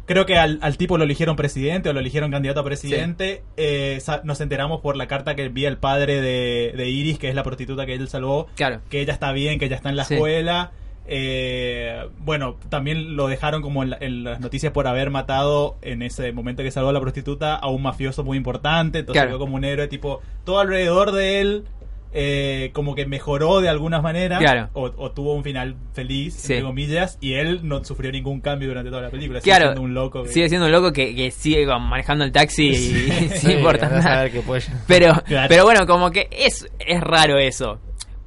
creo 0.10 0.26
que 0.26 0.38
al, 0.38 0.58
al 0.64 0.76
tipo 0.76 0.98
lo 0.98 1.04
eligieron 1.04 1.36
presidente 1.36 1.88
o 1.90 1.94
lo 1.94 2.00
eligieron 2.00 2.32
candidato 2.32 2.60
a 2.62 2.64
presidente. 2.64 3.44
eh, 3.58 4.00
sa- 4.02 4.22
nos 4.24 4.42
enteramos 4.42 4.82
por 4.82 4.98
la 4.98 5.08
carta 5.08 5.36
que 5.36 5.46
envía 5.46 5.70
el 5.70 5.78
padre 5.78 6.20
de, 6.20 6.74
de 6.76 6.90
Iris, 6.90 7.20
que 7.20 7.30
es 7.30 7.36
la 7.36 7.44
prostituta 7.44 7.86
que 7.86 7.94
él 7.94 8.08
salvó, 8.10 8.48
Claro. 8.56 8.82
que 8.90 9.02
ella 9.02 9.14
está 9.14 9.32
bien, 9.32 9.60
que 9.60 9.66
ella 9.66 9.76
está 9.76 9.90
en 9.90 9.96
la 9.98 10.06
Sí. 10.06 10.16
escuela. 10.16 10.72
Eh, 11.12 12.08
bueno, 12.20 12.56
también 12.70 13.16
lo 13.16 13.28
dejaron 13.28 13.62
como 13.62 13.84
en, 13.84 13.92
la- 13.92 13.98
en 14.00 14.24
las 14.24 14.40
noticias 14.40 14.72
por 14.74 14.88
haber 14.88 15.10
matado 15.10 15.78
en 15.82 16.02
ese 16.02 16.32
momento 16.32 16.64
que 16.64 16.72
salvó 16.72 16.90
a 16.90 16.94
la 16.94 17.02
prostituta 17.02 17.56
a 17.56 17.68
un 17.70 17.82
mafioso 17.82 18.24
muy 18.24 18.38
importante. 18.38 19.00
Entonces 19.00 19.24
Claro. 19.24 19.38
como 19.40 19.56
un 19.58 19.64
héroe, 19.64 19.88
tipo, 19.88 20.22
todo 20.44 20.60
alrededor 20.60 21.12
de 21.12 21.42
él 21.42 21.66
eh, 22.12 22.72
como 22.74 22.96
que 22.96 23.06
mejoró 23.06 23.62
de 23.62 23.70
alguna 23.70 24.02
manera 24.02 24.40
Claro. 24.40 24.70
o, 24.74 24.92
o 24.98 25.12
tuvo 25.12 25.34
un 25.36 25.44
final 25.44 25.76
feliz, 25.94 26.34
Sí. 26.34 26.54
entre 26.54 26.66
comillas, 26.66 27.18
y 27.22 27.34
él 27.34 27.60
no 27.64 27.84
sufrió 27.84 28.12
ningún 28.12 28.42
cambio 28.42 28.68
durante 28.70 28.90
toda 28.90 29.04
la 29.04 29.10
película. 29.10 29.42
Sigue 29.42 29.56
siendo 29.56 29.82
un 29.82 29.94
loco. 29.94 30.24
que- 30.24 30.30
sigue 30.30 30.50
siendo 30.50 30.66
un 30.66 30.72
loco 30.72 30.92
que, 30.92 31.16
que 31.16 31.32
sigue 31.32 31.66
manejando 31.68 32.24
el 32.26 32.32
taxi 32.32 32.68
y 32.70 32.76
sin 32.78 33.30
Sí, 33.30 33.52
importar 33.54 33.90
andás 33.90 34.06
a 34.06 34.10
nada. 34.10 34.30
qué 34.30 34.42
pollo. 34.42 34.66
Pero, 34.88 35.22
Claro. 35.26 35.48
pero 35.50 35.64
bueno, 35.66 35.86
como 35.86 36.10
que 36.12 36.28
es, 36.32 36.68
es 36.80 37.02
raro 37.02 37.38
eso. 37.38 37.80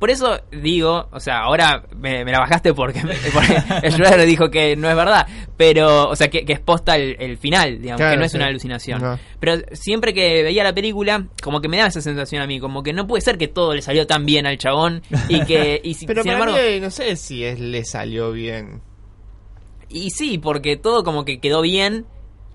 Por 0.02 0.10
eso 0.10 0.36
digo, 0.50 1.06
o 1.12 1.20
sea, 1.20 1.42
ahora 1.42 1.84
me, 1.96 2.24
me 2.24 2.32
la 2.32 2.40
bajaste 2.40 2.74
porque, 2.74 3.00
porque 3.32 3.88
Schroeder 3.92 4.26
dijo 4.26 4.50
que 4.50 4.74
no 4.74 4.90
es 4.90 4.96
verdad, 4.96 5.24
pero, 5.56 6.08
o 6.08 6.16
sea, 6.16 6.28
que, 6.28 6.44
que 6.44 6.54
es 6.54 6.58
posta 6.58 6.96
el, 6.96 7.14
el 7.20 7.38
final, 7.38 7.80
digamos, 7.80 7.98
Claro, 8.00 8.14
que 8.14 8.18
no 8.18 8.24
es 8.24 8.32
sí. 8.32 8.36
una 8.36 8.46
alucinación. 8.46 9.00
No. 9.00 9.16
Pero 9.38 9.58
siempre 9.70 10.12
que 10.12 10.42
veía 10.42 10.64
la 10.64 10.74
película, 10.74 11.28
como 11.40 11.60
que 11.60 11.68
me 11.68 11.76
daba 11.76 11.88
esa 11.90 12.00
sensación 12.00 12.42
a 12.42 12.48
mí, 12.48 12.58
como 12.58 12.82
que 12.82 12.92
no 12.92 13.06
puede 13.06 13.20
ser 13.20 13.38
que 13.38 13.46
todo 13.46 13.74
le 13.76 13.80
salió 13.80 14.04
tan 14.08 14.26
bien 14.26 14.44
al 14.44 14.58
chabón 14.58 15.02
y 15.28 15.44
que, 15.44 15.80
y 15.84 15.94
si- 15.94 16.06
Pero 16.12 16.24
sin 16.24 16.32
para 16.32 16.50
embargo, 16.50 16.68
mí, 16.68 16.80
no 16.80 16.90
sé 16.90 17.14
si 17.14 17.44
es, 17.44 17.60
le 17.60 17.84
salió 17.84 18.32
bien. 18.32 18.82
y 19.88 20.10
sí, 20.10 20.38
porque 20.38 20.76
todo 20.76 21.04
como 21.04 21.24
que 21.24 21.38
quedó 21.38 21.60
bien, 21.62 22.06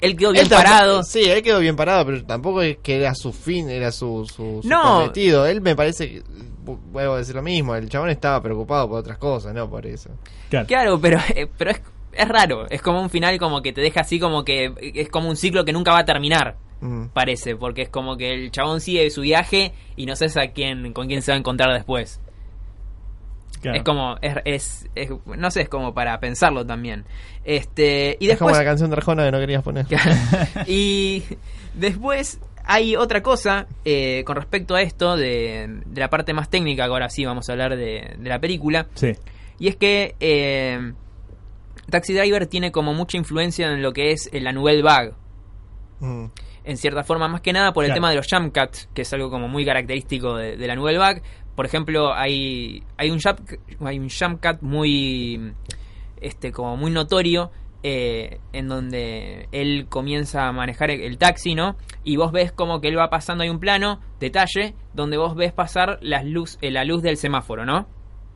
él 0.01 0.15
quedó 0.17 0.31
bien 0.33 0.43
Él 0.43 0.49
parado. 0.49 1.01
Sí, 1.03 1.23
él 1.23 1.41
quedó 1.41 1.59
bien 1.59 1.75
parado, 1.75 2.05
pero 2.05 2.23
tampoco 2.25 2.61
es 2.61 2.77
que 2.83 2.97
era 2.97 3.15
su 3.15 3.31
fin, 3.31 3.69
era 3.69 3.91
su, 3.91 4.25
su, 4.27 4.59
su 4.61 4.67
No. 4.67 4.99
cometido. 4.99 5.45
Él 5.47 5.61
me 5.61 5.75
parece 5.75 6.09
que, 6.09 6.23
vuelvo 6.67 7.13
a 7.13 7.17
decir 7.17 7.35
lo 7.35 7.41
mismo, 7.41 7.75
el 7.75 7.89
chabón 7.89 8.09
estaba 8.09 8.41
preocupado 8.41 8.87
por 8.89 8.99
otras 8.99 9.17
cosas, 9.17 9.53
no 9.53 9.69
por 9.69 9.85
eso. 9.85 10.09
Claro. 10.49 10.67
Claro, 10.67 10.99
pero, 11.01 11.19
eh, 11.35 11.47
pero 11.57 11.71
es, 11.71 11.81
es 12.13 12.27
raro. 12.27 12.67
Es 12.69 12.81
como 12.81 13.01
un 13.01 13.09
final 13.09 13.37
como 13.39 13.61
que 13.61 13.73
te 13.73 13.81
deja 13.81 14.01
así 14.01 14.19
como 14.19 14.43
que 14.43 14.73
es 14.95 15.09
como 15.09 15.29
un 15.29 15.35
ciclo 15.37 15.63
que 15.65 15.73
nunca 15.73 15.91
va 15.91 15.99
a 15.99 16.05
terminar, 16.05 16.55
Mm. 16.79 17.07
parece. 17.13 17.55
Porque 17.55 17.81
es 17.83 17.89
como 17.89 18.17
que 18.17 18.33
el 18.33 18.51
chabón 18.51 18.81
sigue 18.81 19.09
su 19.09 19.21
viaje 19.21 19.73
y 19.95 20.05
no 20.05 20.15
sabes 20.15 20.37
a 20.37 20.47
quién, 20.49 20.93
con 20.93 21.07
quién 21.07 21.21
se 21.23 21.31
va 21.31 21.35
a 21.35 21.39
encontrar 21.39 21.73
después. 21.73 22.19
Claro. 23.61 23.77
Es 23.77 23.83
como, 23.83 24.17
es, 24.21 24.35
es, 24.45 24.87
es- 24.93 25.09
no 25.25 25.49
sé, 25.49 25.61
es 25.61 25.69
como 25.69 25.93
para 25.95 26.19
pensarlo 26.19 26.65
también. 26.65 27.05
Este, 27.43 28.15
y 28.19 28.29
es 28.29 28.37
como 28.37 28.49
después... 28.49 28.57
la 28.65 28.69
canción 28.69 28.89
de 28.91 28.97
Arjona 28.97 29.25
que 29.25 29.31
no 29.31 29.39
querías 29.39 29.63
poner. 29.63 29.85
y 30.67 31.23
después 31.73 32.39
hay 32.67 32.95
otra 32.95 33.23
cosa 33.23 33.65
eh, 33.85 34.23
con 34.25 34.35
respecto 34.35 34.75
a 34.75 34.81
esto 34.81 35.15
de, 35.15 35.81
de 35.85 35.99
la 35.99 36.09
parte 36.09 36.33
más 36.33 36.49
técnica, 36.49 36.85
que 36.85 36.91
ahora 36.91 37.09
sí 37.09 37.25
vamos 37.25 37.47
a 37.49 37.53
hablar 37.53 37.75
de, 37.75 38.15
de 38.17 38.29
la 38.29 38.39
película. 38.39 38.87
Sí. 38.93 39.13
Y 39.59 39.69
es 39.69 39.75
que 39.77 40.15
eh, 40.19 40.93
Taxi 41.89 42.13
Driver 42.13 42.45
tiene 42.47 42.71
como 42.71 42.93
mucha 42.93 43.17
influencia 43.17 43.71
en 43.71 43.81
lo 43.81 43.93
que 43.93 44.11
es 44.11 44.29
la 44.33 44.51
Nouvelle 44.51 44.83
Vague. 44.83 45.13
Mm. 45.99 46.25
En 46.65 46.77
cierta 46.77 47.03
forma, 47.03 47.29
más 47.29 47.39
que 47.41 47.53
nada 47.53 47.71
por 47.71 47.85
el 47.85 47.89
Claro. 47.89 47.97
tema 47.97 48.09
de 48.09 48.17
los 48.17 48.27
jump 48.29 48.53
cuts, 48.55 48.89
que 48.93 49.03
es 49.03 49.13
algo 49.13 49.29
como 49.29 49.47
muy 49.47 49.65
característico 49.65 50.35
de, 50.35 50.57
de 50.57 50.67
la 50.67 50.75
Nouvelle 50.75 50.97
Vague. 50.99 51.21
Por 51.55 51.65
ejemplo, 51.65 52.13
hay, 52.13 52.83
hay, 52.97 53.09
un 53.09 53.19
jump, 53.21 53.39
hay 53.85 53.97
un 53.97 54.09
jump 54.09 54.45
cut 54.45 54.61
muy, 54.61 55.53
este, 56.21 56.51
como 56.51 56.75
muy 56.75 56.91
notorio 56.91 57.51
eh, 57.83 58.39
en 58.53 58.67
donde 58.67 59.47
él 59.51 59.85
comienza 59.89 60.47
a 60.47 60.51
manejar 60.51 60.91
el, 60.91 61.17
taxi, 61.17 61.55
¿no? 61.55 61.75
Y 62.03 62.15
vos 62.17 62.31
ves 62.31 62.51
como 62.51 62.81
que 62.81 62.87
él 62.87 62.97
va 62.97 63.09
pasando, 63.09 63.43
hay 63.43 63.49
un 63.49 63.59
plano, 63.59 63.99
detalle, 64.19 64.73
donde 64.93 65.17
vos 65.17 65.35
ves 65.35 65.53
pasar 65.53 65.99
las 66.01 66.25
luz, 66.25 66.57
eh, 66.61 66.71
la 66.71 66.83
luz 66.83 67.01
del 67.01 67.17
semáforo, 67.17 67.65
¿no? 67.65 67.87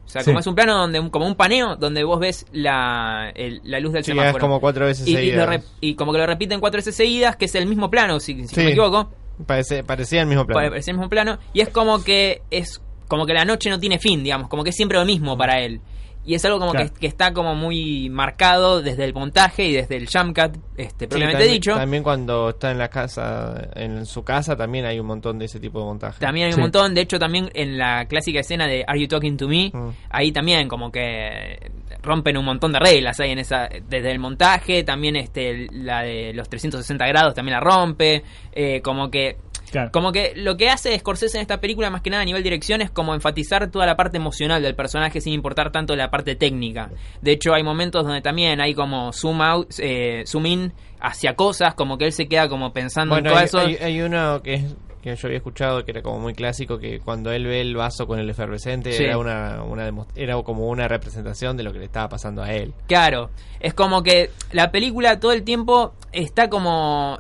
O 0.06 0.08
sea, 0.12 0.22
Sí. 0.22 0.28
como 0.32 0.40
es 0.40 0.48
un 0.48 0.56
plano 0.56 0.78
donde 0.78 1.10
como 1.10 1.26
un 1.26 1.36
paneo 1.36 1.76
donde 1.76 2.04
vos 2.04 2.20
ves 2.20 2.46
la, 2.52 3.32
el- 3.36 3.62
la 3.64 3.80
luz 3.80 3.94
del 3.94 4.04
Sí, 4.04 4.12
es 4.12 4.18
semáforo. 4.18 4.42
como 4.42 4.60
cuatro 4.60 4.86
veces 4.86 5.08
y, 5.08 5.14
seguidas. 5.14 5.64
y 5.80 5.96
como 5.96 6.12
que 6.12 6.18
lo 6.18 6.26
repiten 6.26 6.60
cuatro 6.60 6.80
veces 6.80 6.96
seguidas, 6.96 7.36
que 7.38 7.46
es 7.46 7.56
el 7.56 7.66
mismo 7.68 7.90
plano, 7.90 8.20
si, 8.20 8.48
si 8.48 8.56
no 8.58 8.64
me 8.64 8.72
equivoco. 8.72 9.10
Parece, 9.46 9.84
parecía 9.84 10.22
el 10.22 10.28
mismo 10.28 10.46
plan. 10.46 10.70
Parece 10.70 10.92
el 10.92 10.98
mismo 10.98 11.10
plano. 11.10 11.38
Y 11.54 11.62
es 11.62 11.70
como 11.70 12.04
que 12.04 12.42
es 12.52 12.82
como 13.08 13.26
que 13.26 13.34
la 13.34 13.44
noche 13.46 13.70
no 13.70 13.80
tiene 13.80 14.00
fin, 14.00 14.24
digamos, 14.24 14.48
como 14.50 14.64
que 14.64 14.70
es 14.72 14.76
siempre 14.76 14.98
lo 14.98 15.06
mismo 15.06 15.38
para 15.38 15.60
él. 15.62 15.82
Y 16.24 16.36
es 16.36 16.46
algo 16.46 16.60
como 16.60 16.72
Claro. 16.72 16.94
que, 16.94 17.00
que 17.00 17.08
está 17.08 17.34
como 17.34 17.56
muy 17.56 18.10
marcado 18.10 18.82
desde 18.82 19.06
el 19.06 19.14
montaje 19.14 19.66
y 19.66 19.74
desde 19.74 19.98
el 19.98 20.08
jump 20.08 20.38
cut, 20.38 20.56
este, 20.78 21.06
Sí, 21.06 21.08
propiamente 21.08 21.38
también, 21.40 21.54
dicho. 21.54 21.76
También 21.76 22.04
cuando 22.04 22.50
está 22.50 22.70
en 22.72 22.78
la 22.78 22.90
casa, 22.90 23.70
en 23.76 24.06
su 24.06 24.24
casa, 24.24 24.56
también 24.56 24.86
hay 24.86 25.00
un 25.00 25.08
montón 25.08 25.40
de 25.40 25.46
ese 25.46 25.60
tipo 25.60 25.80
de 25.80 25.86
montaje. 25.86 26.20
También 26.20 26.48
hay 26.48 26.54
un 26.54 26.62
montón, 26.62 26.94
de 26.94 27.02
hecho 27.02 27.18
también 27.18 27.50
en 27.56 27.78
la 27.78 28.06
clásica 28.06 28.40
escena 28.42 28.68
de 28.68 28.84
Are 28.88 29.00
You 29.00 29.08
Talking 29.08 29.38
to 29.38 29.48
Me, 29.48 29.72
Mm. 29.74 29.90
ahí 30.12 30.32
también 30.32 30.68
como 30.68 30.92
que 30.92 31.72
rompen 32.04 32.38
un 32.38 32.46
montón 32.46 32.72
de 32.72 32.80
reglas 32.80 33.20
ahí 33.20 33.32
en 33.32 33.40
esa 33.40 33.68
desde 33.90 34.12
el 34.12 34.20
montaje, 34.20 34.84
también 34.84 35.16
este 35.16 35.68
la 35.72 36.02
de 36.04 36.34
los 36.34 36.48
360 36.50 37.06
grados 37.08 37.34
también 37.34 37.54
la 37.56 37.60
rompe, 37.62 38.24
eh, 38.54 38.82
como 38.82 39.10
que 39.10 39.38
Claro. 39.72 39.92
como 39.92 40.12
que 40.12 40.34
lo 40.36 40.58
que 40.58 40.70
hace 40.70 40.98
Scorsese 41.00 41.38
en 41.38 41.42
esta 41.42 41.60
película, 41.62 41.90
más 41.90 42.02
que 42.02 42.10
nada 42.10 42.24
a 42.24 42.26
nivel 42.26 42.44
dirección, 42.44 42.82
es 42.82 42.92
como 42.92 43.14
enfatizar 43.14 43.70
toda 43.72 43.86
la 43.86 43.96
parte 43.96 44.18
emocional 44.18 44.62
del 44.62 44.76
personaje 44.76 45.22
sin 45.22 45.34
importar 45.34 45.72
tanto 45.72 45.96
la 45.96 46.12
parte 46.12 46.36
técnica. 46.36 46.90
De 47.22 47.32
hecho, 47.32 47.54
hay 47.54 47.64
momentos 47.64 48.04
donde 48.04 48.22
también 48.22 48.60
hay 48.62 48.74
como 48.74 49.14
zoom 49.14 49.42
out, 49.42 49.70
eh, 49.80 50.24
zoom 50.28 50.46
in 50.46 50.74
hacia 51.00 51.36
cosas, 51.36 51.74
como 51.74 51.98
que 51.98 52.06
él 52.06 52.12
se 52.14 52.28
queda 52.28 52.48
como 52.50 52.74
pensando 52.74 53.16
Bueno, 53.16 53.30
en 53.30 53.34
todo 53.34 53.40
hay, 53.40 53.46
eso. 53.46 53.60
hay- 53.60 53.76
hay 53.78 54.02
uno 54.02 54.42
que 54.44 54.54
es 54.56 54.76
que 55.02 55.16
yo 55.16 55.28
había 55.30 55.38
escuchado 55.38 55.84
que 55.84 55.90
era 55.90 56.04
como 56.04 56.20
muy 56.20 56.36
clásico 56.36 56.78
que 56.78 57.00
cuando 57.00 57.32
él 57.32 57.48
ve 57.48 57.60
el 57.60 57.76
vaso 57.76 58.06
con 58.06 58.20
el 58.20 58.30
efervescente 58.30 58.92
Sí. 58.92 59.04
era 59.06 59.18
una, 59.18 59.64
una 59.64 59.90
era 60.16 60.36
como 60.44 60.68
una 60.68 60.88
representación 60.88 61.58
de 61.58 61.64
lo 61.64 61.74
que 61.74 61.80
le 61.80 61.86
estaba 61.86 62.08
pasando 62.08 62.44
a 62.44 62.54
él. 62.54 62.72
Claro, 62.86 63.32
es 63.60 63.74
como 63.74 64.04
que 64.04 64.30
la 64.52 64.70
película 64.72 65.20
todo 65.20 65.32
el 65.32 65.42
tiempo 65.42 65.94
está 66.12 66.50
como... 66.50 67.20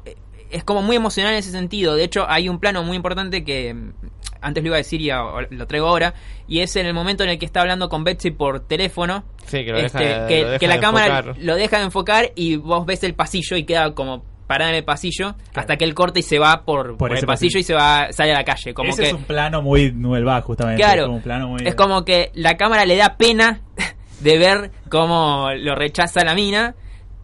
Es 0.52 0.64
como 0.64 0.82
muy 0.82 0.96
emocional 0.96 1.34
en 1.34 1.40
ese 1.40 1.52
sentido. 1.52 1.96
De 1.96 2.04
hecho, 2.04 2.26
hay 2.30 2.50
un 2.50 2.60
plano 2.60 2.84
muy 2.84 2.96
importante 2.96 3.44
que 3.44 3.74
mm, 3.74 3.94
antes 4.42 4.64
lo 4.64 4.68
iba 4.68 4.76
a 4.76 4.80
decir 4.80 5.02
y 5.02 5.10
lo 5.10 5.68
traigo 5.68 5.88
ahora. 5.88 6.14
Y 6.48 6.60
es 6.60 6.76
en 6.76 6.86
el 6.86 6.94
momento 6.94 7.24
en 7.24 7.30
el 7.30 7.40
que 7.40 7.46
está 7.46 7.62
hablando 7.62 7.90
con 7.90 8.04
Betsy 8.04 8.32
por 8.32 8.62
teléfono. 8.62 9.24
Sí, 9.46 9.64
que 9.64 9.72
lo 9.72 9.78
este, 9.78 10.04
deja, 10.04 10.28
que, 10.28 10.42
lo 10.42 10.48
deja 10.50 10.60
que 10.60 10.68
la 10.68 10.76
de 10.76 10.80
cámara 10.80 11.20
enfocar. 11.20 11.44
lo 11.44 11.56
deja 11.56 11.78
de 11.78 11.84
enfocar 11.84 12.32
y 12.36 12.56
vos 12.58 12.86
ves 12.86 13.04
el 13.04 13.14
pasillo 13.14 13.56
y 13.58 13.64
queda 13.64 13.94
como 13.94 14.24
parada 14.48 14.72
en 14.72 14.76
el 14.78 14.84
pasillo 14.84 15.36
hasta 15.54 15.78
que 15.78 15.86
él 15.86 15.94
corta 15.94 16.20
y 16.20 16.24
se 16.24 16.38
va 16.38 16.64
por, 16.66 16.98
por 16.98 17.12
el 17.12 17.18
ese 17.18 17.26
pasillo 17.26 17.52
pasillo. 17.52 17.60
y 17.60 17.64
se 17.64 17.74
va 17.74 18.12
sale 18.12 18.32
a 18.34 18.40
la 18.40 18.44
calle. 18.44 18.74
Como 18.74 18.90
Ese 18.90 19.04
que 19.04 19.08
es 19.08 19.14
un 19.14 19.24
plano 19.24 19.62
muy 19.62 19.94
Nueva, 19.94 20.42
justamente. 20.42 20.82
Claro, 20.82 21.04
Es 21.04 21.06
como 21.06 21.16
un 21.18 21.24
plano 21.24 21.48
muy... 21.48 21.62
es 21.66 21.76
como 21.76 22.04
que 22.04 22.32
la 22.34 22.58
cámara 22.58 22.86
le 22.86 22.98
da 22.98 23.16
pena 23.18 23.62
de 24.20 24.38
ver 24.38 24.72
cómo 24.90 25.50
lo 25.56 25.76
rechaza 25.76 26.26
la 26.26 26.34
mina 26.36 26.76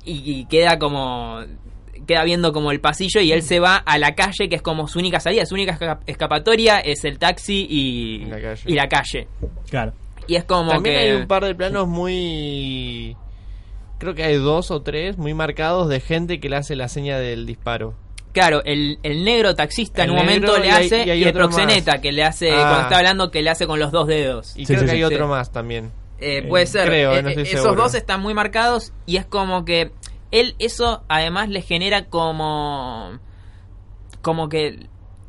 y, 0.05 0.21
y 0.39 0.45
queda 0.45 0.79
como 0.79 1.41
queda 2.07 2.23
viendo 2.23 2.53
como 2.53 2.71
el 2.71 2.79
pasillo 2.79 3.21
y 3.21 3.31
él 3.31 3.43
se 3.43 3.59
va 3.59 3.75
a 3.77 3.97
la 3.99 4.15
calle 4.15 4.49
que 4.49 4.55
es 4.55 4.61
como 4.61 4.87
su 4.87 4.97
única 4.99 5.19
salida, 5.19 5.45
su 5.45 5.55
única 5.55 5.77
esca- 5.77 5.99
escapatoria 6.07 6.79
es 6.79 7.03
el 7.05 7.19
taxi 7.19 7.67
y 7.69 8.25
La 8.25 8.41
calle. 8.41 8.61
y 8.65 8.73
la 8.73 8.87
calle. 8.87 9.27
Claro. 9.69 9.93
Y 10.27 10.35
es 10.35 10.43
como 10.45 10.71
También 10.71 10.95
que 10.95 11.01
hay 11.01 11.11
un 11.13 11.27
par 11.27 11.43
de 11.45 11.53
planos 11.55 11.87
muy 11.87 13.15
creo 13.99 14.13
que 14.13 14.23
hay 14.23 14.35
dos 14.37 14.71
o 14.71 14.81
tres 14.81 15.17
muy 15.17 15.33
marcados 15.33 15.89
de 15.89 15.99
gente 15.99 16.39
que 16.39 16.49
le 16.49 16.55
hace 16.57 16.75
la 16.75 16.87
seña 16.87 17.17
del 17.19 17.45
disparo. 17.45 17.93
Claro, 18.33 18.61
el, 18.65 18.99
el 19.01 19.23
negro 19.23 19.55
taxista 19.55 20.03
en 20.03 20.11
un 20.11 20.17
negro 20.17 20.27
momento 20.51 20.57
le 20.59 20.67
y 20.67 20.69
hay- 20.69 20.85
hace 20.85 21.05
y 21.05 21.09
hay 21.09 21.19
y, 21.21 21.23
el 21.23 21.33
proxeneta 21.33 21.93
más. 21.93 22.01
que 22.01 22.11
le 22.11 22.23
hace 22.23 22.51
Ah. 22.51 22.55
cuando 22.57 22.81
está 22.83 22.97
hablando 22.97 23.31
que 23.31 23.41
le 23.41 23.49
hace 23.49 23.65
con 23.65 23.79
los 23.79 23.91
dos 23.91 24.07
dedos. 24.07 24.53
Y 24.55 24.65
Sí, 24.65 24.67
creo 24.67 24.79
sí, 24.81 24.85
que 24.85 24.91
sí. 24.91 24.97
hay 24.97 25.03
otro 25.03 25.25
Sí. 25.25 25.29
más 25.31 25.51
también. 25.51 25.91
Eh, 26.19 26.39
Eh, 26.39 26.43
puede 26.47 26.65
ser. 26.67 26.87
creo, 26.87 27.13
Eh, 27.15 27.23
no 27.23 27.29
estoy 27.29 27.43
eh, 27.45 27.47
esos 27.47 27.61
seguro. 27.63 27.81
dos 27.83 27.95
están 27.95 28.21
muy 28.21 28.33
marcados 28.35 28.91
y 29.07 29.17
es 29.17 29.25
como 29.25 29.65
que 29.65 29.91
él 30.31 30.55
eso 30.59 31.03
además 31.07 31.49
le 31.49 31.61
genera 31.61 32.05
como 32.05 33.19
como 34.21 34.49
que 34.49 34.87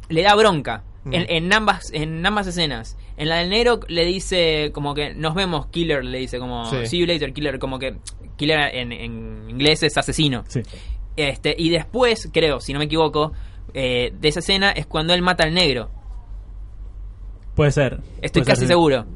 le 0.09 0.23
da 0.23 0.35
bronca 0.35 0.85
Mm. 1.05 1.15
en, 1.15 1.27
en 1.31 1.53
ambas 1.53 1.93
en 1.93 2.27
ambas 2.27 2.49
escenas. 2.49 2.97
En 3.17 3.29
la 3.29 3.37
del 3.37 3.51
negro 3.51 3.81
le 3.89 4.05
dice 4.05 4.73
como 4.75 4.95
que 4.95 5.15
nos 5.15 5.35
vemos 5.35 5.67
killer 5.69 6.05
le 6.05 6.19
dice 6.19 6.39
como 6.41 6.67
Sí. 6.69 6.87
see 6.87 6.99
you 6.99 7.07
later 7.07 7.33
killer 7.33 7.59
como 7.61 7.79
que 7.79 7.97
killer 8.37 8.75
en, 8.75 8.91
en 8.93 9.49
inglés 9.49 9.83
es 9.85 9.97
asesino. 9.97 10.43
Sí. 10.49 10.61
Este 11.17 11.55
y 11.57 11.71
después 11.71 12.29
creo 12.33 12.61
si 12.61 12.73
no 12.73 12.81
me 12.81 12.87
equivoco 12.87 13.33
eh, 13.75 14.13
de 14.19 14.29
esa 14.29 14.41
escena 14.41 14.73
es 14.73 14.87
cuando 14.87 15.15
él 15.15 15.23
mata 15.23 15.45
al 15.45 15.55
negro. 15.55 15.89
Puede 17.55 17.71
ser. 17.71 18.01
Estoy 18.21 18.43
Puede 18.43 18.53
casi 18.53 18.61
ser. 18.63 18.69
seguro. 18.69 19.07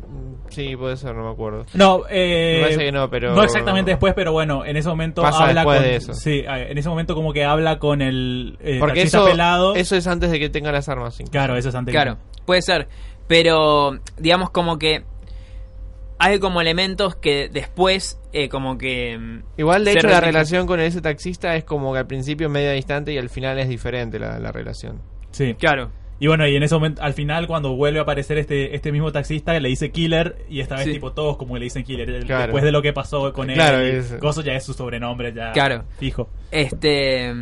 Sí, 0.53 0.77
puede 0.77 0.97
ser, 0.97 1.15
no 1.15 1.25
me 1.25 1.31
acuerdo. 1.33 1.65
No, 1.75 2.03
eh, 2.11 2.55
Me 2.59 2.63
parece 2.63 2.85
que 2.85 2.93
no, 2.93 3.09
pero- 3.11 3.35
No 3.35 3.43
exactamente 3.43 3.91
después, 3.91 4.15
pero 4.15 4.33
bueno, 4.33 4.65
en 4.65 4.77
ese 4.77 4.89
momento 4.89 5.23
Pasa 5.23 5.45
habla 5.45 5.61
después 5.63 5.79
con... 5.79 5.85
de 5.89 5.97
eso. 5.97 6.15
Sí, 6.15 6.45
eh, 6.47 6.67
en 6.71 6.79
ese 6.79 6.89
momento 6.89 7.15
como 7.15 7.33
que 7.33 7.45
habla 7.45 7.79
con 7.79 8.03
el 8.03 8.57
eh, 8.61 8.77
Porque 8.79 9.01
taxista 9.01 9.19
eso, 9.19 9.27
pelado. 9.29 9.75
eso 9.75 9.97
es 9.97 10.07
antes 10.07 10.31
de 10.31 10.39
que 10.39 10.49
tenga 10.51 10.71
las 10.73 10.89
armas. 10.89 11.15
sí. 11.15 11.25
Claro, 11.25 11.57
eso 11.57 11.69
es 11.71 11.75
antes. 11.75 11.93
Claro, 11.93 12.19
puede 12.47 12.63
ser. 12.63 12.89
Pero, 13.29 13.99
digamos 14.19 14.51
como 14.51 14.79
que 14.79 15.05
hay 16.19 16.39
como 16.39 16.61
elementos 16.61 17.17
que 17.17 17.49
después, 17.49 18.21
eh, 18.33 18.49
como 18.49 18.79
que... 18.79 19.19
mm, 19.19 19.43
Igual, 19.59 19.85
de 19.85 19.93
hecho, 19.93 20.07
la 20.09 20.21
relación 20.21 20.67
con 20.69 20.79
ese 20.81 21.01
taxista 21.01 21.57
es 21.57 21.65
como 21.65 21.93
que 21.93 21.99
al 21.99 22.07
principio 22.07 22.49
media 22.49 22.71
distante 22.73 23.13
y 23.13 23.19
al 23.19 23.29
final 23.29 23.59
es 23.59 23.69
diferente 23.69 24.19
la, 24.21 24.39
la 24.39 24.53
relación. 24.53 25.01
Sí. 25.33 25.55
Claro, 25.55 25.91
Y 26.23 26.29
bueno, 26.29 26.47
y 26.47 26.55
en 26.55 26.63
ese 26.63 26.77
momento, 26.77 27.03
al 27.03 27.15
final, 27.15 27.49
cuando 27.49 27.75
vuelve 27.75 27.99
a 27.99 28.03
aparecer 28.03 28.39
este, 28.39 28.77
este 28.77 28.93
mismo 28.93 29.11
taxista, 29.11 29.59
le 29.59 29.69
dice 29.69 29.91
Killer, 29.91 30.47
y 30.49 30.61
esta 30.61 30.77
vez, 30.77 30.85
Sí. 30.85 30.93
tipo, 30.93 31.11
todos 31.13 31.37
como 31.37 31.59
le 31.59 31.65
dicen 31.65 31.83
Killer. 31.83 32.25
Claro. 32.27 32.43
Después 32.45 32.63
de 32.63 32.71
lo 32.71 32.81
que 32.81 32.93
pasó 32.93 33.33
con 33.33 33.51
él, 33.51 33.57
Claro, 33.57 33.81
es- 33.81 34.21
Gozo 34.21 34.41
ya 34.43 34.53
es 34.53 34.63
su 34.65 34.73
sobrenombre, 34.73 35.33
ya 35.35 35.51
Claro. 35.51 35.83
fijo. 35.99 36.29
este... 36.53 37.35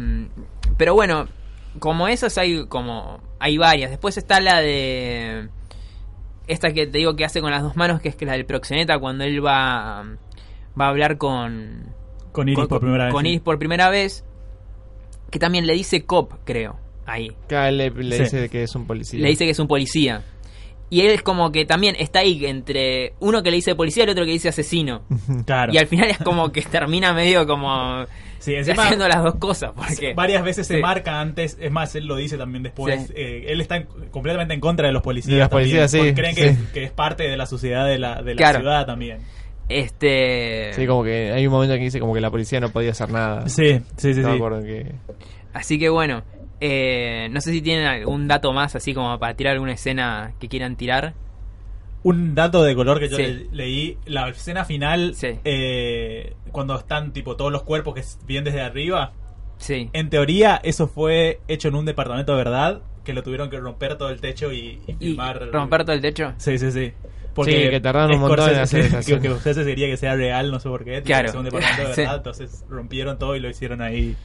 Pero 0.78 0.94
bueno, 0.94 1.28
como 1.78 2.08
esas 2.08 2.38
hay 2.38 2.64
como... 2.68 3.20
Hay 3.38 3.58
varias. 3.58 3.90
Después 3.90 4.16
está 4.16 4.40
la 4.40 4.60
de... 4.62 5.50
esta 6.46 6.72
que 6.72 6.86
te 6.86 6.96
digo 6.96 7.16
que 7.16 7.26
hace 7.26 7.42
con 7.42 7.50
las 7.50 7.62
dos 7.62 7.76
manos, 7.76 8.00
que 8.00 8.08
es 8.08 8.16
que 8.16 8.24
la 8.24 8.32
del 8.32 8.46
proxeneta, 8.46 8.98
cuando 8.98 9.24
él 9.24 9.44
va, 9.44 10.04
va 10.80 10.86
a 10.86 10.88
hablar 10.88 11.18
con, 11.18 11.84
Con 12.32 12.48
Iris 12.48 12.66
por 12.66 12.80
primera 12.80 13.04
vez. 13.04 13.12
con. 13.12 13.26
Iris 13.26 13.40
por 13.42 13.58
primera 13.58 13.90
vez, 13.90 14.24
que 15.30 15.38
también 15.38 15.66
le 15.66 15.74
dice 15.74 16.06
cop, 16.06 16.32
creo, 16.44 16.78
ahí. 17.12 17.30
Acá 17.44 17.70
le, 17.70 17.90
le 17.90 18.16
Sí. 18.16 18.22
dice 18.24 18.48
que 18.48 18.62
es 18.62 18.74
un 18.74 18.86
policía. 18.86 19.20
Le 19.20 19.28
dice 19.28 19.44
que 19.44 19.50
es 19.50 19.58
un 19.58 19.68
policía. 19.68 20.22
Y 20.92 21.02
él 21.02 21.10
es 21.12 21.22
como 21.22 21.52
que 21.52 21.64
también 21.64 21.94
está 22.00 22.18
ahí 22.18 22.44
entre 22.46 23.12
uno 23.20 23.42
que 23.44 23.50
le 23.50 23.56
dice 23.56 23.76
policía 23.76 24.02
y 24.02 24.04
el 24.04 24.10
otro 24.10 24.24
que 24.24 24.32
dice 24.32 24.48
asesino. 24.48 25.02
Claro. 25.46 25.72
Y 25.72 25.78
al 25.78 25.86
final 25.86 26.10
es 26.10 26.18
como 26.18 26.50
que 26.50 26.62
termina 26.62 27.12
medio 27.12 27.46
como 27.46 28.04
Sí, 28.40 28.54
encima- 28.54 28.84
haciendo 28.84 29.06
las 29.06 29.22
dos 29.22 29.36
cosas. 29.36 29.70
Porque 29.76 30.14
Varias 30.14 30.42
veces 30.42 30.66
se 30.66 30.78
marca 30.78 31.20
antes, 31.20 31.56
es 31.60 31.70
más, 31.70 31.94
él 31.94 32.06
lo 32.06 32.16
dice 32.16 32.36
también 32.38 32.62
después. 32.64 33.06
Sí. 33.06 33.12
eh, 33.14 33.44
él 33.48 33.60
está 33.60 33.76
en- 33.76 33.86
completamente 34.10 34.52
en 34.54 34.60
contra 34.60 34.86
de 34.88 34.92
los 34.92 35.02
policías. 35.02 35.32
De 35.34 35.38
los 35.40 35.48
también, 35.50 35.68
policías, 35.70 35.90
sí, 35.92 35.98
porque 35.98 36.14
creen 36.14 36.34
que, 36.34 36.42
sí. 36.42 36.48
es, 36.48 36.72
que 36.72 36.84
es 36.84 36.90
parte 36.90 37.22
de 37.28 37.36
la 37.36 37.46
sociedad 37.46 37.86
de 37.86 37.98
la, 37.98 38.22
de 38.22 38.34
la 38.34 38.38
Claro. 38.38 38.58
ciudad 38.60 38.86
también. 38.86 39.18
este 39.68 40.72
Sí, 40.74 40.86
como 40.86 41.04
que 41.04 41.30
hay 41.32 41.46
un 41.46 41.52
momento 41.52 41.74
que 41.74 41.80
dice 41.82 42.00
como 42.00 42.12
que 42.14 42.20
la 42.20 42.30
policía 42.30 42.58
no 42.60 42.70
podía 42.70 42.90
hacer 42.90 43.10
nada. 43.10 43.48
Sí, 43.48 43.80
sí, 43.96 44.14
sí. 44.14 44.20
no 44.20 44.28
me 44.28 44.32
sí. 44.34 44.36
acuerdo 44.38 44.62
que... 44.62 44.92
Así 45.52 45.78
que 45.78 45.88
bueno, 45.88 46.22
eh, 46.60 47.28
no 47.30 47.40
sé 47.40 47.52
si 47.52 47.62
tienen 47.62 47.86
algún 47.86 48.28
dato 48.28 48.52
más 48.52 48.74
así 48.76 48.92
como 48.94 49.18
para 49.18 49.34
tirar 49.34 49.54
alguna 49.54 49.72
escena 49.72 50.32
que 50.38 50.48
quieran 50.48 50.76
tirar. 50.76 51.14
Un 52.02 52.34
dato 52.34 52.62
de 52.62 52.74
color 52.74 52.98
que 52.98 53.08
yo 53.10 53.16
Sí. 53.16 53.22
le- 53.24 53.46
leí, 53.52 53.98
la 54.06 54.28
escena 54.30 54.64
final, 54.64 55.14
Sí. 55.14 55.38
eh, 55.44 56.34
cuando 56.50 56.78
están 56.78 57.12
tipo 57.12 57.36
todos 57.36 57.52
los 57.52 57.62
cuerpos 57.62 57.94
que 57.94 58.02
vienen 58.26 58.44
desde 58.44 58.62
arriba, 58.62 59.12
Sí. 59.58 59.90
en 59.92 60.08
teoría 60.08 60.58
eso 60.62 60.86
fue 60.86 61.40
hecho 61.48 61.68
en 61.68 61.74
un 61.74 61.84
departamento 61.84 62.32
de 62.32 62.38
verdad, 62.38 62.80
que 63.04 63.12
lo 63.12 63.22
tuvieron 63.22 63.50
que 63.50 63.58
romper 63.60 63.96
todo 63.98 64.08
el 64.10 64.20
techo 64.20 64.52
y, 64.52 64.80
y 64.86 64.92
Y 64.92 64.94
filmar. 64.94 65.50
romper 65.52 65.84
todo 65.84 65.92
el 65.94 66.00
techo. 66.00 66.32
Sí, 66.38 66.58
sí, 66.58 66.70
sí. 66.72 66.92
Sí, 67.44 67.52
que 67.70 67.80
tardaron 67.80 68.12
un 68.16 68.20
montón 68.20 68.50
en 68.50 68.56
hacer 68.58 68.80
esa 68.80 69.00
que, 69.02 69.18
que 69.20 69.28
Scorsese 69.28 69.64
quería 69.64 69.86
que 69.86 69.96
sea 69.96 70.14
real, 70.14 70.50
no 70.50 70.58
sé 70.60 70.68
por 70.68 70.84
qué. 70.84 71.00
Claro. 71.02 71.26
que 71.26 71.30
sea 71.30 71.38
un 71.40 71.44
departamento 71.46 71.88
de 71.88 71.88
Sí. 71.94 72.00
verdad, 72.02 72.16
entonces 72.16 72.64
rompieron 72.68 73.18
todo 73.18 73.36
y 73.36 73.40
lo 73.40 73.48
hicieron 73.48 73.80
ahí. 73.82 74.16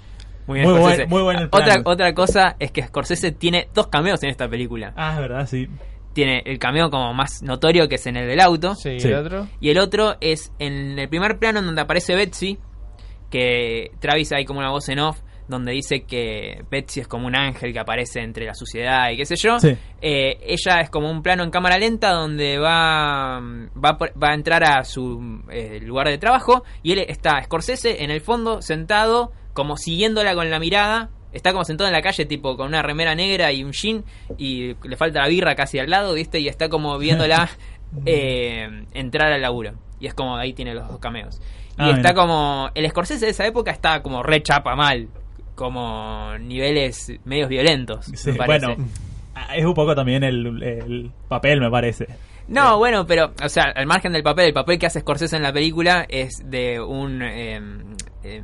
Muy 0.48 0.62
Muy 0.62 0.80
buen- 0.80 1.10
muy 1.10 1.22
buen 1.24 1.38
el 1.38 1.46
otra, 1.46 1.64
plan. 1.66 1.82
otra 1.86 2.14
cosa 2.14 2.56
es 2.60 2.72
que 2.72 2.84
Scorsese 2.84 3.32
tiene 3.32 3.68
dos 3.74 3.88
cameos 3.88 4.22
en 4.24 4.30
esta 4.30 4.48
película. 4.48 4.94
Ah, 4.96 5.14
es 5.16 5.20
verdad, 5.20 5.48
sí. 5.48 5.68
Tiene 6.14 6.44
el 6.46 6.60
cameo 6.60 6.90
como 6.90 7.14
más 7.14 7.42
notorio 7.44 7.90
que 7.90 7.96
es 7.96 8.06
en 8.08 8.16
el 8.16 8.28
del 8.28 8.40
auto. 8.40 8.76
Sí, 8.76 9.00
Sí. 9.00 9.08
el 9.08 9.16
otro. 9.16 9.48
Y 9.60 9.70
el 9.70 9.80
otro 9.80 10.16
es 10.22 10.52
en 10.60 10.98
el 11.00 11.10
primer 11.10 11.40
plano 11.40 11.60
en 11.60 11.66
donde 11.66 11.82
aparece 11.82 12.16
Betsy, 12.16 12.58
que 13.30 13.92
Travis 14.00 14.32
hay 14.32 14.46
como 14.46 14.60
una 14.60 14.70
voz 14.72 14.88
en 14.90 15.00
off 15.00 15.20
donde 15.48 15.74
dice 15.74 16.04
que 16.06 16.64
Betsy 16.72 17.02
es 17.02 17.08
como 17.08 17.28
un 17.28 17.36
ángel 17.36 17.72
que 17.72 17.80
aparece 17.80 18.22
entre 18.22 18.46
la 18.46 18.56
suciedad 18.56 19.12
y 19.12 19.18
qué 19.18 19.26
sé 19.26 19.36
yo. 19.36 19.60
Sí. 19.60 19.76
Eh, 20.02 20.38
ella 20.42 20.80
es 20.82 20.90
como 20.90 21.10
un 21.12 21.22
plano 21.22 21.44
en 21.44 21.52
cámara 21.52 21.78
lenta 21.78 22.12
donde 22.14 22.58
va, 22.58 23.40
va, 23.42 23.98
por- 23.98 24.12
va 24.22 24.30
a 24.32 24.34
entrar 24.34 24.64
a 24.64 24.84
su 24.84 25.44
eh, 25.52 25.80
lugar 25.82 26.08
de 26.08 26.18
trabajo 26.18 26.64
y 26.82 26.94
él 26.94 27.06
está 27.08 27.44
Scorsese 27.44 28.04
en 28.04 28.10
el 28.10 28.22
fondo 28.22 28.62
sentado 28.64 29.34
como 29.56 29.76
siguiéndola 29.78 30.36
con 30.36 30.52
la 30.52 30.60
mirada. 30.60 31.10
Está 31.34 31.52
como 31.52 31.66
sentado 31.66 31.88
en 31.90 31.94
la 31.94 32.04
calle, 32.04 32.26
tipo 32.26 32.56
con 32.56 32.68
una 32.68 32.82
remera 32.84 33.16
negra 33.16 33.52
y 33.52 33.64
un 33.64 33.72
jean, 33.74 34.06
y 34.38 34.74
le 34.88 34.96
falta 34.96 35.22
la 35.22 35.28
birra 35.28 35.56
casi 35.56 35.80
al 35.80 35.90
lado, 35.90 36.14
¿viste? 36.14 36.40
Y 36.40 36.48
está 36.48 36.70
como 36.70 36.98
viéndola 37.00 37.50
eh, 38.06 38.86
entrar 38.94 39.32
al 39.34 39.42
laburo. 39.42 39.74
Y 40.00 40.08
es 40.08 40.14
como 40.14 40.36
ahí 40.38 40.54
tiene 40.54 40.74
los 40.76 40.88
dos 40.88 41.00
cameos. 41.00 41.42
Y 41.78 41.82
Ah, 41.82 41.88
está 41.90 42.10
mira. 42.10 42.14
como. 42.14 42.70
El 42.74 42.88
Scorsese 42.90 43.26
de 43.26 43.32
esa 43.32 43.46
época 43.48 43.72
está 43.72 44.02
como 44.02 44.24
re 44.24 44.42
chapa 44.44 44.76
mal. 44.76 45.10
Como 45.56 46.38
niveles 46.40 47.12
medios 47.26 47.50
violentos. 47.50 48.06
Sí, 48.14 48.32
me 48.32 48.38
parece. 48.38 48.66
bueno, 48.68 48.86
es 49.56 49.66
un 49.66 49.74
poco 49.74 49.94
también 49.96 50.24
el, 50.24 50.62
el 50.64 51.12
papel, 51.28 51.60
me 51.60 51.70
parece. 51.70 52.08
No, 52.48 52.78
bueno, 52.78 53.06
pero, 53.08 53.34
o 53.44 53.50
sea, 53.50 53.64
al 53.76 53.88
margen 53.88 54.14
del 54.14 54.22
papel, 54.24 54.48
el 54.48 54.54
papel 54.54 54.78
que 54.78 54.86
hace 54.86 55.00
Scorsese 55.00 55.36
en 55.36 55.44
la 55.44 55.52
película 55.52 56.06
es 56.08 56.44
de 56.46 56.80
un. 56.80 57.22
eh, 57.24 57.60
eh, 58.24 58.44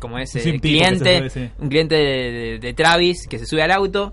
como 0.00 0.18
es 0.18 0.30
Sí, 0.30 0.38
eh, 0.38 0.52
un 0.52 0.60
tipo 0.60 0.62
que 0.62 0.68
se 0.68 0.98
cliente, 1.02 1.18
sube, 1.18 1.30
sí. 1.30 1.50
un 1.58 1.68
cliente 1.68 1.94
de, 1.94 2.02
de- 2.32 2.58
de 2.58 2.74
Travis 2.74 3.26
que 3.28 3.38
se 3.38 3.46
sube 3.46 3.62
al 3.62 3.70
auto 3.70 4.12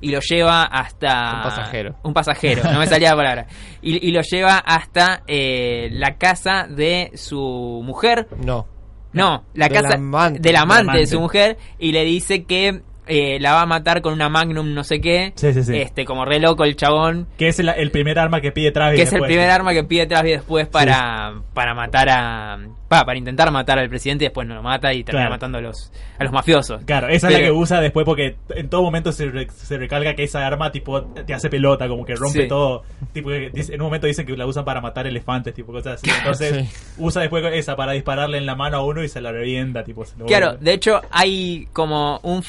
y 0.00 0.10
lo 0.10 0.20
lleva 0.20 0.64
hasta 0.64 1.36
Un 1.36 1.42
pasajero. 1.42 1.96
un 2.02 2.12
pasajero, 2.12 2.62
no 2.72 2.78
me 2.78 2.86
salía 2.86 3.10
la 3.10 3.16
palabra, 3.16 3.46
y, 3.80 4.06
y 4.06 4.12
lo 4.12 4.20
lleva 4.22 4.58
hasta 4.58 5.22
eh, 5.26 5.88
la 5.92 6.16
casa 6.18 6.66
de 6.68 7.10
su 7.14 7.80
mujer, 7.84 8.28
No. 8.44 8.66
no, 9.12 9.44
la 9.54 9.68
casa 9.70 9.94
amante. 9.94 10.40
del 10.40 10.56
amante 10.56 10.98
de 10.98 11.06
su 11.06 11.20
mujer 11.20 11.56
y 11.78 11.92
le 11.92 12.04
dice 12.04 12.44
que 12.44 12.82
eh, 13.06 13.38
la 13.40 13.52
va 13.52 13.62
a 13.62 13.66
matar 13.66 14.00
con 14.02 14.12
una 14.12 14.28
Magnum 14.28 14.72
no 14.74 14.84
sé 14.84 15.00
qué, 15.00 15.32
Sí, 15.36 15.52
sí, 15.52 15.62
sí. 15.62 15.76
este 15.76 16.04
como 16.04 16.24
re 16.24 16.38
loco 16.40 16.64
el 16.64 16.76
chabón 16.76 17.26
Que 17.38 17.48
es 17.48 17.58
el, 17.60 17.68
el 17.68 17.90
primer 17.90 18.18
arma 18.18 18.40
que 18.40 18.52
pide 18.52 18.70
Travis. 18.72 18.96
que 18.98 19.02
es 19.02 19.12
el 19.12 19.20
primer 19.22 19.50
arma 19.50 19.72
que 19.72 19.84
pide 19.84 20.06
Travis 20.06 20.32
después 20.36 20.66
para, 20.68 21.34
para 21.52 21.74
matar 21.74 22.08
a. 22.08 22.58
pa, 22.88 23.04
para 23.04 23.18
intentar 23.18 23.50
matar 23.50 23.78
al 23.78 23.88
presidente 23.88 24.24
y 24.24 24.28
después 24.28 24.46
no 24.48 24.54
lo 24.54 24.62
mata 24.62 24.92
y 24.94 25.02
termina 25.04 25.24
Claro. 25.26 25.34
matando 25.34 25.58
a 25.58 25.60
los, 25.60 25.92
a 26.18 26.24
los 26.24 26.32
mafiosos. 26.32 26.82
Claro, 26.84 27.08
esa 27.08 27.28
es 27.28 27.32
la 27.34 27.40
que 27.40 27.50
usa 27.50 27.80
después 27.80 28.04
porque 28.04 28.36
en 28.50 28.68
todo 28.68 28.82
momento 28.82 29.10
se, 29.12 29.26
re- 29.26 29.48
se 29.50 29.76
recalca 29.78 30.14
que 30.14 30.24
esa 30.24 30.46
arma 30.46 30.70
tipo 30.72 31.02
te 31.02 31.34
hace 31.34 31.48
pelota, 31.50 31.88
como 31.88 32.04
que 32.04 32.14
rompe 32.14 32.46
todo. 32.46 32.82
Tipo, 33.12 33.32
en 33.32 33.52
un 33.80 33.86
momento 33.86 34.06
dicen 34.06 34.24
que 34.26 34.36
la 34.36 34.46
usan 34.46 34.64
para 34.64 34.80
matar 34.80 35.06
elefantes, 35.06 35.54
tipo 35.54 35.72
cosas 35.72 35.94
así. 36.02 36.10
Entonces 36.18 36.92
usa 36.98 37.22
después 37.22 37.44
esa 37.54 37.74
para 37.76 37.92
dispararle 37.92 38.38
en 38.38 38.46
la 38.46 38.54
mano 38.54 38.76
a 38.78 38.84
uno 38.84 39.02
y 39.02 39.08
se 39.08 39.20
la 39.20 39.32
revienta, 39.32 39.82
tipo. 39.84 40.04
se 40.04 40.16
lo 40.18 40.26
Claro, 40.26 40.46
vuelve. 40.52 40.64
de 40.64 40.72
hecho 40.72 41.00
hay 41.10 41.68
como 41.72 42.20
un 42.22 42.42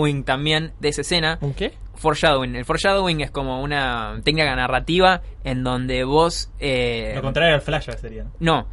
foreshadowing 0.00 0.24
también 0.24 0.72
de 0.80 0.88
esa 0.88 1.00
escena. 1.02 1.38
¿Un 1.40 1.54
qué? 1.54 1.72
Foreshadowing. 1.94 2.56
El 2.56 2.64
foreshadowing 2.64 3.20
es 3.20 3.30
como 3.30 3.62
una 3.62 4.20
técnica 4.24 4.54
narrativa 4.56 5.20
en 5.44 5.62
donde 5.62 6.04
vos. 6.04 6.50
eh, 6.58 7.12
Lo 7.14 7.22
contrario 7.22 7.54
al 7.54 7.60
flash 7.60 7.90
sería. 8.00 8.24
No. 8.40 8.66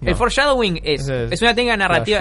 No. 0.00 0.08
El 0.10 0.14
foreshadowing 0.14 0.80
es, 0.84 1.08
es 1.08 1.32
es 1.32 1.42
una 1.42 1.54
técnica 1.54 1.76
narrativa. 1.78 2.18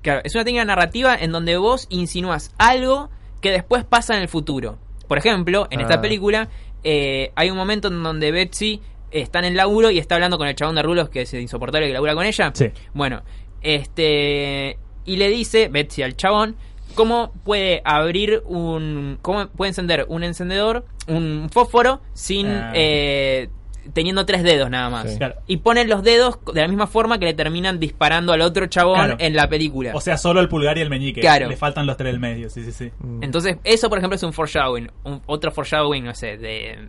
Claro, 0.00 0.20
es 0.24 0.34
una 0.34 0.44
técnica 0.44 0.64
narrativa 0.64 1.14
en 1.14 1.32
donde 1.32 1.58
vos 1.58 1.86
insinúas 1.90 2.54
algo 2.56 3.10
que 3.42 3.50
después 3.50 3.84
pasa 3.84 4.16
en 4.16 4.22
el 4.22 4.28
futuro. 4.28 4.78
Por 5.06 5.18
ejemplo, 5.18 5.66
en 5.70 5.80
esta 5.80 5.94
Ah. 5.96 6.00
película 6.00 6.48
eh, 6.82 7.30
hay 7.36 7.50
un 7.50 7.58
momento 7.58 7.88
en 7.88 8.02
donde 8.02 8.32
Betsy 8.32 8.80
está 9.10 9.40
en 9.40 9.44
el 9.46 9.54
laburo 9.56 9.90
y 9.90 9.98
está 9.98 10.14
hablando 10.14 10.38
con 10.38 10.48
el 10.48 10.54
chabón 10.54 10.76
de 10.76 10.82
rulos 10.82 11.10
que 11.10 11.22
es 11.22 11.34
insoportable 11.34 11.88
que 11.88 11.92
labura 11.92 12.14
con 12.14 12.24
ella. 12.24 12.52
Sí. 12.54 12.70
Bueno, 12.94 13.22
este. 13.60 14.78
Y 15.04 15.16
le 15.16 15.28
dice, 15.28 15.68
Betsy 15.68 16.02
al 16.02 16.16
chabón, 16.16 16.56
cómo 16.94 17.32
puede 17.44 17.82
abrir 17.84 18.42
un. 18.46 19.18
cómo 19.22 19.48
puede 19.48 19.70
encender 19.70 20.06
un 20.08 20.24
encendedor, 20.24 20.84
un 21.08 21.48
fósforo, 21.50 22.00
sin. 22.12 22.46
Ah. 22.48 22.72
eh, 22.74 23.48
teniendo 23.94 24.26
tres 24.26 24.42
dedos 24.42 24.70
nada 24.70 24.90
más. 24.90 25.10
Sí. 25.10 25.16
Claro. 25.16 25.36
Y 25.46 25.56
ponen 25.58 25.88
los 25.88 26.02
dedos 26.02 26.38
de 26.52 26.60
la 26.60 26.68
misma 26.68 26.86
forma 26.86 27.18
que 27.18 27.24
le 27.24 27.34
terminan 27.34 27.80
disparando 27.80 28.32
al 28.32 28.42
otro 28.42 28.66
chabón 28.66 28.96
Claro. 28.96 29.16
en 29.18 29.34
la 29.34 29.48
película. 29.48 29.92
O 29.94 30.00
sea, 30.00 30.16
solo 30.16 30.40
el 30.40 30.48
pulgar 30.48 30.76
y 30.78 30.82
el 30.82 30.90
meñique. 30.90 31.20
Claro. 31.20 31.48
Le 31.48 31.56
faltan 31.56 31.86
los 31.86 31.96
tres 31.96 32.12
del 32.12 32.20
medio, 32.20 32.50
sí, 32.50 32.62
sí, 32.62 32.72
sí. 32.72 32.90
Mm. 32.98 33.24
Entonces, 33.24 33.56
eso 33.64 33.88
por 33.88 33.98
ejemplo 33.98 34.16
es 34.16 34.22
un 34.22 34.32
foreshadowing. 34.32 34.90
Un, 35.04 35.22
otro 35.26 35.50
foreshadowing, 35.50 36.04
no 36.04 36.14
sé, 36.14 36.36
de 36.36 36.88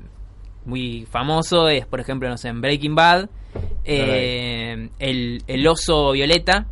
muy 0.66 1.08
famoso 1.10 1.70
es, 1.70 1.86
por 1.88 1.99
ejemplo, 1.99 2.30
no 2.30 2.38
sé, 2.38 2.49
en 2.49 2.62
Breaking 2.62 2.93
Bad, 2.93 3.30
eh, 3.84 4.89
el, 4.99 5.43
el 5.47 5.68
oso 5.68 6.12
violeta, 6.12 6.68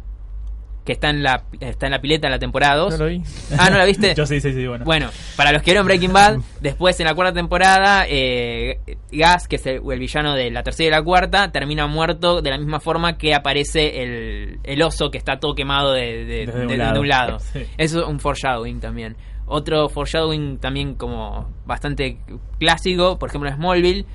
que 0.89 0.93
está 0.93 1.11
en 1.11 1.21
la 1.21 1.43
está 1.59 1.85
en 1.85 1.91
la 1.91 2.01
pileta 2.01 2.25
en 2.25 2.31
la 2.31 2.39
temporada 2.39 2.75
2. 2.77 2.97
No 2.97 3.05
lo 3.05 3.11
vi. 3.11 3.21
Ah, 3.59 3.69
¿no 3.69 3.77
la 3.77 3.85
viste? 3.85 4.15
Yo 4.17 4.25
sí, 4.25 4.41
sí, 4.41 4.51
sí, 4.53 4.65
bueno. 4.65 4.85
Bueno, 4.85 5.09
para 5.35 5.51
los 5.51 5.61
que 5.61 5.69
vieron 5.69 5.85
Breaking 5.85 6.11
Bad, 6.11 6.37
después 6.61 6.99
en 6.99 7.05
la 7.05 7.13
cuarta 7.13 7.31
temporada, 7.33 8.05
eh, 8.09 8.79
Gas, 9.11 9.47
que 9.47 9.57
es 9.57 9.65
el, 9.67 9.81
el 9.87 9.99
villano 9.99 10.33
de 10.33 10.49
la 10.49 10.63
tercera 10.63 10.87
y 10.87 10.91
la 10.91 11.03
cuarta, 11.03 11.51
termina 11.51 11.85
muerto 11.85 12.41
de 12.41 12.49
la 12.49 12.57
misma 12.57 12.79
forma 12.79 13.19
que 13.19 13.35
aparece 13.35 14.01
el, 14.01 14.59
el 14.63 14.81
oso 14.81 15.11
que 15.11 15.19
está 15.19 15.37
todo 15.39 15.53
quemado 15.53 15.93
de, 15.93 16.25
de- 16.25 16.51
un 16.51 16.67
de- 16.67 16.77
lado. 16.77 17.01
un 17.01 17.07
lado. 17.07 17.37
Sí. 17.53 17.59
Eso 17.77 18.01
es 18.01 18.07
un 18.07 18.19
foreshadowing 18.19 18.79
también. 18.79 19.15
Otro 19.45 19.89
foreshadowing 19.89 20.57
también 20.57 20.95
como 20.95 21.51
bastante 21.67 22.17
clásico, 22.59 23.19
por 23.19 23.29
ejemplo 23.29 23.47
en 23.49 23.55
Smallville, 23.57 24.05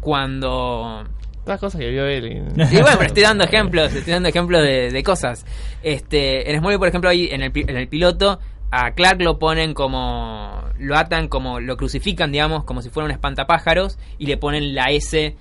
cuando 0.00 1.04
Todas 1.44 1.60
cosas 1.60 1.80
que 1.80 1.88
vio 1.90 2.06
él. 2.06 2.26
y- 2.26 2.62
y 2.76 2.80
bueno, 2.80 2.96
pero 2.98 3.06
estoy 3.06 3.22
dando 3.22 3.44
ejemplos, 3.44 3.92
estoy 3.94 4.12
dando 4.12 4.28
ejemplos 4.28 4.62
de, 4.62 4.90
de 4.90 5.02
cosas. 5.02 5.44
Este, 5.82 6.50
en 6.50 6.58
Smallville, 6.58 6.78
por 6.78 6.88
ejemplo, 6.88 7.10
ahí 7.10 7.28
en 7.30 7.42
el, 7.42 7.52
pi- 7.52 7.64
en 7.66 7.76
el 7.76 7.88
piloto, 7.88 8.38
a 8.70 8.92
Clark 8.92 9.20
lo 9.22 9.38
ponen 9.38 9.74
como. 9.74 10.62
lo 10.78 10.96
atan 10.96 11.28
como. 11.28 11.58
lo 11.60 11.76
crucifican, 11.76 12.30
digamos, 12.32 12.64
como 12.64 12.82
si 12.82 12.90
fuera 12.90 13.06
un 13.06 13.10
espantapájaros, 13.12 13.98
y 14.18 14.26
le 14.26 14.36
ponen 14.36 14.74
la 14.74 14.84
S 14.90 15.34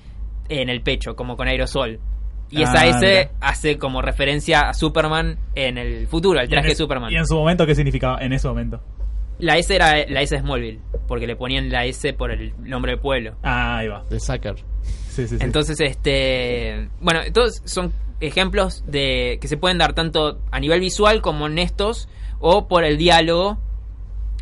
en 0.49 0.69
el 0.69 0.81
pecho, 0.81 1.15
como 1.15 1.35
con 1.37 1.47
aerosol. 1.47 1.99
Y 2.51 2.63
esa 2.63 2.81
Ah, 2.81 2.87
S 2.87 3.05
mira. 3.05 3.29
hace 3.41 3.77
como 3.77 4.01
referencia 4.01 4.61
a 4.69 4.73
Superman 4.73 5.37
en 5.53 5.77
el 5.77 6.07
futuro, 6.07 6.39
al 6.39 6.49
traje 6.49 6.69
de 6.69 6.75
Superman. 6.75 7.11
Y 7.11 7.15
en 7.17 7.27
su 7.27 7.35
momento, 7.35 7.65
¿qué 7.67 7.75
significaba? 7.75 8.17
En 8.21 8.33
ese 8.33 8.47
momento. 8.47 8.81
La 9.37 9.57
S 9.57 9.73
era 9.75 9.95
la 10.07 10.21
S 10.21 10.33
de 10.35 10.41
Smallville, 10.41 10.79
porque 11.07 11.27
le 11.27 11.35
ponían 11.35 11.69
la 11.69 11.85
S 11.85 12.11
por 12.13 12.31
el 12.31 12.53
nombre 12.63 12.93
del 12.93 12.99
pueblo. 12.99 13.35
Ah, 13.43 13.77
ahí 13.77 13.87
va. 13.87 14.03
De 14.09 14.19
Sucker. 14.19 14.55
Sí, 15.19 15.27
sí, 15.27 15.37
sí. 15.37 15.43
Entonces, 15.43 15.79
este. 15.81 16.89
Bueno, 17.01 17.19
todos 17.33 17.61
son 17.65 17.93
ejemplos 18.21 18.83
de 18.87 19.37
que 19.41 19.47
se 19.47 19.57
pueden 19.57 19.77
dar 19.77 19.93
tanto 19.93 20.39
a 20.51 20.59
nivel 20.59 20.79
visual 20.79 21.21
como 21.21 21.47
en 21.47 21.59
estos, 21.59 22.07
o 22.39 22.67
por 22.67 22.83
el 22.83 22.97
diálogo, 22.97 23.57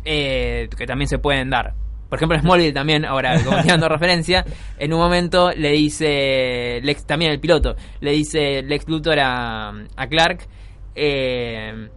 eh, 0.04 0.68
que 0.76 0.86
también 0.86 1.08
se 1.08 1.18
pueden 1.18 1.50
dar. 1.50 1.74
por 2.08 2.18
ejemplo, 2.18 2.38
Smallville 2.38 2.72
también, 2.72 3.04
ahora 3.04 3.42
como 3.42 3.60
tirando 3.62 3.88
referencia, 3.88 4.44
en 4.78 4.92
un 4.92 5.00
momento 5.00 5.50
le 5.50 5.72
dice, 5.72 6.80
Lex, 6.82 7.06
también 7.06 7.32
el 7.32 7.40
piloto, 7.40 7.74
le 8.00 8.12
dice 8.12 8.62
Lex 8.62 8.88
Luthor 8.88 9.18
a, 9.20 9.70
a 9.96 10.06
Clark, 10.08 10.46
eh, 10.94 11.88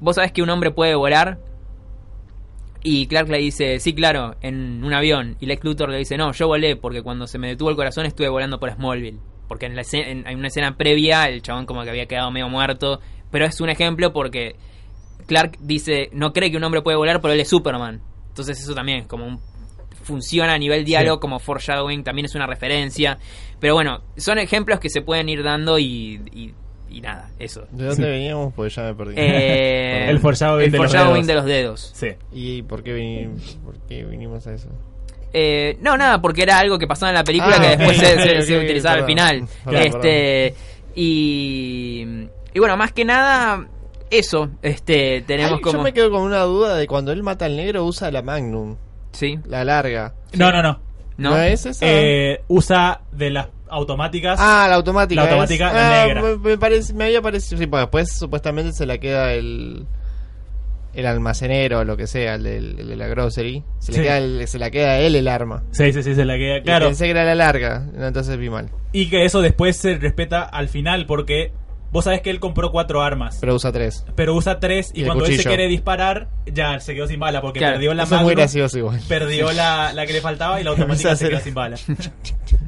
vos 0.00 0.16
sabés 0.16 0.32
que 0.32 0.42
un 0.42 0.50
hombre 0.50 0.70
puede 0.70 0.94
volar, 0.94 1.38
y 2.82 3.06
Clark 3.06 3.28
le 3.28 3.38
dice, 3.38 3.80
sí, 3.80 3.92
claro, 3.94 4.36
en 4.40 4.82
un 4.84 4.92
avión. 4.94 5.36
Y 5.40 5.46
Lex 5.46 5.64
Luthor 5.64 5.90
le 5.90 5.98
dice, 5.98 6.16
no, 6.16 6.32
yo 6.32 6.46
volé 6.46 6.76
porque 6.76 7.02
cuando 7.02 7.26
se 7.26 7.38
me 7.38 7.48
detuvo 7.48 7.70
el 7.70 7.76
corazón 7.76 8.06
estuve 8.06 8.28
volando 8.28 8.58
por 8.60 8.70
Smallville. 8.72 9.18
Porque 9.48 9.66
en, 9.66 9.74
la 9.76 9.82
escena- 9.82 10.08
en- 10.08 10.26
en 10.26 10.38
una 10.38 10.48
escena 10.48 10.76
previa 10.76 11.28
el 11.28 11.42
chabón 11.42 11.66
como 11.66 11.82
que 11.82 11.90
había 11.90 12.06
quedado 12.06 12.30
medio 12.30 12.48
muerto. 12.48 13.00
Pero 13.30 13.44
es 13.46 13.60
un 13.60 13.68
ejemplo 13.70 14.12
porque 14.12 14.56
Clark 15.26 15.56
dice, 15.60 16.08
no 16.12 16.32
cree 16.32 16.50
que 16.50 16.56
un 16.56 16.64
hombre 16.64 16.82
puede 16.82 16.96
volar, 16.96 17.20
pero 17.20 17.34
él 17.34 17.40
es 17.40 17.48
Superman. 17.48 18.00
Entonces 18.28 18.60
eso 18.60 18.74
también 18.74 19.04
como 19.06 19.26
un- 19.26 19.40
funciona 20.02 20.54
a 20.54 20.58
nivel 20.58 20.84
diálogo, 20.84 21.16
Sí. 21.16 21.20
como 21.20 21.38
foreshadowing, 21.38 22.02
también 22.04 22.26
es 22.26 22.34
una 22.34 22.46
referencia. 22.46 23.18
Pero 23.60 23.74
bueno, 23.74 24.02
son 24.16 24.38
ejemplos 24.38 24.80
que 24.80 24.88
se 24.88 25.02
pueden 25.02 25.28
ir 25.28 25.42
dando 25.42 25.78
y, 25.78 26.20
y- 26.32 26.54
y 26.90 27.00
nada, 27.00 27.30
eso. 27.38 27.66
¿De 27.70 27.84
dónde 27.86 28.08
veníamos? 28.08 28.52
Pues 28.54 28.74
ya 28.74 28.82
me 28.82 28.94
perdí. 28.94 29.14
Eh, 29.16 30.06
El 30.10 30.18
foreshadowing 30.20 30.64
el 30.66 30.72
de 30.72 30.78
los 30.78 30.92
dedos. 30.92 31.26
de 31.26 31.34
los 31.34 31.44
dedos. 31.44 31.90
Sí. 31.94 32.08
¿Y 32.32 32.62
por 32.62 32.82
qué, 32.82 32.92
vinimos, 32.94 33.58
por 33.64 33.76
qué 33.88 34.04
vinimos 34.04 34.46
a 34.46 34.54
eso? 34.54 34.68
Eh, 35.32 35.76
no, 35.82 35.96
nada, 35.96 36.20
porque 36.22 36.42
era 36.42 36.58
algo 36.58 36.78
que 36.78 36.86
pasaba 36.86 37.10
en 37.10 37.16
la 37.16 37.24
película 37.24 37.56
Ah, 37.58 37.60
que 37.60 37.76
después 37.76 37.96
se, 37.98 38.14
ok, 38.38 38.42
se- 38.44 38.58
utilizaba 38.58 38.96
al 38.96 39.04
final. 39.04 39.46
Perdón, 39.64 39.82
este 39.82 40.54
y, 40.94 42.06
y 42.54 42.58
bueno, 42.58 42.76
más 42.76 42.92
que 42.92 43.04
nada 43.04 43.66
eso, 44.10 44.48
este 44.62 45.22
tenemos 45.26 45.54
Ay, 45.56 45.60
como 45.60 45.78
Yo 45.78 45.82
me 45.82 45.92
quedo 45.92 46.10
con 46.10 46.22
una 46.22 46.40
duda 46.40 46.76
de 46.76 46.86
cuando 46.86 47.12
él 47.12 47.22
mata 47.22 47.44
al 47.44 47.56
negro 47.56 47.84
usa 47.84 48.10
la 48.10 48.22
Magnum, 48.22 48.76
sí, 49.12 49.38
la 49.46 49.64
larga. 49.64 50.14
No, 50.32 50.50
no, 50.50 50.62
no. 50.62 50.80
¿No? 51.18 51.36
es 51.36 51.66
esa? 51.66 51.84
Eh, 51.86 52.40
usa 52.48 53.02
de 53.12 53.30
las 53.30 53.48
automáticas. 53.68 54.38
ah, 54.40 54.66
la 54.68 54.76
automática. 54.76 55.20
la 55.20 55.26
es. 55.26 55.32
automática, 55.32 55.72
la 55.72 56.02
Ah, 56.02 56.06
negra. 56.06 56.22
Me, 56.22 56.36
me 56.38 56.58
parece, 56.58 56.94
me 56.94 57.04
había 57.04 57.20
parecido. 57.20 57.58
Sí, 57.60 57.66
pues 57.66 57.82
después 57.82 58.12
supuestamente 58.16 58.72
se 58.72 58.86
la 58.86 58.98
queda 58.98 59.32
el. 59.34 59.86
El 60.94 61.06
almacenero 61.06 61.80
o 61.80 61.84
lo 61.84 61.96
que 61.96 62.06
sea, 62.08 62.34
el, 62.36 62.42
de 62.42 62.96
la 62.96 63.06
grocery. 63.06 63.62
Se, 63.78 63.92
le 63.92 64.02
queda 64.02 64.18
el- 64.18 64.48
se 64.48 64.58
la 64.58 64.70
queda 64.70 64.92
a 64.92 64.98
él 64.98 65.14
el 65.14 65.28
arma. 65.28 65.62
Sí, 65.70 65.92
sí, 65.92 66.02
sí, 66.02 66.14
se 66.14 66.24
la 66.24 66.36
queda. 66.38 66.58
Y 66.58 66.62
Claro. 66.62 66.86
pensé 66.86 67.04
que 67.04 67.10
era 67.10 67.24
la 67.24 67.34
larga, 67.36 67.84
entonces 67.96 68.36
vi 68.38 68.48
mal. 68.50 68.70
Y 68.92 69.08
que 69.10 69.24
eso 69.24 69.40
después 69.42 69.76
se 69.76 69.96
respeta 69.98 70.42
al 70.42 70.68
final 70.68 71.06
porque 71.06 71.52
vos 71.90 72.04
sabés 72.04 72.20
que 72.20 72.30
él 72.30 72.40
compró 72.40 72.70
cuatro 72.70 73.02
armas. 73.02 73.38
Pero 73.40 73.54
usa 73.54 73.72
tres. 73.72 74.04
Pero 74.14 74.34
usa 74.34 74.60
tres 74.60 74.90
y, 74.94 75.04
cuando 75.04 75.26
él 75.26 75.36
se 75.36 75.44
quiere 75.44 75.66
disparar, 75.68 76.28
ya 76.46 76.80
se 76.80 76.94
quedó 76.94 77.06
sin 77.06 77.20
bala 77.20 77.40
porque 77.40 77.58
Claro, 77.58 77.74
perdió 77.74 77.94
la 77.94 78.04
Eso 78.04 78.16
es 78.16 78.22
muy 78.22 78.34
gracioso 78.34 78.78
igual. 78.78 79.00
perdió 79.08 79.52
la, 79.52 79.92
la 79.92 80.06
que 80.06 80.12
le 80.12 80.20
faltaba 80.20 80.60
y 80.60 80.64
la 80.64 80.70
automática 80.70 81.16
se 81.16 81.26
a 81.26 81.28
quedó 81.28 81.40
sin 81.40 81.54
bala. 81.54 81.76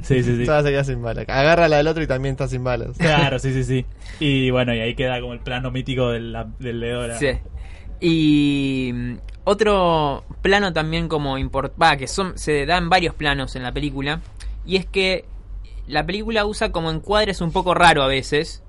Sí, 0.02 0.24
sí, 0.24 0.36
sí. 0.38 0.44
Todas 0.44 0.64
se 0.64 0.70
queda 0.70 0.82
sin 0.82 1.02
bala. 1.02 1.22
Agarra 1.22 1.68
la 1.68 1.76
del 1.76 1.86
otro 1.86 2.02
y 2.02 2.06
también 2.06 2.32
está 2.32 2.48
sin 2.48 2.64
balas. 2.64 2.96
Claro, 2.98 3.38
sí, 3.38 3.52
sí, 3.52 3.64
sí. 3.64 3.86
Y 4.18 4.50
bueno, 4.50 4.74
y 4.74 4.80
ahí 4.80 4.94
queda 4.94 5.20
como 5.20 5.34
el 5.34 5.40
plano 5.40 5.70
mítico 5.70 6.10
del, 6.10 6.36
del 6.58 7.16
Sí. 7.18 7.38
Y 8.00 8.90
mm, 8.92 9.18
otro 9.44 10.24
plano 10.42 10.72
también 10.72 11.08
como 11.08 11.38
import 11.38 11.74
va, 11.80 11.96
que 11.96 12.08
son 12.08 12.36
se 12.36 12.66
dan 12.66 12.88
varios 12.88 13.14
planos 13.14 13.54
en 13.56 13.62
la 13.62 13.72
película 13.72 14.20
y 14.64 14.76
es 14.76 14.86
que 14.86 15.24
la 15.86 16.06
película 16.06 16.44
usa 16.46 16.70
como 16.70 16.90
encuadres 16.90 17.40
un 17.40 17.52
poco 17.52 17.74
raro 17.74 18.02
a 18.02 18.06
veces. 18.06 18.62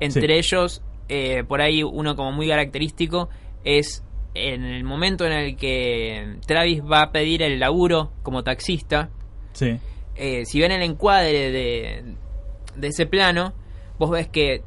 Entre 0.00 0.26
Sí. 0.26 0.38
ellos, 0.54 0.82
eh, 1.08 1.44
por 1.46 1.60
ahí 1.60 1.82
uno 1.82 2.16
como 2.16 2.32
muy 2.32 2.48
característico 2.48 3.28
es 3.64 4.02
en 4.34 4.64
el 4.64 4.84
momento 4.84 5.24
en 5.24 5.32
el 5.32 5.56
que 5.56 6.36
Travis 6.46 6.82
va 6.82 7.02
a 7.02 7.12
pedir 7.12 7.42
el 7.42 7.58
laburo 7.58 8.12
como 8.22 8.42
taxista. 8.44 9.08
Sí. 9.52 9.78
eh, 10.16 10.44
si 10.46 10.60
ven 10.60 10.72
el 10.72 10.82
encuadre 10.82 11.50
de, 11.50 12.14
de 12.74 12.88
ese 12.88 13.06
plano, 13.06 13.52
vos 13.98 14.10
ves 14.10 14.28
que 14.28 14.62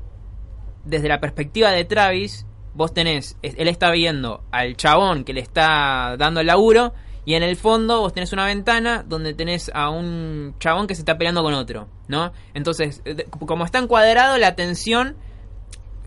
desde 0.86 1.08
la 1.08 1.20
perspectiva 1.20 1.72
de 1.72 1.86
Travis, 1.86 2.46
vos 2.74 2.94
tenés, 2.94 3.38
él 3.42 3.68
está 3.68 3.92
viendo 3.92 4.44
al 4.52 4.76
chabón 4.78 5.24
que 5.24 5.34
le 5.34 5.42
está 5.42 6.16
dando 6.18 6.40
el 6.42 6.48
laburo 6.48 6.94
y 7.26 7.36
en 7.36 7.44
el 7.44 7.56
fondo 7.56 8.00
vos 8.00 8.14
tenés 8.14 8.34
una 8.34 8.46
ventana 8.46 9.04
donde 9.08 9.34
tenés 9.34 9.70
a 9.74 9.90
un 9.90 10.56
chabón 10.60 10.88
que 10.88 10.96
se 10.96 11.02
está 11.02 11.18
peleando 11.18 11.44
con 11.44 11.54
otro, 11.54 11.88
¿no? 12.08 12.32
Entonces, 12.54 13.02
eh, 13.06 13.26
como 13.46 13.66
está 13.66 13.80
encuadrado, 13.80 14.38
la 14.38 14.48
atención 14.48 15.16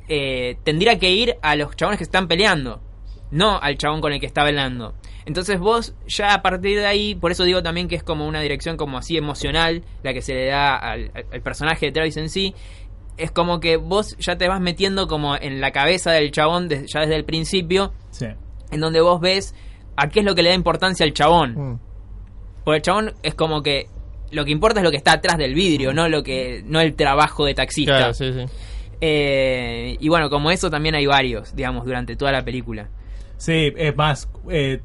eh, 0.09 0.57
tendría 0.65 0.99
que 0.99 1.11
ir 1.11 1.37
a 1.43 1.57
los 1.57 1.77
chabones 1.77 1.99
que 1.99 2.05
están 2.05 2.29
peleando, 2.29 2.81
no 3.31 3.59
al 3.61 3.79
chabón 3.79 4.01
con 4.01 4.13
el 4.13 4.21
que 4.21 4.27
está 4.27 4.45
velando. 4.45 4.95
Entonces 5.25 5.59
vos 5.61 5.95
ya 6.07 6.35
a 6.35 6.43
partir 6.43 6.79
de 6.79 6.87
ahí, 6.87 7.15
por 7.15 7.31
eso 7.31 7.45
digo 7.45 7.63
también 7.63 7.89
que 7.89 7.95
es 7.95 8.03
como 8.03 8.27
una 8.27 8.41
dirección 8.41 8.77
como 8.77 8.99
así 8.99 9.17
emocional, 9.17 9.85
la 10.03 10.13
que 10.13 10.23
se 10.23 10.35
le 10.35 10.47
da 10.47 10.77
al, 10.77 11.13
personaje 11.45 11.87
de 11.87 11.93
Travis 11.93 12.17
en 12.17 12.29
sí, 12.29 12.55
es 13.17 13.31
como 13.31 13.61
que 13.61 13.77
vos 13.77 14.17
ya 14.19 14.37
te 14.37 14.49
vas 14.49 14.61
metiendo 14.61 15.07
como 15.07 15.37
en 15.37 15.61
la 15.61 15.71
cabeza 15.71 16.11
del 16.11 16.33
chabón 16.33 16.69
ya 16.69 17.01
desde 17.01 17.15
el 17.15 17.25
principio, 17.25 17.93
Sí. 18.11 18.27
en 18.71 18.81
donde 18.81 19.01
vos 19.01 19.21
ves 19.21 19.55
a 19.97 20.09
qué 20.09 20.21
es 20.21 20.27
lo 20.27 20.35
que 20.35 20.43
le 20.43 20.51
da 20.51 20.55
importancia 20.55 21.05
al 21.05 21.13
chabón. 21.13 21.55
Mm. 21.55 21.81
Porque 22.65 22.77
el 22.77 22.83
chabón 22.83 23.15
es 23.23 23.35
como 23.35 23.63
que 23.63 23.89
lo 24.31 24.45
que 24.45 24.51
importa 24.51 24.81
es 24.81 24.85
lo 24.85 24.91
que 24.91 24.97
está 24.97 25.13
atrás 25.13 25.37
del 25.37 25.55
vidrio, 25.55 25.93
no 25.93 26.09
lo 26.09 26.23
que 26.23 26.63
no 26.67 26.81
el 26.81 26.95
trabajo 26.95 27.45
de 27.45 27.55
taxista. 27.55 27.97
Claro, 27.97 28.15
sí, 28.15 28.33
sí. 28.33 28.45
Eh, 29.01 29.97
y 30.01 30.09
bueno, 30.09 30.31
como 30.31 30.51
eso 30.51 30.71
también 30.71 30.95
hay 30.95 31.07
varios, 31.07 31.55
digamos, 31.55 31.85
durante 31.85 32.17
toda 32.17 32.33
la 32.33 32.45
película. 32.45 32.89
Sí, 33.37 33.73
es 33.77 33.97
más, 33.97 34.29
eh, 34.49 34.81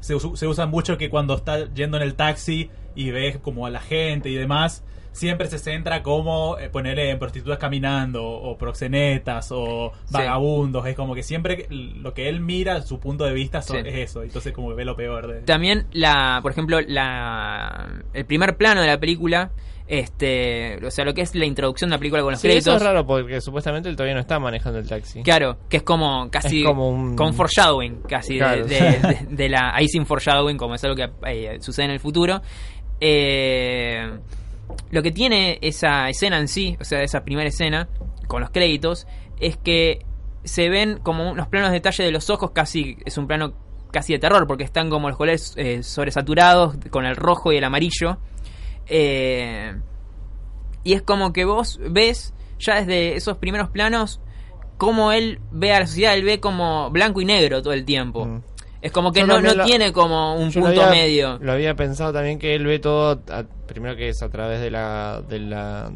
se, 0.00 0.18
se 0.18 0.46
usa 0.46 0.66
mucho 0.66 0.96
que 0.96 1.10
cuando 1.10 1.34
está 1.34 1.72
yendo 1.74 1.96
en 1.96 2.04
el 2.04 2.14
taxi 2.14 2.70
y 2.94 3.10
ves 3.10 3.38
como 3.38 3.66
a 3.66 3.70
la 3.70 3.80
gente 3.80 4.30
y 4.30 4.34
demás, 4.34 4.84
siempre 5.16 5.48
se 5.48 5.58
centra 5.58 6.02
como 6.02 6.58
eh, 6.58 6.68
ponerle 6.68 7.10
en 7.10 7.18
prostitutas 7.18 7.58
caminando 7.58 8.24
o 8.24 8.56
proxenetas 8.58 9.48
o 9.52 9.92
vagabundos. 10.10 10.86
Es 10.86 10.94
como 10.94 11.14
que 11.14 11.22
siempre 11.22 11.66
lo 11.70 12.14
que 12.14 12.28
él 12.28 12.40
mira, 12.40 12.82
su 12.82 13.00
punto 13.00 13.24
de 13.24 13.32
vista 13.32 13.62
son- 13.62 13.82
Sí. 13.82 13.88
es 13.88 14.10
eso. 14.10 14.22
Entonces 14.22 14.52
como 14.52 14.68
que 14.68 14.74
ve 14.74 14.84
lo 14.84 14.94
peor 14.96 15.26
de... 15.26 15.40
También 15.42 15.86
la, 15.92 16.40
por 16.42 16.52
ejemplo, 16.52 16.78
la 16.80 17.88
el 18.14 18.24
primer 18.26 18.56
plano 18.56 18.80
de 18.82 18.86
la 18.86 18.98
película, 18.98 19.50
este, 19.88 20.84
o 20.84 20.90
sea, 20.90 21.04
lo 21.04 21.14
que 21.14 21.22
es 21.22 21.34
la 21.34 21.46
introducción 21.46 21.88
de 21.90 21.94
la 21.96 21.98
película 21.98 22.22
con 22.22 22.32
los 22.32 22.40
Sí, 22.40 22.48
eso 22.48 22.54
créditos. 22.54 22.76
es 22.76 22.82
raro 22.82 23.06
porque 23.06 23.40
supuestamente 23.40 23.88
él 23.88 23.94
todavía 23.96 24.14
no 24.14 24.20
está 24.20 24.38
manejando 24.40 24.78
el 24.78 24.88
taxi. 24.88 25.22
Claro, 25.22 25.58
que 25.68 25.78
es 25.78 25.82
como 25.82 26.28
casi 26.30 26.60
Es 26.60 26.66
como 26.66 26.88
un- 26.88 27.14
con 27.16 27.34
foreshadowing, 27.34 28.02
casi 28.08 28.38
de- 28.38 28.64
de, 28.64 28.66
de- 28.66 29.26
de 29.30 29.48
la 29.48 29.74
ahí 29.74 29.86
sin 29.88 30.04
foreshadowing, 30.04 30.56
como 30.56 30.74
es 30.74 30.84
algo 30.84 30.96
que 30.96 31.08
eh, 31.26 31.58
sucede 31.60 31.86
en 31.86 31.92
el 31.92 32.00
futuro. 32.00 32.40
Eh, 33.00 34.10
lo 34.90 35.02
que 35.02 35.12
tiene 35.12 35.58
esa 35.62 36.08
escena 36.08 36.38
en 36.38 36.48
sí, 36.48 36.76
o 36.80 36.84
sea, 36.84 37.02
esa 37.02 37.24
primera 37.24 37.48
escena 37.48 37.88
con 38.26 38.40
los 38.40 38.50
créditos, 38.50 39.06
es 39.40 39.56
que 39.56 40.04
se 40.44 40.68
ven 40.68 40.98
como 41.02 41.30
unos 41.30 41.48
planos 41.48 41.70
de 41.70 41.74
detalle 41.74 42.04
de 42.04 42.12
los 42.12 42.30
ojos, 42.30 42.52
casi 42.52 42.96
es 43.04 43.18
un 43.18 43.26
plano 43.26 43.54
casi 43.90 44.12
de 44.12 44.18
terror, 44.18 44.46
porque 44.46 44.64
están 44.64 44.90
como 44.90 45.08
los 45.08 45.16
colores 45.16 45.54
eh, 45.56 45.82
sobresaturados 45.82 46.76
con 46.90 47.04
el 47.04 47.16
rojo 47.16 47.52
y 47.52 47.56
el 47.56 47.64
amarillo. 47.64 48.18
Eh, 48.86 49.74
y 50.84 50.92
es 50.92 51.02
como 51.02 51.32
que 51.32 51.44
vos 51.44 51.80
ves 51.90 52.32
ya 52.58 52.76
desde 52.76 53.16
esos 53.16 53.38
primeros 53.38 53.70
planos 53.70 54.20
cómo 54.76 55.12
él 55.12 55.40
ve 55.50 55.72
a 55.72 55.80
la 55.80 55.86
sociedad, 55.86 56.14
él 56.14 56.24
ve 56.24 56.40
como 56.40 56.90
blanco 56.90 57.20
y 57.20 57.24
negro 57.24 57.62
todo 57.62 57.72
el 57.72 57.84
tiempo. 57.84 58.26
Mm. 58.26 58.42
Es 58.86 58.92
como 58.92 59.12
que 59.12 59.20
Yo 59.20 59.26
no, 59.26 59.40
no 59.40 59.52
lo- 59.54 59.64
tiene 59.64 59.92
como 59.92 60.36
un 60.36 60.52
punto 60.52 60.68
había- 60.68 60.90
medio. 60.90 61.38
Lo 61.40 61.52
había 61.52 61.74
pensado 61.74 62.12
también 62.12 62.38
que 62.38 62.54
él 62.54 62.64
ve 62.66 62.78
todo, 62.78 63.20
a- 63.30 63.44
primero 63.66 63.96
que 63.96 64.08
es 64.10 64.22
a 64.22 64.28
través 64.28 64.60
de 64.60 64.70
la, 64.70 65.22
de 65.28 65.38
la 65.40 65.90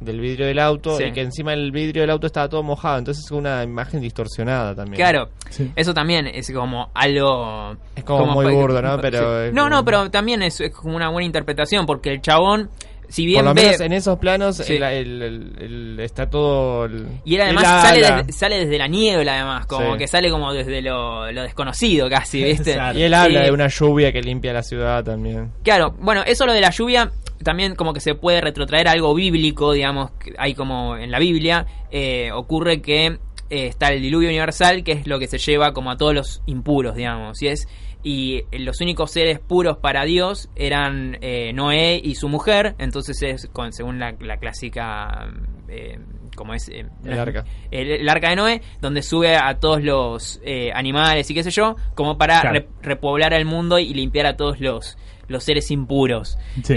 del 0.00 0.20
vidrio 0.20 0.46
del 0.46 0.58
auto 0.58 0.96
Sí. 0.96 1.04
y 1.04 1.12
que 1.12 1.20
encima 1.20 1.52
el 1.52 1.70
vidrio 1.70 2.02
del 2.02 2.10
auto 2.10 2.26
estaba 2.26 2.48
todo 2.48 2.62
mojado, 2.64 2.98
entonces 2.98 3.24
es 3.24 3.30
una 3.30 3.62
imagen 3.62 4.00
distorsionada 4.00 4.74
también. 4.74 4.96
Claro, 4.96 5.28
Sí. 5.50 5.70
eso 5.76 5.94
también 5.94 6.26
es 6.26 6.50
como 6.52 6.90
algo... 6.92 7.76
Es 7.94 8.02
como 8.02 8.26
muy 8.26 8.52
burdo, 8.52 8.82
¿no? 8.82 9.00
Pero 9.00 9.52
No, 9.52 9.62
como- 9.62 9.68
no, 9.70 9.84
pero 9.84 10.10
también 10.10 10.42
es, 10.42 10.60
es 10.60 10.72
como 10.72 10.96
una 10.96 11.08
buena 11.08 11.26
interpretación, 11.26 11.86
porque 11.86 12.10
el 12.10 12.20
chabón, 12.20 12.68
si 13.08 13.26
bien 13.26 13.38
Por 13.40 13.44
lo 13.46 13.54
ve... 13.54 13.62
menos 13.62 13.80
en 13.80 13.92
esos 13.92 14.18
planos 14.18 14.56
Sí. 14.56 14.74
el, 14.76 14.82
el- 14.82 15.22
el- 15.22 15.52
el- 15.60 16.00
está 16.00 16.30
todo... 16.30 16.86
el- 16.86 17.06
Y 17.24 17.34
él 17.34 17.42
además 17.42 17.64
el 17.64 17.88
sale, 18.00 18.16
desde, 18.16 18.32
sale 18.32 18.58
desde 18.64 18.78
la 18.78 18.88
niebla, 18.88 19.34
además, 19.34 19.66
como 19.66 19.92
Sí. 19.92 19.98
que 19.98 20.08
sale 20.08 20.30
como 20.30 20.52
desde 20.52 20.80
lo, 20.82 21.30
lo 21.30 21.42
desconocido 21.42 22.08
casi, 22.08 22.42
¿viste? 22.42 22.76
Y 22.94 23.02
él 23.02 23.14
habla 23.14 23.40
Eh, 23.42 23.44
de 23.46 23.50
una 23.52 23.68
lluvia 23.68 24.12
que 24.12 24.22
limpia 24.22 24.52
la 24.52 24.62
ciudad 24.62 25.04
también. 25.04 25.52
Claro, 25.62 25.94
bueno, 26.00 26.22
eso 26.26 26.46
lo 26.46 26.52
de 26.52 26.60
la 26.60 26.70
lluvia 26.70 27.10
también 27.44 27.74
como 27.74 27.92
que 27.92 28.00
se 28.00 28.14
puede 28.14 28.40
retrotraer 28.40 28.86
a 28.88 28.92
algo 28.92 29.14
bíblico, 29.14 29.72
digamos, 29.72 30.12
que 30.12 30.32
hay 30.38 30.54
como 30.54 30.96
en 30.96 31.10
la 31.10 31.18
Biblia, 31.18 31.66
eh, 31.90 32.30
ocurre 32.32 32.80
que 32.80 33.06
eh, 33.06 33.18
está 33.66 33.88
el 33.88 34.00
diluvio 34.00 34.28
universal, 34.28 34.82
que 34.84 34.92
es 34.92 35.06
lo 35.06 35.18
que 35.18 35.26
se 35.26 35.38
lleva 35.38 35.72
como 35.72 35.90
a 35.90 35.96
todos 35.96 36.14
los 36.14 36.42
impuros, 36.46 36.94
digamos, 36.94 37.42
y 37.42 37.48
es 37.48 37.66
y 38.02 38.42
los 38.58 38.80
únicos 38.80 39.10
seres 39.12 39.38
puros 39.38 39.76
para 39.78 40.04
Dios 40.04 40.48
eran 40.56 41.18
eh, 41.20 41.52
Noé 41.52 42.00
y 42.02 42.14
su 42.16 42.28
mujer, 42.28 42.74
entonces 42.78 43.22
es 43.22 43.46
con, 43.52 43.72
según 43.72 43.98
la, 43.98 44.14
la 44.20 44.38
clásica 44.38 45.28
eh, 45.68 45.98
como 46.34 46.54
es 46.54 46.68
eh, 46.68 46.86
El 47.04 47.18
arca. 47.18 47.44
el, 47.70 47.90
el 47.90 48.08
arca 48.08 48.30
de 48.30 48.36
Noé, 48.36 48.62
donde 48.80 49.02
sube 49.02 49.36
a 49.36 49.54
todos 49.60 49.82
los 49.82 50.40
eh, 50.44 50.70
animales 50.74 51.30
y 51.30 51.34
qué 51.34 51.42
sé 51.44 51.50
yo, 51.50 51.76
como 51.94 52.16
para 52.18 52.40
Claro. 52.40 52.58
re- 52.60 52.68
repoblar 52.82 53.34
el 53.34 53.44
mundo 53.44 53.78
y 53.78 53.92
limpiar 53.94 54.26
a 54.26 54.36
todos 54.36 54.58
los, 54.58 54.96
los 55.28 55.44
seres 55.44 55.70
impuros. 55.70 56.38
Sí. 56.64 56.74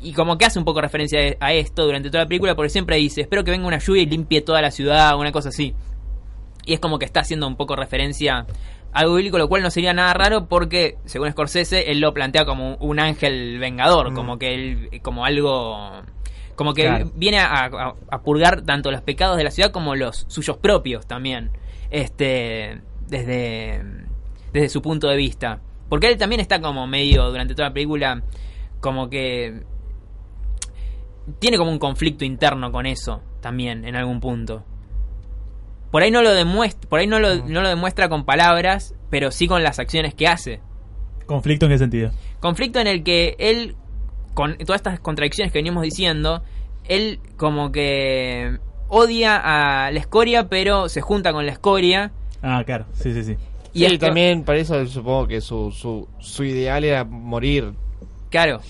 Y 0.00 0.12
como 0.14 0.36
que 0.38 0.46
hace 0.46 0.58
un 0.58 0.64
poco 0.64 0.80
referencia 0.80 1.18
a 1.40 1.52
esto 1.52 1.84
durante 1.84 2.08
toda 2.10 2.24
la 2.24 2.28
película, 2.28 2.54
porque 2.56 2.70
siempre 2.70 2.96
dice, 2.96 3.20
espero 3.20 3.44
que 3.44 3.50
venga 3.50 3.66
una 3.66 3.78
lluvia 3.78 4.02
y 4.02 4.06
limpie 4.06 4.40
toda 4.40 4.60
la 4.62 4.70
ciudad, 4.70 5.16
una 5.18 5.30
cosa 5.30 5.50
así. 5.50 5.74
Y 6.64 6.72
es 6.74 6.80
como 6.80 6.98
que 6.98 7.04
está 7.04 7.20
haciendo 7.20 7.46
un 7.46 7.54
poco 7.56 7.76
referencia 7.76 8.44
algo 8.96 9.14
bíblico, 9.14 9.38
lo 9.38 9.48
cual 9.48 9.62
no 9.62 9.70
sería 9.70 9.92
nada 9.92 10.12
raro 10.14 10.46
porque, 10.48 10.96
según 11.04 11.30
Scorsese, 11.30 11.90
él 11.90 12.00
lo 12.00 12.12
plantea 12.14 12.44
como 12.44 12.76
un 12.76 12.98
ángel 12.98 13.58
vengador, 13.58 14.10
Mm. 14.10 14.14
como 14.14 14.38
que 14.38 14.54
él, 14.54 14.90
como 15.02 15.24
algo... 15.24 16.02
Como 16.56 16.72
que 16.72 16.84
Claro. 16.84 17.10
viene 17.14 17.38
a, 17.38 17.66
a- 17.66 17.94
a 18.10 18.22
purgar 18.22 18.62
tanto 18.62 18.90
los 18.90 19.02
pecados 19.02 19.36
de 19.36 19.44
la 19.44 19.50
ciudad 19.50 19.70
como 19.72 19.94
los 19.94 20.24
suyos 20.28 20.56
propios 20.56 21.06
también. 21.06 21.50
Este. 21.90 22.80
Desde. 23.06 23.84
Desde 24.54 24.68
su 24.70 24.80
punto 24.80 25.06
de 25.08 25.16
vista. 25.16 25.60
Porque 25.90 26.08
él 26.08 26.16
también 26.16 26.40
está 26.40 26.60
como 26.62 26.86
medio 26.86 27.26
durante 27.30 27.54
toda 27.54 27.68
la 27.68 27.74
película. 27.74 28.22
Como 28.80 29.10
que. 29.10 29.64
Tiene 31.38 31.58
como 31.58 31.70
un 31.70 31.78
conflicto 31.78 32.24
interno 32.24 32.72
con 32.72 32.86
eso. 32.86 33.20
También, 33.42 33.84
en 33.84 33.94
algún 33.96 34.20
punto. 34.20 34.64
Por 35.96 36.02
ahí 36.02 36.10
no 36.10 36.20
lo 36.20 36.34
demuestra. 36.34 36.86
Por 36.90 37.00
ahí 37.00 37.06
no 37.06 37.18
lo, 37.18 37.36
no 37.46 37.62
lo 37.62 37.68
demuestra 37.70 38.10
con 38.10 38.26
palabras. 38.26 38.94
Pero 39.08 39.30
sí 39.30 39.48
con 39.48 39.62
las 39.62 39.78
acciones 39.78 40.12
que 40.12 40.26
hace. 40.28 40.60
¿Conflicto 41.24 41.64
en 41.64 41.72
qué 41.72 41.78
sentido? 41.78 42.10
Conflicto 42.38 42.80
en 42.80 42.86
el 42.86 43.02
que 43.02 43.34
él, 43.38 43.76
con 44.34 44.58
todas 44.58 44.80
estas 44.80 45.00
contradicciones 45.00 45.54
que 45.54 45.58
venimos 45.60 45.82
diciendo, 45.82 46.42
él 46.86 47.18
como 47.38 47.72
que 47.72 48.58
odia 48.88 49.40
a 49.86 49.90
la 49.90 49.98
escoria, 49.98 50.50
pero 50.50 50.90
se 50.90 51.00
junta 51.00 51.32
con 51.32 51.46
la 51.46 51.52
escoria. 51.52 52.12
Ah, 52.42 52.62
claro, 52.66 52.84
sí, 52.92 53.14
sí, 53.14 53.24
sí. 53.24 53.36
Y 53.72 53.86
esto- 53.86 54.04
también 54.04 54.44
para 54.44 54.58
eso 54.58 54.84
supongo 54.86 55.26
que 55.28 55.40
su, 55.40 55.70
su, 55.72 56.08
su 56.18 56.44
ideal 56.44 56.84
era 56.84 57.04
morir. 57.04 57.72
Claro. 58.28 58.60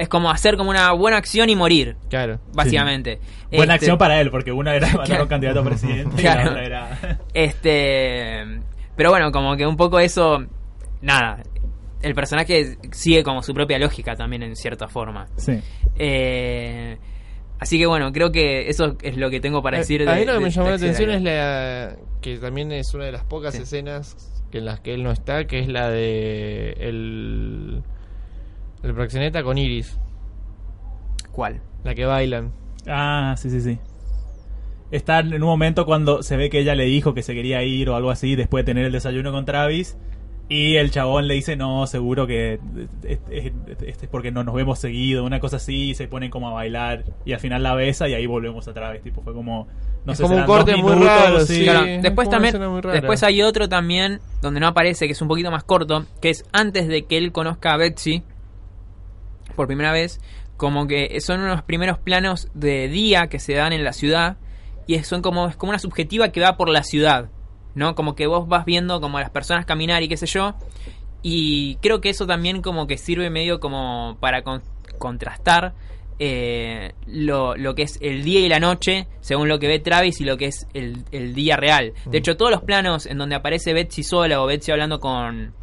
Es 0.00 0.08
como 0.08 0.30
hacer 0.30 0.56
como 0.56 0.70
una 0.70 0.92
buena 0.92 1.16
acción 1.18 1.50
y 1.50 1.56
morir, 1.56 1.96
Claro. 2.08 2.40
básicamente. 2.54 3.20
Buena 3.52 3.74
Este, 3.74 3.84
acción 3.86 3.98
para 3.98 4.20
él, 4.20 4.30
porque 4.30 4.50
una 4.52 4.74
era 4.74 4.86
matar 4.88 5.00
a 5.02 5.04
Claro. 5.04 5.22
un 5.24 5.28
candidato 5.28 5.60
a 5.60 5.64
presidente 5.64 6.16
y 6.16 6.20
Claro. 6.20 6.44
la 6.44 6.50
otra 6.50 6.64
era... 6.64 7.18
Este. 7.34 8.44
Pero 8.96 9.10
bueno, 9.10 9.30
como 9.30 9.56
que 9.56 9.66
un 9.66 9.76
poco 9.76 10.00
eso. 10.00 10.44
Nada. 11.02 11.42
El 12.02 12.14
personaje 12.14 12.76
sigue 12.92 13.22
como 13.22 13.42
su 13.42 13.52
propia 13.52 13.78
lógica 13.78 14.14
también, 14.16 14.42
en 14.42 14.56
cierta 14.56 14.88
forma. 14.88 15.26
sí. 15.36 15.60
Eh, 16.02 16.96
así 17.58 17.78
que 17.78 17.86
bueno, 17.86 18.10
creo 18.10 18.32
que 18.32 18.68
eso 18.70 18.96
es 19.02 19.16
lo 19.18 19.28
que 19.28 19.38
tengo 19.40 19.62
para 19.62 19.78
decir. 19.78 20.08
a 20.08 20.14
de- 20.14 20.20
mí 20.20 20.24
lo 20.26 20.32
que 20.32 20.38
de 20.38 20.44
me 20.44 20.50
llamó 20.50 20.68
la 20.70 20.76
atención 20.76 21.10
es 21.10 21.22
la 21.22 21.96
que 22.22 22.38
también 22.38 22.72
es 22.72 22.94
una 22.94 23.04
de 23.04 23.12
las 23.12 23.24
pocas 23.24 23.54
Sí. 23.54 23.62
escenas 23.62 24.16
que 24.50 24.58
en 24.58 24.64
las 24.64 24.80
que 24.80 24.94
él 24.94 25.02
no 25.02 25.10
está, 25.12 25.46
que 25.46 25.58
es 25.60 25.68
la 25.68 25.90
de 25.90 26.70
el 26.78 27.82
el 28.82 28.94
proxeneta 28.94 29.42
con 29.42 29.58
Iris, 29.58 29.98
¿Cuál? 31.32 31.60
la 31.84 31.94
que 31.94 32.04
bailan. 32.04 32.52
Ah, 32.86 33.34
sí, 33.38 33.50
sí, 33.50 33.60
sí. 33.60 33.78
Está 34.90 35.20
en 35.20 35.34
un 35.34 35.40
momento 35.48 35.86
cuando 35.86 36.22
se 36.22 36.36
ve 36.36 36.50
que 36.50 36.58
ella 36.58 36.74
le 36.74 36.84
dijo 36.84 37.14
que 37.14 37.22
se 37.22 37.34
quería 37.34 37.62
ir 37.62 37.88
o 37.90 37.96
algo 37.96 38.10
así 38.10 38.34
después 38.34 38.64
de 38.64 38.72
tener 38.72 38.84
el 38.86 38.92
desayuno 38.92 39.30
con 39.32 39.44
Travis. 39.44 39.96
Y 40.48 40.74
el 40.76 40.90
chabón 40.90 41.28
le 41.28 41.34
dice, 41.34 41.54
no, 41.54 41.86
seguro 41.86 42.26
que 42.26 42.58
es, 43.04 43.20
es- 43.30 43.52
es 43.80 44.08
porque 44.10 44.32
no 44.32 44.42
nos 44.42 44.52
vemos 44.52 44.80
seguido, 44.80 45.22
una 45.24 45.38
cosa 45.38 45.58
así, 45.58 45.90
y 45.90 45.94
se 45.94 46.08
ponen 46.08 46.28
como 46.28 46.48
a 46.48 46.52
bailar. 46.52 47.04
Y 47.24 47.32
al 47.34 47.38
final 47.38 47.62
la 47.62 47.76
besa 47.76 48.08
y 48.08 48.14
ahí 48.14 48.26
volvemos 48.26 48.66
a 48.66 48.74
Travis. 48.74 49.00
Tipo, 49.00 49.22
fue 49.22 49.32
como, 49.32 49.68
no 50.04 50.10
Es 50.12 50.18
sé, 50.18 50.24
como 50.24 50.34
un 50.38 50.42
corte 50.42 50.72
muy 50.74 50.90
minutos, 50.94 51.06
raro, 51.06 51.40
sí. 51.46 51.62
Claro, 51.62 51.86
después 52.02 52.28
también 52.28 52.56
después 52.92 53.22
hay 53.22 53.42
otro 53.42 53.68
también 53.68 54.18
donde 54.42 54.58
no 54.58 54.66
aparece 54.66 55.06
que 55.06 55.12
es 55.12 55.22
un 55.22 55.28
poquito 55.28 55.52
más 55.52 55.62
corto 55.62 56.04
que 56.20 56.30
es 56.30 56.44
antes 56.52 56.88
de 56.88 57.04
que 57.04 57.16
él 57.16 57.30
conozca 57.30 57.72
a 57.72 57.76
Betsy 57.76 58.24
por 59.52 59.66
primera 59.66 59.92
vez 59.92 60.20
como 60.56 60.86
que 60.86 61.18
son 61.20 61.40
unos 61.40 61.62
primeros 61.62 61.98
planos 61.98 62.48
de 62.54 62.88
día 62.88 63.28
que 63.28 63.38
se 63.38 63.54
dan 63.54 63.72
en 63.72 63.84
la 63.84 63.92
ciudad 63.92 64.36
y 64.86 64.98
son 65.04 65.22
como 65.22 65.48
es 65.48 65.56
como 65.56 65.70
una 65.70 65.78
subjetiva 65.78 66.30
que 66.30 66.40
va 66.40 66.56
por 66.56 66.68
la 66.68 66.82
ciudad 66.82 67.30
no 67.74 67.94
como 67.94 68.14
que 68.14 68.26
vos 68.26 68.48
vas 68.48 68.64
viendo 68.64 69.00
como 69.00 69.18
a 69.18 69.20
las 69.20 69.30
personas 69.30 69.64
caminar 69.66 70.02
y 70.02 70.08
qué 70.08 70.16
sé 70.16 70.26
yo 70.26 70.54
y 71.22 71.76
creo 71.76 72.00
que 72.00 72.10
eso 72.10 72.26
también 72.26 72.62
como 72.62 72.86
que 72.86 72.96
sirve 72.98 73.30
medio 73.30 73.60
como 73.60 74.16
para 74.20 74.42
con- 74.42 74.62
contrastar 74.98 75.74
eh, 76.18 76.92
lo, 77.06 77.56
lo 77.56 77.74
que 77.74 77.82
es 77.82 77.98
el 78.02 78.24
día 78.24 78.40
y 78.40 78.48
la 78.50 78.60
noche, 78.60 79.06
según 79.20 79.48
lo 79.48 79.58
que 79.58 79.68
ve 79.68 79.78
Travis 79.78 80.20
y 80.20 80.24
lo 80.24 80.36
que 80.36 80.46
es 80.46 80.66
el, 80.74 81.02
el 81.12 81.32
día 81.34 81.56
real. 81.56 81.94
De 82.04 82.18
hecho, 82.18 82.36
todos 82.36 82.50
los 82.50 82.60
planos 82.62 83.06
en 83.06 83.16
donde 83.16 83.36
aparece 83.36 83.72
Betsy 83.72 84.02
sola 84.02 84.42
o 84.42 84.46
Betsy 84.46 84.70
hablando 84.70 85.00
con, 85.00 85.54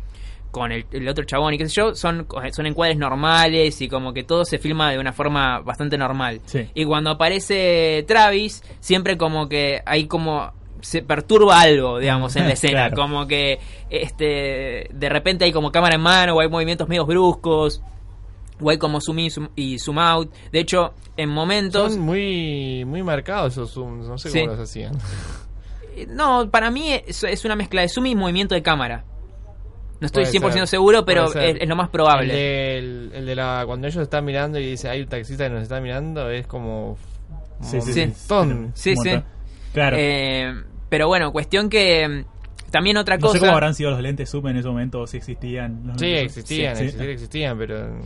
con 0.57 0.71
el, 0.71 0.85
el 0.91 1.07
otro 1.07 1.23
chabón 1.25 1.53
y 1.53 1.57
qué 1.57 1.67
sé 1.67 1.73
yo, 1.75 1.95
son, 1.95 2.27
son 2.51 2.65
encuadres 2.65 2.97
normales 2.97 3.81
y 3.81 3.87
como 3.87 4.13
que 4.13 4.23
todo 4.23 4.45
se 4.45 4.57
filma 4.57 4.91
de 4.91 4.99
una 4.99 5.13
forma 5.13 5.59
bastante 5.59 5.97
normal. 5.97 6.41
Sí. 6.45 6.67
Y 6.73 6.85
cuando 6.85 7.11
aparece 7.11 8.03
Travis, 8.07 8.63
siempre 8.79 9.17
como 9.17 9.47
que 9.49 9.81
hay 9.85 10.07
como 10.07 10.51
se 10.81 11.01
perturba 11.01 11.59
algo, 11.61 11.97
digamos, 11.99 12.35
en 12.35 12.43
la 12.47 12.53
escena. 12.53 12.89
Claro. 12.89 12.95
Como 12.95 13.27
que 13.27 13.59
este 13.89 14.87
de 14.93 15.09
repente 15.09 15.45
hay 15.45 15.51
como 15.51 15.71
cámara 15.71 15.95
en 15.95 16.01
mano 16.01 16.35
o 16.35 16.39
hay 16.41 16.49
movimientos 16.49 16.87
medios 16.87 17.07
bruscos. 17.07 17.81
O 18.59 18.71
hay 18.71 18.79
como 18.79 18.99
zoom 18.99 19.19
in 19.19 19.29
zoom- 19.29 19.49
y 19.55 19.77
zoom 19.77 19.99
out. 19.99 20.33
De 20.51 20.59
hecho, 20.59 20.93
en 21.15 21.29
momentos... 21.29 21.93
Son 21.93 22.01
muy 22.01 22.83
muy 22.85 23.03
marcados 23.03 23.53
esos 23.53 23.71
zooms, 23.71 24.07
no 24.07 24.17
sé 24.17 24.31
Sí. 24.31 24.39
cómo 24.41 24.53
los 24.53 24.61
hacían. 24.61 24.93
Eh, 25.95 26.05
No, 26.09 26.49
para 26.51 26.69
mí 26.71 26.91
es, 26.91 27.23
es 27.23 27.43
una 27.45 27.55
mezcla 27.55 27.81
de 27.81 27.89
zoom 27.89 28.05
y 28.07 28.15
movimiento 28.15 28.53
de 28.55 28.61
cámara. 28.61 29.03
No 29.99 30.05
estoy 30.05 30.25
Puede 30.25 30.39
100% 30.39 30.51
ser, 30.53 30.67
seguro, 30.67 31.05
pero 31.05 31.25
es, 31.33 31.57
es 31.59 31.67
lo 31.67 31.75
más 31.75 31.89
probable. 31.89 32.77
El 32.77 33.09
de, 33.11 33.17
el 33.19 33.25
de 33.25 33.35
la 33.35 33.63
cuando 33.65 33.87
ellos 33.87 34.03
están 34.03 34.25
mirando 34.25 34.59
y 34.59 34.65
dice 34.65 34.89
hay 34.89 35.01
un 35.01 35.07
taxista 35.07 35.45
que 35.45 35.49
nos 35.51 35.63
está 35.63 35.79
mirando 35.81 36.29
es 36.29 36.45
como 36.47 36.97
Sí, 37.61 37.81
sí, 37.81 37.93
Sí. 37.93 38.01
un 38.01 38.07
montón. 38.09 38.71
Sí. 38.75 38.93
Claro. 39.73 39.97
Eh, 39.99 40.53
pero 40.89 41.07
bueno, 41.07 41.31
cuestión 41.31 41.69
que 41.69 42.07
mm, 42.07 42.69
también 42.71 42.97
otra 42.97 43.17
no 43.17 43.21
cosa... 43.23 43.33
sé 43.33 43.39
cómo 43.39 43.51
habrán 43.53 43.73
sido 43.73 43.89
los 43.91 43.99
lentes 44.01 44.29
zoom 44.29 44.47
en 44.49 44.57
ese 44.57 44.67
momento, 44.67 45.01
o 45.01 45.07
si 45.07 45.17
existían. 45.17 45.81
los 45.87 45.97
Sí, 45.99 46.05
existían, 46.13 46.75
Sí, 46.75 46.83
existían, 46.83 47.09
existían, 47.09 47.57
pero 47.57 47.99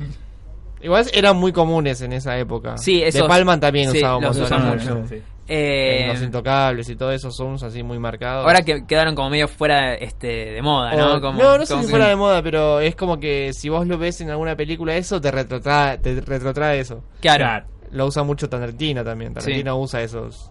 igual 0.81 1.05
eran 1.13 1.35
muy 1.37 1.51
comunes 1.51 2.01
en 2.01 2.13
esa 2.13 2.37
época. 2.37 2.77
Sí, 2.77 3.01
esos- 3.03 3.21
de 3.23 3.27
Palman 3.27 3.59
también 3.59 3.91
sí, 3.91 3.97
usábamos 3.97 4.37
los 4.37 4.45
usan 4.45 4.69
mucho. 4.69 5.03
Sí. 5.51 5.57
eh, 5.57 6.05
los 6.07 6.21
intocables 6.21 6.87
y 6.89 6.95
todos 6.95 7.13
esos 7.13 7.35
zooms 7.35 7.63
así 7.63 7.83
muy 7.83 7.99
marcados. 7.99 8.45
ahora 8.45 8.61
que 8.61 8.85
quedaron 8.85 9.15
como 9.15 9.29
medio 9.29 9.47
fuera 9.47 9.93
este, 9.95 10.27
de 10.51 10.61
moda, 10.61 10.93
¿no? 10.95 11.15
O- 11.15 11.21
Como- 11.21 11.41
no, 11.41 11.57
no 11.57 11.65
sé 11.65 11.73
como 11.73 11.83
si 11.83 11.87
que- 11.87 11.91
fuera 11.91 12.07
de 12.07 12.15
moda, 12.15 12.41
pero 12.41 12.79
es 12.79 12.95
como 12.95 13.19
que 13.19 13.51
si 13.53 13.69
vos 13.69 13.85
lo 13.87 13.97
ves 13.97 14.21
en 14.21 14.29
alguna 14.29 14.55
película 14.55 14.95
eso, 14.95 15.19
te 15.19 15.29
retrotrae, 15.31 15.97
te 15.97 16.21
retrotrae 16.21 16.79
eso. 16.79 17.03
Claro. 17.19 17.65
Lo 17.91 18.05
usa 18.05 18.23
mucho 18.23 18.47
Tarantino 18.47 19.03
también. 19.03 19.33
Tarantino 19.33 19.77
usa 19.77 20.01
esos. 20.01 20.49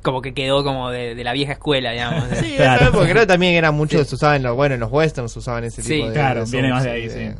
como 0.00 0.22
que 0.22 0.32
quedó 0.32 0.62
como 0.62 0.90
de, 0.90 1.16
de 1.16 1.24
la 1.24 1.32
vieja 1.32 1.52
escuela, 1.54 1.90
digamos. 1.90 2.22
Sí, 2.40 2.54
Claro. 2.56 2.86
época 2.86 3.04
creo 3.04 3.22
que 3.22 3.26
también 3.26 3.54
eran 3.54 3.74
muchos, 3.74 4.06
se 4.06 4.14
usaban 4.14 4.42
los, 4.44 4.54
bueno, 4.54 4.74
en 4.76 4.80
los 4.80 4.92
westerns 4.92 5.36
usaban 5.36 5.64
ese 5.64 5.82
Sí. 5.82 5.94
tipo 5.94 6.06
de 6.06 6.12
Claro, 6.14 6.44
de 6.44 6.50
viene 6.52 6.70
más 6.70 6.84
de 6.84 6.90
ahí, 6.92 7.10
sí. 7.10 7.30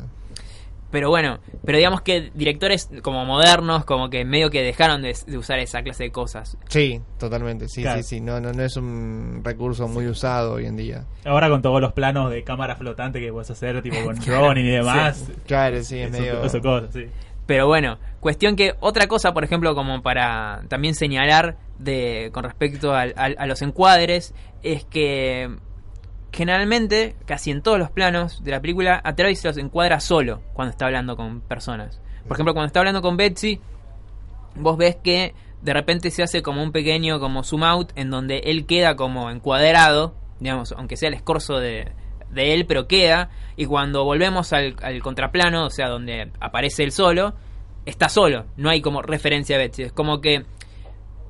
Pero 0.91 1.09
bueno, 1.09 1.39
pero 1.65 1.77
digamos 1.77 2.01
que 2.01 2.31
directores 2.33 2.89
como 3.03 3.23
modernos, 3.23 3.85
como 3.85 4.09
que 4.09 4.25
medio 4.25 4.49
que 4.49 4.63
dejaron 4.63 5.01
de, 5.03 5.15
de 5.27 5.37
usar 5.37 5.59
esa 5.59 5.83
clase 5.83 6.05
de 6.05 6.11
cosas. 6.11 6.57
Sí, 6.67 6.99
totalmente, 7.19 7.67
sí, 7.67 7.83
Claro. 7.83 8.01
sí, 8.01 8.15
sí. 8.15 8.21
No, 8.21 8.39
no, 8.39 8.51
no 8.53 8.63
es 8.63 8.75
un 8.75 9.41
recurso 9.43 9.87
muy 9.87 10.07
usado 10.07 10.53
hoy 10.53 10.65
en 10.65 10.75
día. 10.77 11.05
Ahora 11.25 11.47
con 11.49 11.61
todos 11.61 11.79
los 11.79 11.93
planos 11.93 12.31
de 12.31 12.43
cámara 12.43 12.75
flotante 12.75 13.19
que 13.19 13.31
puedes 13.31 13.51
hacer, 13.51 13.81
tipo 13.83 14.03
con 14.03 14.15
drone 14.25 14.61
y 14.61 14.67
demás. 14.67 15.29
Claro, 15.45 15.83
sí, 15.83 15.99
es 15.99 16.11
medio... 16.11 16.43
eso 16.43 16.59
cosa, 16.61 16.91
sí. 16.91 17.05
Pero 17.45 17.65
bueno, 17.67 17.97
cuestión 18.19 18.55
que 18.55 18.75
otra 18.79 19.07
cosa, 19.07 19.33
por 19.33 19.43
ejemplo, 19.43 19.73
como 19.75 20.01
para 20.03 20.61
también 20.69 20.93
señalar 20.95 21.57
de 21.79 22.29
con 22.31 22.43
respecto 22.43 22.93
al- 22.93 23.13
a 23.15 23.45
los 23.47 23.61
encuadres, 23.61 24.33
es 24.61 24.85
que 24.85 25.49
generalmente, 26.31 27.15
casi 27.25 27.51
en 27.51 27.61
todos 27.61 27.79
los 27.79 27.91
planos 27.91 28.43
de 28.43 28.51
la 28.51 28.61
película, 28.61 29.01
a 29.03 29.15
Travis 29.15 29.43
los 29.43 29.57
encuadra 29.57 29.99
solo 29.99 30.41
cuando 30.53 30.71
está 30.71 30.85
hablando 30.85 31.15
con 31.15 31.41
personas. 31.41 32.01
Por 32.27 32.35
ejemplo, 32.35 32.53
cuando 32.53 32.67
está 32.67 32.79
hablando 32.79 33.01
con 33.01 33.17
Betsy, 33.17 33.59
vos 34.55 34.77
ves 34.77 34.97
que 34.97 35.33
de 35.61 35.73
repente 35.73 36.11
se 36.11 36.23
hace 36.23 36.41
como 36.41 36.63
un 36.63 36.71
pequeño 36.71 37.19
como 37.19 37.43
zoom 37.43 37.63
out 37.63 37.91
en 37.95 38.09
donde 38.09 38.39
él 38.45 38.65
queda 38.65 38.95
como 38.95 39.29
encuadrado, 39.29 40.15
digamos, 40.39 40.71
aunque 40.73 40.95
sea 40.95 41.09
el 41.09 41.15
escorzo 41.15 41.59
de, 41.59 41.91
de 42.31 42.53
él, 42.53 42.65
pero 42.65 42.87
queda, 42.87 43.29
y 43.55 43.65
cuando 43.65 44.05
volvemos 44.05 44.53
al, 44.53 44.75
al 44.81 45.01
contraplano, 45.01 45.65
o 45.65 45.69
sea, 45.69 45.89
donde 45.89 46.31
aparece 46.39 46.83
él 46.83 46.91
solo, 46.91 47.33
está 47.85 48.07
solo, 48.07 48.45
no 48.55 48.69
hay 48.69 48.81
como 48.81 49.01
referencia 49.01 49.55
a 49.55 49.59
Betsy, 49.59 49.83
es 49.83 49.91
como 49.91 50.21
que 50.21 50.45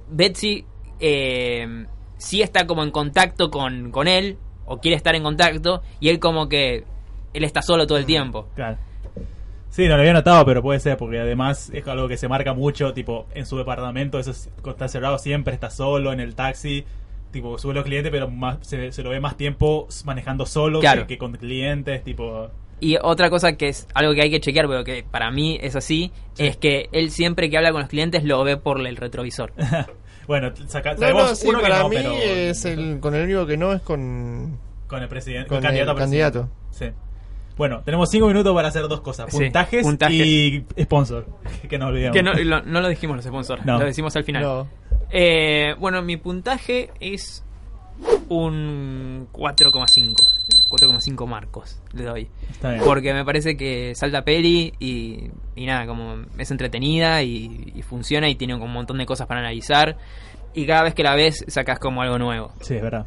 Betsy 0.09 0.65
eh, 0.99 1.85
sí 2.17 2.41
está 2.41 2.67
como 2.67 2.83
en 2.83 2.91
contacto 2.91 3.49
con, 3.49 3.91
con 3.91 4.07
él, 4.07 4.37
o 4.69 4.77
quiere 4.79 4.95
estar 4.95 5.13
en 5.15 5.23
contacto, 5.23 5.81
y 5.99 6.07
él 6.09 6.19
como 6.19 6.47
que 6.47 6.85
él 7.33 7.43
está 7.43 7.61
solo 7.61 7.85
todo 7.85 7.97
el 7.97 8.05
tiempo. 8.05 8.47
Claro. 8.55 8.77
Sí, 9.69 9.83
no 9.87 9.95
lo 9.95 10.01
había 10.01 10.13
notado, 10.13 10.45
pero 10.45 10.61
puede 10.63 10.79
ser, 10.79 10.97
porque 10.97 11.19
además 11.19 11.69
es 11.73 11.87
algo 11.87 12.07
que 12.07 12.17
se 12.17 12.27
marca 12.27 12.53
mucho, 12.53 12.91
tipo, 12.93 13.27
en 13.35 13.45
su 13.45 13.57
departamento, 13.57 14.17
eso 14.17 14.31
es- 14.31 14.49
está 14.65 14.87
cerrado 14.87 15.17
siempre, 15.19 15.53
está 15.53 15.69
solo 15.69 16.11
en 16.11 16.19
el 16.19 16.33
taxi, 16.33 16.85
tipo, 17.31 17.57
sube 17.59 17.75
los 17.75 17.83
clientes, 17.83 18.11
pero 18.11 18.27
más, 18.29 18.57
se, 18.61 18.91
se 18.91 19.03
lo 19.03 19.11
ve 19.11 19.19
más 19.19 19.37
tiempo 19.37 19.87
manejando 20.05 20.45
solo 20.47 20.79
Claro. 20.79 21.01
que, 21.01 21.07
que 21.15 21.17
con 21.19 21.33
clientes, 21.33 22.03
tipo... 22.03 22.49
Y 22.81 22.95
otra 23.01 23.29
cosa 23.29 23.57
que 23.57 23.67
es 23.67 23.87
algo 23.93 24.13
que 24.15 24.21
hay 24.23 24.31
que 24.31 24.39
chequear, 24.39 24.67
pero 24.67 24.83
que 24.85 25.03
para 25.03 25.29
mí 25.31 25.59
es 25.61 25.75
así, 25.75 26.11
es 26.37 26.57
que 26.57 26.87
él 26.93 27.11
siempre 27.11 27.49
que 27.49 27.57
habla 27.57 27.71
con 27.71 27.81
los 27.81 27.89
clientes 27.89 28.23
lo 28.23 28.43
ve 28.43 28.57
por 28.57 28.79
el 28.87 28.95
retrovisor. 28.95 29.51
bueno, 30.29 30.51
saca, 30.67 30.93
No, 30.93 30.99
sabemos 30.99 31.29
no, 31.31 31.35
sí, 31.35 31.47
uno 31.47 31.57
que 31.57 31.63
para 31.63 31.79
no, 31.79 31.89
mí 31.89 31.95
pero 31.97 32.13
es 32.13 32.63
el, 32.65 32.99
con 32.99 33.15
el 33.15 33.23
único 33.23 33.47
que 33.47 33.57
no 33.57 33.73
es 33.73 33.81
con, 33.81 34.59
con 34.87 35.01
el 35.01 35.09
presidente, 35.09 35.47
con 35.49 35.57
con, 35.57 35.63
candidato 35.63 35.91
el 35.91 35.97
a 35.97 35.99
presidente. 35.99 36.31
candidato. 36.31 36.55
Sí. 36.69 36.85
Bueno, 37.57 37.81
tenemos 37.83 38.09
cinco 38.11 38.27
minutos 38.27 38.53
para 38.55 38.67
hacer 38.67 38.87
dos 38.87 39.01
cosas, 39.01 39.25
Sí, 39.31 39.37
puntajes 39.39 39.83
puntaje. 39.83 40.13
y 40.15 40.65
sponsor, 40.83 41.25
que 41.69 41.77
no 41.79 41.87
olvidemos. 41.87 42.15
que 42.15 42.21
no 42.23 42.33
lo, 42.33 42.61
no 42.61 42.79
lo 42.79 42.87
dijimos 42.89 43.15
los 43.17 43.25
sponsors, 43.25 43.65
No. 43.65 43.79
lo 43.79 43.85
decimos 43.85 44.15
al 44.15 44.23
final. 44.23 44.43
No. 44.43 44.67
Eh, 45.11 45.73
bueno, 45.79 46.01
mi 46.03 46.15
puntaje 46.17 46.91
es 46.99 47.43
un 48.29 49.27
4,5. 49.31 50.15
4,5 50.69 51.27
marcos 51.27 51.81
le 51.93 52.03
doy. 52.03 52.29
Está 52.49 52.71
bien. 52.71 52.83
Porque 52.83 53.13
me 53.13 53.25
parece 53.25 53.57
que 53.57 53.95
salta 53.95 54.23
peli 54.23 54.73
y, 54.79 55.31
y 55.55 55.65
nada, 55.65 55.87
como 55.87 56.17
es 56.37 56.51
entretenida 56.51 57.23
y, 57.23 57.73
y 57.75 57.81
funciona 57.81 58.29
y 58.29 58.35
tiene 58.35 58.53
un 58.55 58.71
montón 58.71 58.99
de 58.99 59.05
cosas 59.05 59.27
para 59.27 59.39
analizar. 59.39 59.97
Y 60.53 60.65
cada 60.65 60.83
vez 60.83 60.93
que 60.93 61.03
la 61.03 61.15
ves 61.15 61.43
sacas 61.47 61.79
como 61.79 62.01
algo 62.01 62.17
nuevo. 62.17 62.51
Sí, 62.61 62.75
es 62.75 62.81
verdad. 62.81 63.05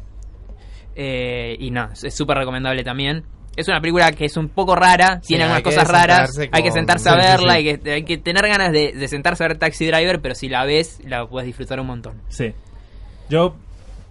Eh, 0.95 1.55
y 1.59 1.71
nada, 1.71 1.93
es 2.01 2.13
súper 2.13 2.37
recomendable 2.37 2.83
también. 2.83 3.23
Es 3.55 3.67
una 3.67 3.79
película 3.79 4.11
que 4.11 4.25
es 4.25 4.35
un 4.35 4.49
poco 4.49 4.75
rara, 4.75 5.19
Sí, 5.21 5.29
tiene 5.29 5.43
algunas 5.43 5.63
cosas 5.63 5.87
raras, 5.87 6.39
hay 6.51 6.63
que 6.63 6.71
sentarse 6.71 7.07
a 7.09 7.13
sí, 7.13 7.19
verla, 7.19 7.53
sí. 7.53 7.57
Hay, 7.57 7.77
que, 7.77 7.91
hay 7.91 8.03
que 8.03 8.17
tener 8.17 8.47
ganas 8.47 8.71
de, 8.71 8.93
de 8.93 9.07
sentarse 9.07 9.43
a 9.43 9.47
ver 9.47 9.59
Taxi 9.59 9.85
Driver, 9.85 10.21
pero 10.21 10.33
si 10.33 10.49
la 10.49 10.65
ves, 10.65 10.99
la 11.05 11.27
puedes 11.27 11.45
disfrutar 11.45 11.79
un 11.79 11.85
montón. 11.85 12.19
Sí. 12.29 12.53
Yo 13.29 13.55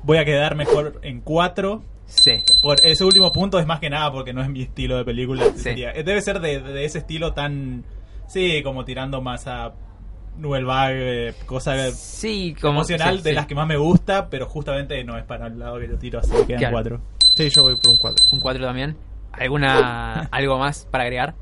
voy 0.02 0.18
a 0.18 0.24
quedar 0.24 0.54
mejor 0.56 1.00
en 1.02 1.20
cuatro. 1.20 1.82
Sí. 2.06 2.32
Por 2.62 2.78
ese 2.84 3.04
último 3.04 3.32
punto 3.32 3.58
es 3.58 3.66
más 3.66 3.80
que 3.80 3.88
nada 3.88 4.12
porque 4.12 4.32
no 4.32 4.42
es 4.42 4.48
mi 4.48 4.62
estilo 4.62 4.96
de 4.96 5.04
película. 5.04 5.44
Sí. 5.54 5.60
Sería- 5.60 5.92
Debe 5.92 6.20
ser 6.20 6.40
de, 6.40 6.60
de 6.60 6.84
ese 6.84 6.98
estilo 6.98 7.32
tan... 7.32 7.84
Sí, 8.26 8.62
como 8.62 8.84
tirando 8.84 9.20
más 9.20 9.46
a 9.46 9.72
Nouvelle 10.38 10.64
Vague, 10.64 11.28
eh, 11.28 11.34
cosa 11.46 11.90
Sí, 11.92 12.54
como 12.60 12.74
emocional 12.80 13.18
sí, 13.18 13.24
de 13.24 13.30
sí. 13.30 13.36
las 13.36 13.46
que 13.46 13.54
más 13.54 13.66
me 13.66 13.76
gusta, 13.76 14.28
pero 14.30 14.46
justamente 14.46 15.02
no 15.04 15.16
es 15.18 15.24
para 15.24 15.46
el 15.48 15.58
lado 15.58 15.78
que 15.78 15.88
yo 15.88 15.98
tiro, 15.98 16.18
así 16.18 16.30
que 16.32 16.46
quedan 16.46 16.58
Claro. 16.60 16.72
cuatro. 16.74 17.00
Sí, 17.36 17.48
yo 17.50 17.62
voy 17.62 17.76
por 17.76 17.90
un 17.90 17.98
4. 17.98 18.24
Un 18.32 18.40
4 18.40 18.64
también. 18.64 18.96
¿Alguna 19.32 20.20
algo 20.30 20.58
más 20.58 20.86
para 20.90 21.04
agregar? 21.04 21.34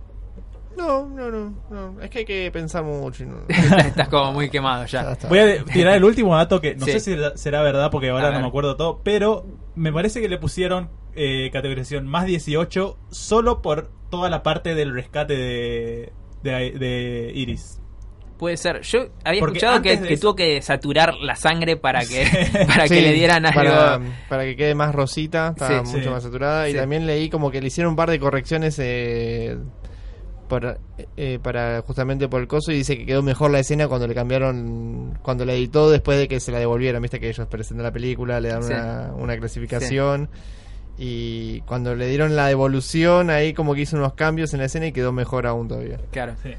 No, 0.76 1.06
no, 1.06 1.30
no, 1.30 1.54
no. 1.68 2.00
Es 2.00 2.10
que 2.10 2.20
hay 2.20 2.24
que 2.24 2.50
pensar 2.52 2.82
mucho. 2.84 3.24
y 3.24 3.26
no- 3.26 3.40
Estás 3.78 4.08
como 4.08 4.32
muy 4.32 4.48
quemado 4.50 4.86
Ya. 4.86 5.16
Voy 5.28 5.38
a 5.38 5.64
tirar 5.64 5.96
el 5.96 6.04
último 6.04 6.36
dato 6.36 6.60
que 6.60 6.74
no 6.74 6.86
Sí. 6.86 6.92
sé 6.92 7.00
si 7.00 7.16
será- 7.34 7.62
verdad 7.62 7.90
porque 7.90 8.10
ahora 8.10 8.30
no 8.30 8.40
me 8.40 8.46
acuerdo 8.46 8.76
todo, 8.76 9.00
pero 9.02 9.46
me 9.74 9.92
parece 9.92 10.20
que 10.20 10.28
le 10.28 10.38
pusieron 10.38 10.90
eh, 11.14 11.50
categorización 11.52 12.06
más 12.06 12.24
18 12.26 12.96
solo 13.10 13.62
por 13.62 13.90
toda 14.10 14.30
la 14.30 14.42
parte 14.44 14.74
del 14.74 14.94
rescate 14.94 15.36
de, 15.36 16.12
de, 16.42 16.70
de 16.78 17.32
Iris. 17.34 17.76
Puede 18.38 18.56
ser. 18.56 18.80
Yo 18.82 19.00
había 19.22 19.40
Porque 19.40 19.58
escuchado 19.58 19.82
que, 19.82 19.92
eso- 19.92 20.20
tuvo 20.22 20.36
que 20.36 20.62
saturar 20.62 21.14
la 21.16 21.34
sangre 21.36 21.76
para 21.76 22.00
que, 22.00 22.24
Sí. 22.24 22.36
para 22.66 22.84
que 22.84 22.94
Sí, 22.94 23.00
le 23.02 23.12
dieran 23.12 23.44
algo. 23.44 23.60
Para, 23.60 24.00
para 24.30 24.44
que 24.44 24.56
quede 24.56 24.74
más 24.74 24.94
rosita, 24.94 25.48
está 25.48 25.84
Sí. 25.84 25.90
mucho 25.92 26.04
Sí. 26.04 26.08
más 26.10 26.22
saturada. 26.22 26.66
Y 26.68 26.74
también 26.74 27.06
leí 27.06 27.28
como 27.28 27.50
que 27.50 27.60
le 27.60 27.66
hicieron 27.66 27.90
un 27.90 27.96
par 27.96 28.08
de 28.10 28.18
correcciones 28.18 28.78
eh, 28.78 29.58
para, 30.50 30.76
eh, 31.16 31.38
para 31.42 31.80
justamente 31.80 32.28
por 32.28 32.42
el 32.42 32.46
coso 32.48 32.70
y 32.72 32.74
dice 32.74 32.98
que 32.98 33.06
quedó 33.06 33.22
mejor 33.22 33.50
la 33.50 33.60
escena 33.60 33.88
cuando 33.88 34.06
le 34.06 34.14
cambiaron, 34.14 35.18
cuando 35.22 35.46
la 35.46 35.54
editó 35.54 35.88
después 35.90 36.18
de 36.18 36.28
que 36.28 36.40
se 36.40 36.52
la 36.52 36.58
devolvieron. 36.58 37.00
Viste 37.00 37.18
que 37.18 37.30
ellos 37.30 37.46
presentan 37.48 37.84
la 37.84 37.92
película, 37.92 38.38
le 38.40 38.50
dan 38.50 38.62
Sí. 38.62 38.74
una, 38.74 39.12
una 39.16 39.36
clasificación. 39.38 40.28
Y 40.98 41.62
cuando 41.62 41.94
le 41.94 42.08
dieron 42.08 42.36
la 42.36 42.48
devolución, 42.48 43.30
ahí 43.30 43.54
como 43.54 43.74
que 43.74 43.80
hizo 43.82 43.96
unos 43.96 44.12
cambios 44.12 44.52
en 44.52 44.60
la 44.60 44.66
escena 44.66 44.88
y 44.88 44.92
quedó 44.92 45.12
mejor 45.12 45.46
aún 45.46 45.66
todavía. 45.68 45.98
Claro. 46.10 46.34
Sí. 46.42 46.50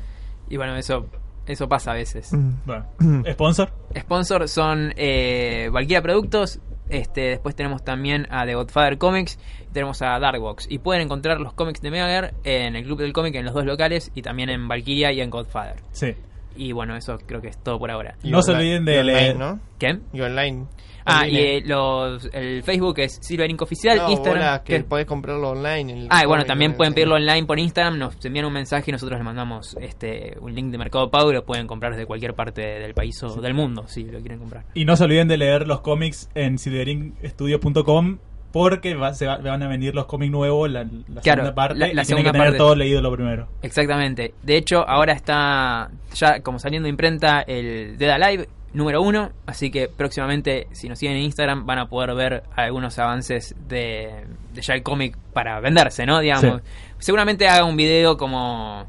Y 0.50 0.58
bueno, 0.58 0.76
eso 0.78 1.06
eso 1.46 1.68
pasa 1.70 1.92
a 1.92 1.96
veces. 1.96 2.32
Bueno, 2.66 2.86
sponsor. 3.34 3.72
Sponsor 4.00 4.48
son 4.48 4.94
eh, 4.96 5.70
Valkyria 5.72 6.02
Productos. 6.02 6.60
Este, 6.92 7.22
después 7.22 7.56
tenemos 7.56 7.84
también 7.84 8.28
a 8.30 8.46
The 8.46 8.56
Godfather 8.56 8.98
Comics. 8.98 9.39
Tenemos 9.74 10.02
a 10.02 10.20
Darkbox. 10.20 10.68
Y 10.70 10.80
pueden 10.80 11.02
encontrar 11.04 11.39
los 11.39 11.54
cómics 11.54 11.82
de 11.82 11.89
Megager 11.92 12.34
en 12.44 12.76
el 12.76 12.84
Club 12.84 13.00
del 13.00 13.14
Cómic 13.14 13.34
en 13.36 13.46
los 13.46 13.54
dos 13.54 13.66
locales. 13.66 14.12
Y 14.14 14.22
también 14.22 14.50
en 14.50 14.68
Valkyria 14.68 15.12
y 15.12 15.22
en 15.22 15.30
Godfather. 15.30 15.78
Sí. 15.92 16.14
Y 16.56 16.74
bueno, 16.74 16.96
eso 16.98 17.18
creo 17.26 17.42
que 17.42 17.48
es 17.48 17.58
todo 17.58 17.80
por 17.80 17.89
ahora. 17.92 18.16
Y 18.24 18.30
No 18.30 18.42
se 18.42 18.52
olviden 18.52 18.84
de 18.86 19.04
leer- 19.04 19.38
¿no? 19.38 19.60
¿Qué? 19.80 20.00
Y 20.14 20.22
online. 20.22 20.66
Ah, 21.06 21.28
y 21.28 21.38
eh, 21.38 21.64
los, 21.66 22.30
el 22.34 22.64
Facebook 22.64 22.99
es 22.99 23.18
Silver 23.22 23.49
Inc. 23.49 23.62
Oficial. 23.62 23.97
No, 23.97 24.10
Instagram. 24.12 24.39
bolas, 24.43 24.60
que 24.62 24.78
¿qué? 24.78 24.84
podés 24.84 25.06
comprarlo 25.06 25.49
online. 25.52 25.93
el 25.93 26.08
Ah, 26.10 26.22
y 26.24 26.28
bueno, 26.28 26.45
también 26.45 26.74
pueden 26.74 26.91
Sí. 26.93 26.95
pedirlo 26.95 27.16
online 27.16 27.45
por 27.45 27.60
Instagram, 27.60 27.97
nos 27.97 28.24
envían 28.26 28.45
un 28.45 28.54
mensaje 28.54 28.86
y 28.88 28.91
nosotros 28.91 29.18
les 29.20 29.26
mandamos 29.26 29.76
este 29.82 30.38
un 30.41 30.54
link 30.54 30.72
de 30.72 30.78
Mercado 30.78 31.10
Pago 31.10 31.32
y 31.32 31.34
lo 31.36 31.45
pueden 31.45 31.68
comprar 31.68 31.91
desde 31.93 32.06
cualquier 32.06 32.34
parte 32.34 32.62
del 32.62 32.93
país 32.93 33.22
o 33.24 33.41
del 33.41 33.54
mundo, 33.54 33.86
si 33.88 34.04
lo 34.04 34.20
quieren 34.20 34.39
comprar. 34.39 34.66
Y 34.74 34.86
no 34.86 34.95
se 34.95 35.04
olviden 35.06 35.28
de 35.28 35.38
leer 35.38 35.68
los 35.68 35.82
cómics 35.82 36.30
en 36.36 36.58
silverinstudio.com 36.58 38.18
porque 38.52 38.95
va- 38.95 39.14
se 39.14 39.26
va- 39.26 39.38
van 39.38 39.64
a 39.64 39.68
venir 39.70 39.95
los 39.95 40.06
cómics 40.08 40.30
nuevos, 40.32 40.70
la, 40.70 40.84
la 40.84 41.22
Claro, 41.22 41.43
segunda 41.43 41.56
parte, 41.56 41.80
la- 41.80 41.88
y 41.88 41.93
la 41.93 42.04
tienen 42.04 42.06
segunda 42.06 42.32
que 42.32 42.38
tener 42.38 42.47
parte. 42.47 42.58
todo 42.58 42.76
leído 42.76 43.02
lo 43.02 43.12
primero. 43.14 43.47
Exactamente. 43.62 44.34
De 44.43 44.58
hecho, 44.58 44.88
ahora 44.88 45.14
está 45.14 45.89
ya 46.14 46.41
como 46.41 46.60
saliendo 46.60 46.86
de 46.88 46.89
imprenta 46.89 47.41
el 47.41 47.97
Dead 47.97 48.10
Alive 48.22 48.49
número 48.74 49.02
uno, 49.02 49.32
así 49.46 49.70
que 49.72 49.88
próximamente, 49.88 50.68
si 50.72 50.88
nos 50.88 51.00
siguen 51.00 51.18
en 51.18 51.24
Instagram, 51.24 51.66
van 51.66 51.80
a 51.80 51.90
poder 51.90 52.14
ver 52.16 52.44
algunos 52.56 52.98
avances 53.00 53.56
de, 53.68 54.26
el 54.56 54.84
cómic 54.84 55.18
para 55.34 55.60
venderse, 55.60 56.06
¿no? 56.06 56.20
Digamos. 56.20 56.62
Seguramente 57.00 57.48
haga 57.48 57.66
un 57.66 57.76
video 57.76 58.16
como 58.18 58.88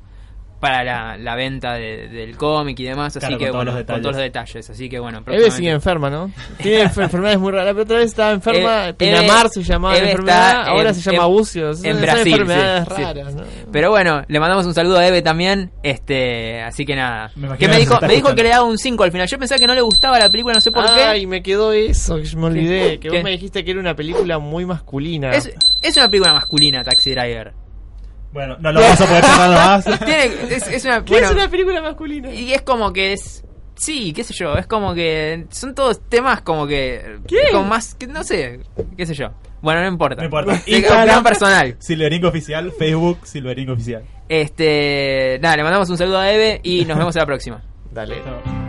para 0.63 0.85
la, 0.85 1.17
la 1.19 1.35
venta 1.35 1.75
de- 1.75 2.07
del 2.07 2.37
cómic 2.37 2.79
y 2.79 2.85
demás, 2.85 3.17
así 3.17 3.37
que 3.37 3.51
bueno, 3.51 3.73
con 3.73 3.85
todos 3.85 4.01
los 4.03 4.17
detalles, 4.17 4.71
así 4.71 4.89
que 4.89 5.01
bueno, 5.01 5.25
Eve 5.27 5.51
sigue 5.51 5.71
enferma, 5.71 6.09
¿no? 6.09 6.31
Tiene 6.63 6.85
enfer- 6.85 7.03
enfermedades 7.03 7.41
muy 7.41 7.51
raras. 7.51 7.75
La 7.75 7.83
otra 7.83 7.97
vez 7.97 8.07
estaba 8.07 8.31
enferma. 8.31 8.85
Eve- 8.85 8.95
Pinamar 8.95 9.49
se 9.49 9.65
llamaba 9.65 9.95
la 9.95 9.99
Eve 10.01 10.11
enfermedad. 10.13 10.49
está 10.61 10.71
ahora 10.71 10.89
en- 10.91 10.95
se 10.95 11.11
llama 11.11 11.25
en- 11.27 11.33
bucio. 11.33 11.75
Son- 11.75 11.85
en 11.87 12.01
Brasil, 12.01 12.33
enfermedades 12.33 12.85
sí, 12.89 12.95
sí. 12.97 13.03
raras, 13.03 13.35
¿no? 13.35 13.43
Pero 13.73 13.91
bueno, 13.91 14.23
le 14.29 14.39
mandamos 14.39 14.65
un 14.67 14.75
saludo 14.75 14.99
a 14.99 15.07
Eve 15.09 15.21
también, 15.21 15.73
este, 15.83 16.63
así 16.63 16.87
que 16.87 16.95
nada. 16.95 17.33
Me 17.35 17.49
imagino 17.49 17.59
que 17.59 17.69
me 17.75 17.81
dijo, 17.81 17.99
me 18.01 18.15
dijo 18.15 18.35
que 18.37 18.43
le 18.45 18.49
daba 18.51 18.65
un 18.65 18.79
5 18.79 19.03
al 19.03 19.11
final. 19.11 19.27
Yo 19.27 19.39
pensaba 19.41 19.59
que 19.59 19.67
no 19.67 19.75
le 19.75 19.81
gustaba 19.83 20.19
la 20.21 20.31
película, 20.31 20.55
no 20.55 20.61
sé 20.61 20.71
por 20.71 20.85
Ay, 20.89 21.23
qué. 21.23 21.27
me 21.27 21.43
quedó 21.43 21.73
eso, 21.73 22.17
que 22.19 22.25
yo 22.25 22.39
me 22.39 22.47
olvidé. 22.47 22.99
Que 23.03 23.09
¿Qué? 23.09 23.17
vos 23.17 23.25
me 23.25 23.31
dijiste 23.33 23.65
que 23.65 23.73
era 23.73 23.81
una 23.81 23.97
película 23.97 24.39
muy 24.39 24.65
masculina. 24.65 25.33
Es, 25.33 25.51
es 25.83 25.97
una 25.97 26.09
película 26.09 26.33
masculina, 26.35 26.85
Taxi 26.85 27.11
Driver. 27.11 27.53
Bueno, 28.33 28.57
no 28.61 28.73
lo 28.73 28.81
vamos 28.81 29.01
a 29.01 29.07
poder 29.07 29.25
charlar 29.25 29.51
más. 29.85 29.85
Tiene, 30.05 30.25
es, 30.51 30.67
es 30.69 30.85
una, 30.85 31.05
¿Qué 31.05 31.13
bueno, 31.13 31.29
es 31.29 31.33
una 31.35 31.49
película 31.49 31.83
masculina? 31.83 32.33
y 32.33 32.53
es 32.53 32.63
como 32.63 32.93
que 32.93 33.13
es, 33.13 33.45
sí, 33.75 34.13
qué 34.13 34.25
sé 34.25 34.33
yo, 34.35 34.55
es 34.55 34.67
como 34.67 34.95
que 34.95 35.47
son 35.51 35.75
todos 35.75 36.01
temas 36.09 36.41
como 36.41 36.67
que, 36.67 37.19
¿Qué? 37.29 37.49
como 37.53 37.65
más, 37.65 37.95
que 37.95 38.07
no 38.07 38.25
sé, 38.25 38.61
qué 38.97 39.07
sé 39.07 39.15
yo. 39.15 39.31
Bueno, 39.61 39.81
no 39.83 39.89
importa. 39.89 40.17
No 40.21 40.25
importa. 40.25 40.55
Es 40.67 40.69
Instagram. 40.69 41.03
opinión 41.03 41.23
personal. 41.23 41.77
Silverink 41.79 42.25
Oficial, 42.25 42.73
Facebook, 42.73 43.21
Silverink 43.25 43.71
Oficial. 43.71 44.03
Este, 44.29 45.39
nada, 45.41 45.57
le 45.57 45.63
mandamos 45.63 45.89
un 45.91 45.99
saludo 45.99 46.19
a 46.19 46.33
Eve 46.33 46.61
y 46.65 46.85
nos 46.85 46.99
vemos 46.99 47.15
a 47.17 47.21
la 47.21 47.27
próxima. 47.27 47.63
Dale. 47.93 48.62